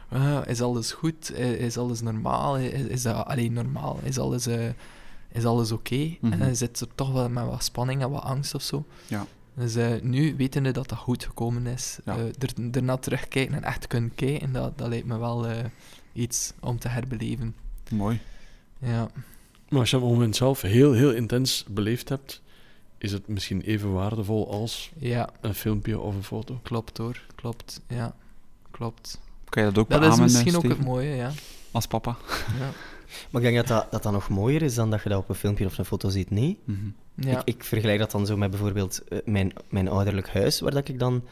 [0.10, 1.30] ah, is alles goed?
[1.34, 2.57] Eh, Is alles normaal?
[2.57, 3.99] Is, is dat alleen normaal?
[4.03, 4.69] Is alles, eh,
[5.32, 6.15] is alles oké?
[6.22, 6.32] Mhm.
[6.34, 8.86] En dan zit er toch wel met wat spanning en wat angst of zo.
[9.07, 9.26] Ja.
[9.58, 12.18] Dus eh, nu, wetende dat dat goed gekomen is, Ja.
[12.18, 15.64] eh, er, ernaar terugkijken en echt kunnen kijken, dat, dat lijkt me wel eh,
[16.14, 17.56] iets om te herbeleven.
[17.92, 18.20] Mooi.
[18.80, 19.10] Ja.
[19.70, 22.42] Maar als je het moment zelf heel, heel intens beleefd hebt,
[22.98, 26.60] is het misschien even waardevol als ja, een filmpje of een foto.
[26.64, 27.22] klopt hoor.
[27.36, 28.16] Klopt, ja.
[28.72, 29.20] Klopt.
[29.50, 31.32] Kan je dat ook Dat beamen, is misschien ook het mooie, ja.
[31.72, 32.18] Als papa?
[32.60, 32.70] Ja.
[33.30, 35.30] Maar ik denk dat dat, dat dat nog mooier is dan dat je dat op
[35.30, 36.30] een filmpje of een foto ziet.
[36.32, 36.60] Nee.
[36.64, 36.88] Mhm.
[37.19, 37.39] Ja.
[37.39, 40.88] Ik, ik vergelijk dat dan zo met bijvoorbeeld eh, mijn, mijn ouderlijk huis, waar dat
[40.88, 41.23] ik dan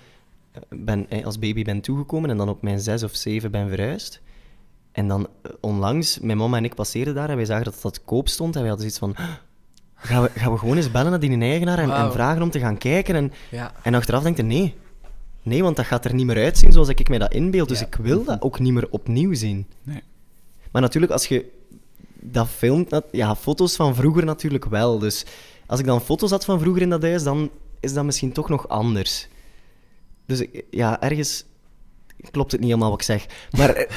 [0.51, 3.69] eh, ben, eh, als baby ben toegekomen en dan op mijn zes of zeven ben
[3.69, 4.21] verhuisd.
[4.91, 5.27] En dan
[5.59, 8.61] onlangs, mijn mama en ik passeerden daar en wij zagen dat dat koop stond en
[8.61, 9.25] wij hadden zoiets van...
[9.25, 9.33] "Ah,
[9.97, 12.59] Gaan we, gaan we gewoon eens bellen naar die eigenaar en, en vragen om te
[12.59, 13.15] gaan kijken?
[13.15, 13.71] En, ja.
[13.83, 14.75] en achteraf denk je, nee.
[15.41, 17.69] Nee, want dat gaat er niet meer uitzien zoals ik mij dat inbeeld.
[17.69, 17.85] Dus Ja.
[17.85, 19.67] ik wil dat ook niet meer opnieuw zien.
[19.83, 20.03] Nee.
[20.71, 21.51] Maar natuurlijk, als je
[22.19, 23.01] dat filmt...
[23.11, 24.99] Ja, foto's van vroeger natuurlijk wel.
[24.99, 25.25] Dus
[25.67, 28.49] als ik dan foto's had van vroeger in dat huis, dan is dat misschien toch
[28.49, 29.27] nog anders.
[30.25, 31.45] Dus ik- ja, ergens
[32.31, 33.25] klopt het niet helemaal wat ik zeg.
[33.57, 33.91] Maar eh,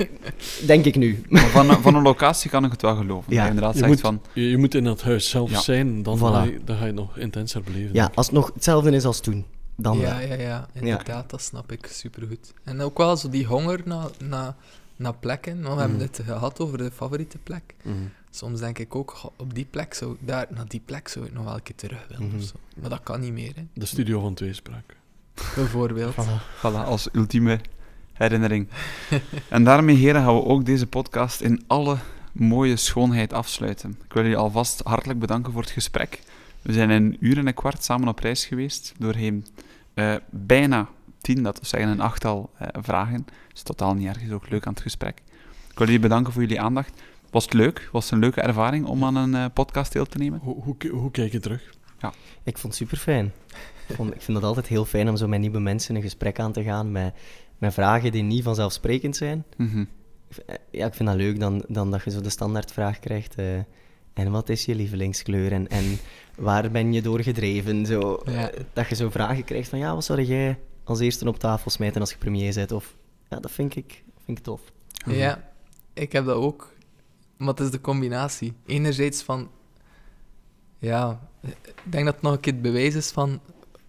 [0.66, 1.22] denk ik nu.
[1.28, 3.32] Maar van, een- van een locatie kan ik het wel geloven.
[3.32, 4.20] Ja, inderdaad Je zegt moet, van...
[4.32, 5.60] je, je moet in dat huis zelf Ja.
[5.60, 6.20] zijn, dan, Voilà.
[6.22, 7.94] ga je, dan ga je nog intenser beleven.
[7.94, 9.44] Ja, als het nog hetzelfde is als toen,
[9.76, 12.52] dan ja, ja, ja, inderdaad, dat snap ik supergoed.
[12.64, 14.54] En ook wel zo die honger naar, naar,
[15.00, 15.62] naar plekken.
[15.62, 16.06] Want we hebben Mhm.
[16.06, 17.74] het gehad over de favoriete plek.
[17.82, 17.94] Mhm.
[18.30, 21.26] Soms denk ik ook, goh, op die plek zou ik daar, naar die plek zou
[21.26, 22.36] ik nog wel een keer terug willen Mhm.
[22.36, 22.54] of zo.
[22.80, 23.62] Maar dat kan niet meer, hè.
[23.74, 24.96] De studio van Tweespraak.
[25.54, 26.14] Bijvoorbeeld.
[26.58, 27.60] Voilà, als ultieme
[28.12, 28.68] herinnering.
[29.48, 31.96] en daarmee, heren, gaan we ook deze podcast in alle
[32.32, 33.90] mooie schoonheid afsluiten.
[34.04, 36.20] Ik wil jullie alvast hartelijk bedanken voor het gesprek.
[36.62, 39.46] We zijn in een uur en een kwart samen op reis geweest, doorheen
[39.94, 40.88] eh, bijna
[41.20, 43.26] tien, dat wil zeggen een achttal eh, vragen.
[43.60, 45.22] Is totaal niet erg, is ook leuk aan het gesprek.
[45.70, 47.02] Ik wil jullie bedanken voor jullie aandacht.
[47.30, 47.88] Was het leuk?
[47.92, 50.40] Was het een leuke ervaring om aan een eh, podcast deel te nemen?
[50.42, 51.70] Hoe, hoe, hoe kijk je terug?
[51.98, 52.12] Ja.
[52.42, 53.32] Ik vond het super fijn.
[53.88, 56.38] Ik, vond, ik vind het altijd heel fijn om zo met nieuwe mensen een gesprek
[56.38, 57.14] aan te gaan met,
[57.58, 59.44] met vragen die niet vanzelfsprekend zijn.
[59.56, 59.84] Mhm.
[60.46, 63.34] Eh, Ja, ik vind dat leuk dan, dan dat je zo de standaardvraag krijgt.
[63.34, 63.54] eh,
[64.14, 65.52] en wat is je lievelingskleur?
[65.52, 65.84] En, en
[66.36, 67.86] waar ben je door gedreven?
[67.86, 68.50] Zo, Ja.
[68.72, 72.00] dat je zo vragen krijgt van, ja, wat zou jij als eerste op tafel smijten
[72.00, 72.72] als je premier bent?
[72.72, 72.94] Of,
[73.30, 74.60] ja, dat vind ik, vind ik tof.
[75.06, 75.50] Ja,
[75.92, 76.72] ik heb dat ook.
[77.36, 78.52] Maar het is de combinatie.
[78.66, 79.50] Enerzijds van...
[80.78, 83.40] Ja, ik denk dat het nog een keer het bewijs is van...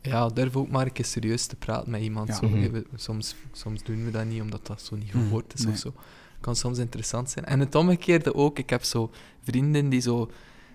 [0.01, 2.27] Ja, durf ook maar een keer serieus te praten met iemand.
[2.27, 2.35] Ja.
[2.35, 2.81] Zo, Mhm.
[2.95, 5.73] soms, soms doen we dat niet, omdat dat zo niet Mhm, gehoord is nee.
[5.73, 5.93] of zo.
[6.41, 7.45] kan soms interessant zijn.
[7.45, 8.59] En het omgekeerde ook.
[8.59, 9.11] Ik heb zo
[9.41, 10.31] vrienden die zo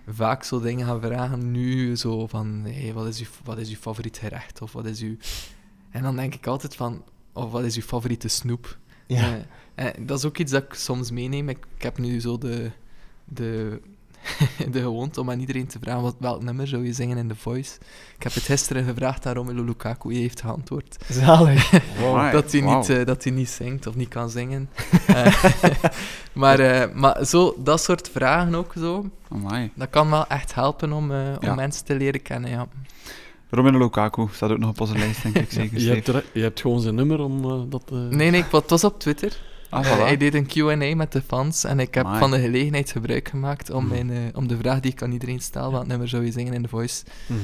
[0.08, 3.74] vaak zo dingen gaan vragen nu, zo van, hey, wat, is uw, wat is uw
[3.76, 4.62] favoriet gerecht?
[4.62, 5.16] Of wat is uw...
[5.90, 7.02] En dan denk ik altijd van,
[7.36, 8.78] of wat is uw favoriete snoep?
[9.06, 9.38] Ja.
[9.74, 11.48] Eh, eh, dat is ook iets dat ik soms meeneem.
[11.48, 12.70] Ik, ik heb nu zo de,
[13.24, 13.80] de,
[14.72, 17.34] de gewoonte om aan iedereen te vragen wat, welk nummer zou je zingen in The
[17.34, 17.74] Voice.
[18.16, 20.96] Ik heb het gisteren gevraagd aan Romelu Lukaku, hij heeft geantwoord.
[21.08, 21.72] Zalig.
[22.04, 24.70] Amai, dat, hij niet, eh, dat hij niet zingt of niet kan zingen.
[25.06, 25.44] Eh,
[26.32, 29.70] maar eh, maar zo, dat soort vragen ook zo, Amai.
[29.74, 31.54] dat kan wel echt helpen om, eh, om Ja.
[31.54, 32.50] mensen te leren kennen.
[32.50, 32.66] Ja.
[33.50, 35.80] Romelu Lukaku staat ook nog op onze lijst, denk ik zeker.
[35.80, 37.82] Je hebt, er- je hebt gewoon zijn nummer om eh, dat...
[37.92, 39.36] eh, Nee, nee, ik, het was op Twitter.
[39.70, 39.98] Ah, voilà.
[39.98, 42.18] hij deed een Q&A met de fans en ik heb Amai.
[42.18, 43.92] van de gelegenheid gebruik gemaakt om, Mhm.
[44.06, 46.52] mijn, eh, om de vraag die ik aan iedereen stel, wat nummer zou je zingen
[46.52, 47.38] in The Voice, mhm.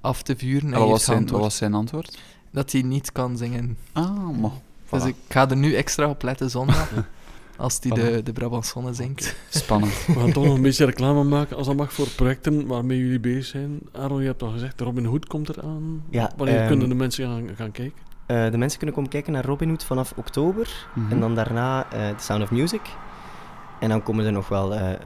[0.00, 0.72] af te vuren.
[0.72, 2.18] En wat was, zijn, wat geantwoord was zijn antwoord?
[2.50, 3.76] Dat hij niet kan zingen.
[3.92, 4.52] Ah, mo.
[4.90, 6.92] Dus ik ga er nu extra op letten zondag,
[7.58, 7.94] als hij Voilà.
[8.14, 9.36] de, de Brabantsonne zingt.
[9.48, 9.92] Spannend.
[10.06, 13.20] We gaan toch nog een beetje reclame maken, als dat mag, voor projecten waarmee jullie
[13.20, 13.80] bezig zijn.
[13.92, 16.02] Aaron, je hebt al gezegd, Robin Hood komt eraan.
[16.10, 17.98] Ja, Wanneer ehm, kunnen de mensen gaan, gaan kijken?
[18.26, 20.86] Eh, de mensen kunnen komen kijken naar Robin Hood vanaf oktober.
[20.94, 21.12] Mhm.
[21.12, 22.80] En dan daarna eh The Sound of Music.
[23.80, 24.98] En dan komen er nog wel eh, eh,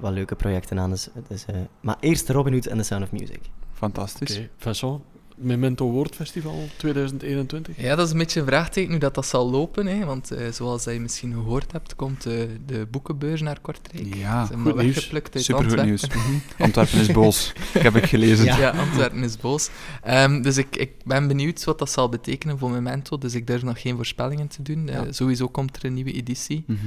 [0.00, 0.90] wat leuke projecten aan.
[0.90, 3.40] Dus, dus, eh, maar eerst Robin Hood en The Sound of Music.
[3.72, 4.36] Fantastisch.
[4.36, 5.02] Oké, Vincent,
[5.40, 7.76] Memento Woordfestival 2021.
[7.76, 9.86] Ja, dat is een beetje een vraagteken hoe dat, dat zal lopen.
[9.86, 10.04] Hè?
[10.04, 14.14] Want eh, zoals je misschien gehoord hebt, komt de boekenbeurs naar Kortrijk.
[14.14, 14.94] Ja, Ze goed dat nieuws.
[15.02, 15.86] supergoed Antwerpen.
[15.86, 16.06] nieuws.
[16.08, 16.62] Mhm.
[16.62, 17.52] Antwerpen is boos.
[17.74, 18.44] Ik heb het gelezen.
[18.58, 19.68] Ja, Antwerpen is boos.
[20.02, 23.18] Ehm, dus ik, ik ben benieuwd wat dat zal betekenen voor Memento.
[23.18, 24.88] Dus ik durf nog geen voorspellingen te doen.
[24.88, 25.12] Eh, Ja.
[25.12, 26.64] sowieso komt er een nieuwe editie.
[26.66, 26.78] Mhm.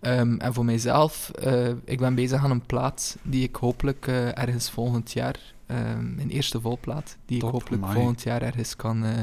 [0.00, 4.38] Ehm, en voor mijzelf, eh, ik ben bezig aan een plaat die ik hopelijk eh,
[4.38, 5.36] ergens volgend jaar,
[5.68, 7.96] ehm een eerste volplaat, die Top, ik hopelijk amai.
[7.96, 9.20] volgend jaar ergens kan eh,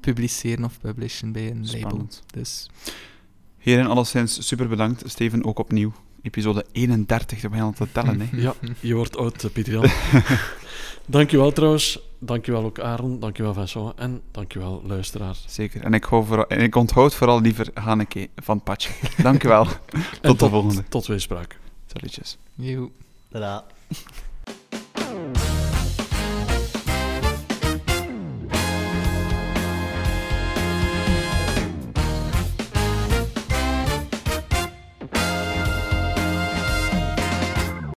[0.00, 1.78] publiceren of publishen bij een label.
[1.80, 2.22] Spannend.
[2.32, 2.68] Dus
[3.58, 5.02] Heren, alleszins super bedankt.
[5.10, 5.92] Steven, ook opnieuw.
[6.22, 8.20] Episode 31, dat beginnen al te tellen.
[8.20, 8.36] Hè.
[8.42, 9.90] Ja, je wordt oud, eh, Pieter Jan.
[11.16, 12.00] dankjewel trouwens.
[12.18, 13.20] Dankjewel ook Aaron.
[13.20, 13.94] Dankjewel Vincent.
[13.98, 15.36] En dankjewel luisteraar.
[15.46, 15.82] Zeker.
[15.84, 18.90] En ik, hou vooral, en ik onthoud vooral liever Hanneke van Patje.
[19.22, 19.66] Dank u wel.
[20.20, 20.84] En de volgende.
[20.88, 21.58] Tot weespraak.
[21.86, 22.38] Salutjes.
[22.54, 22.90] joe.
[23.30, 23.64] Tada.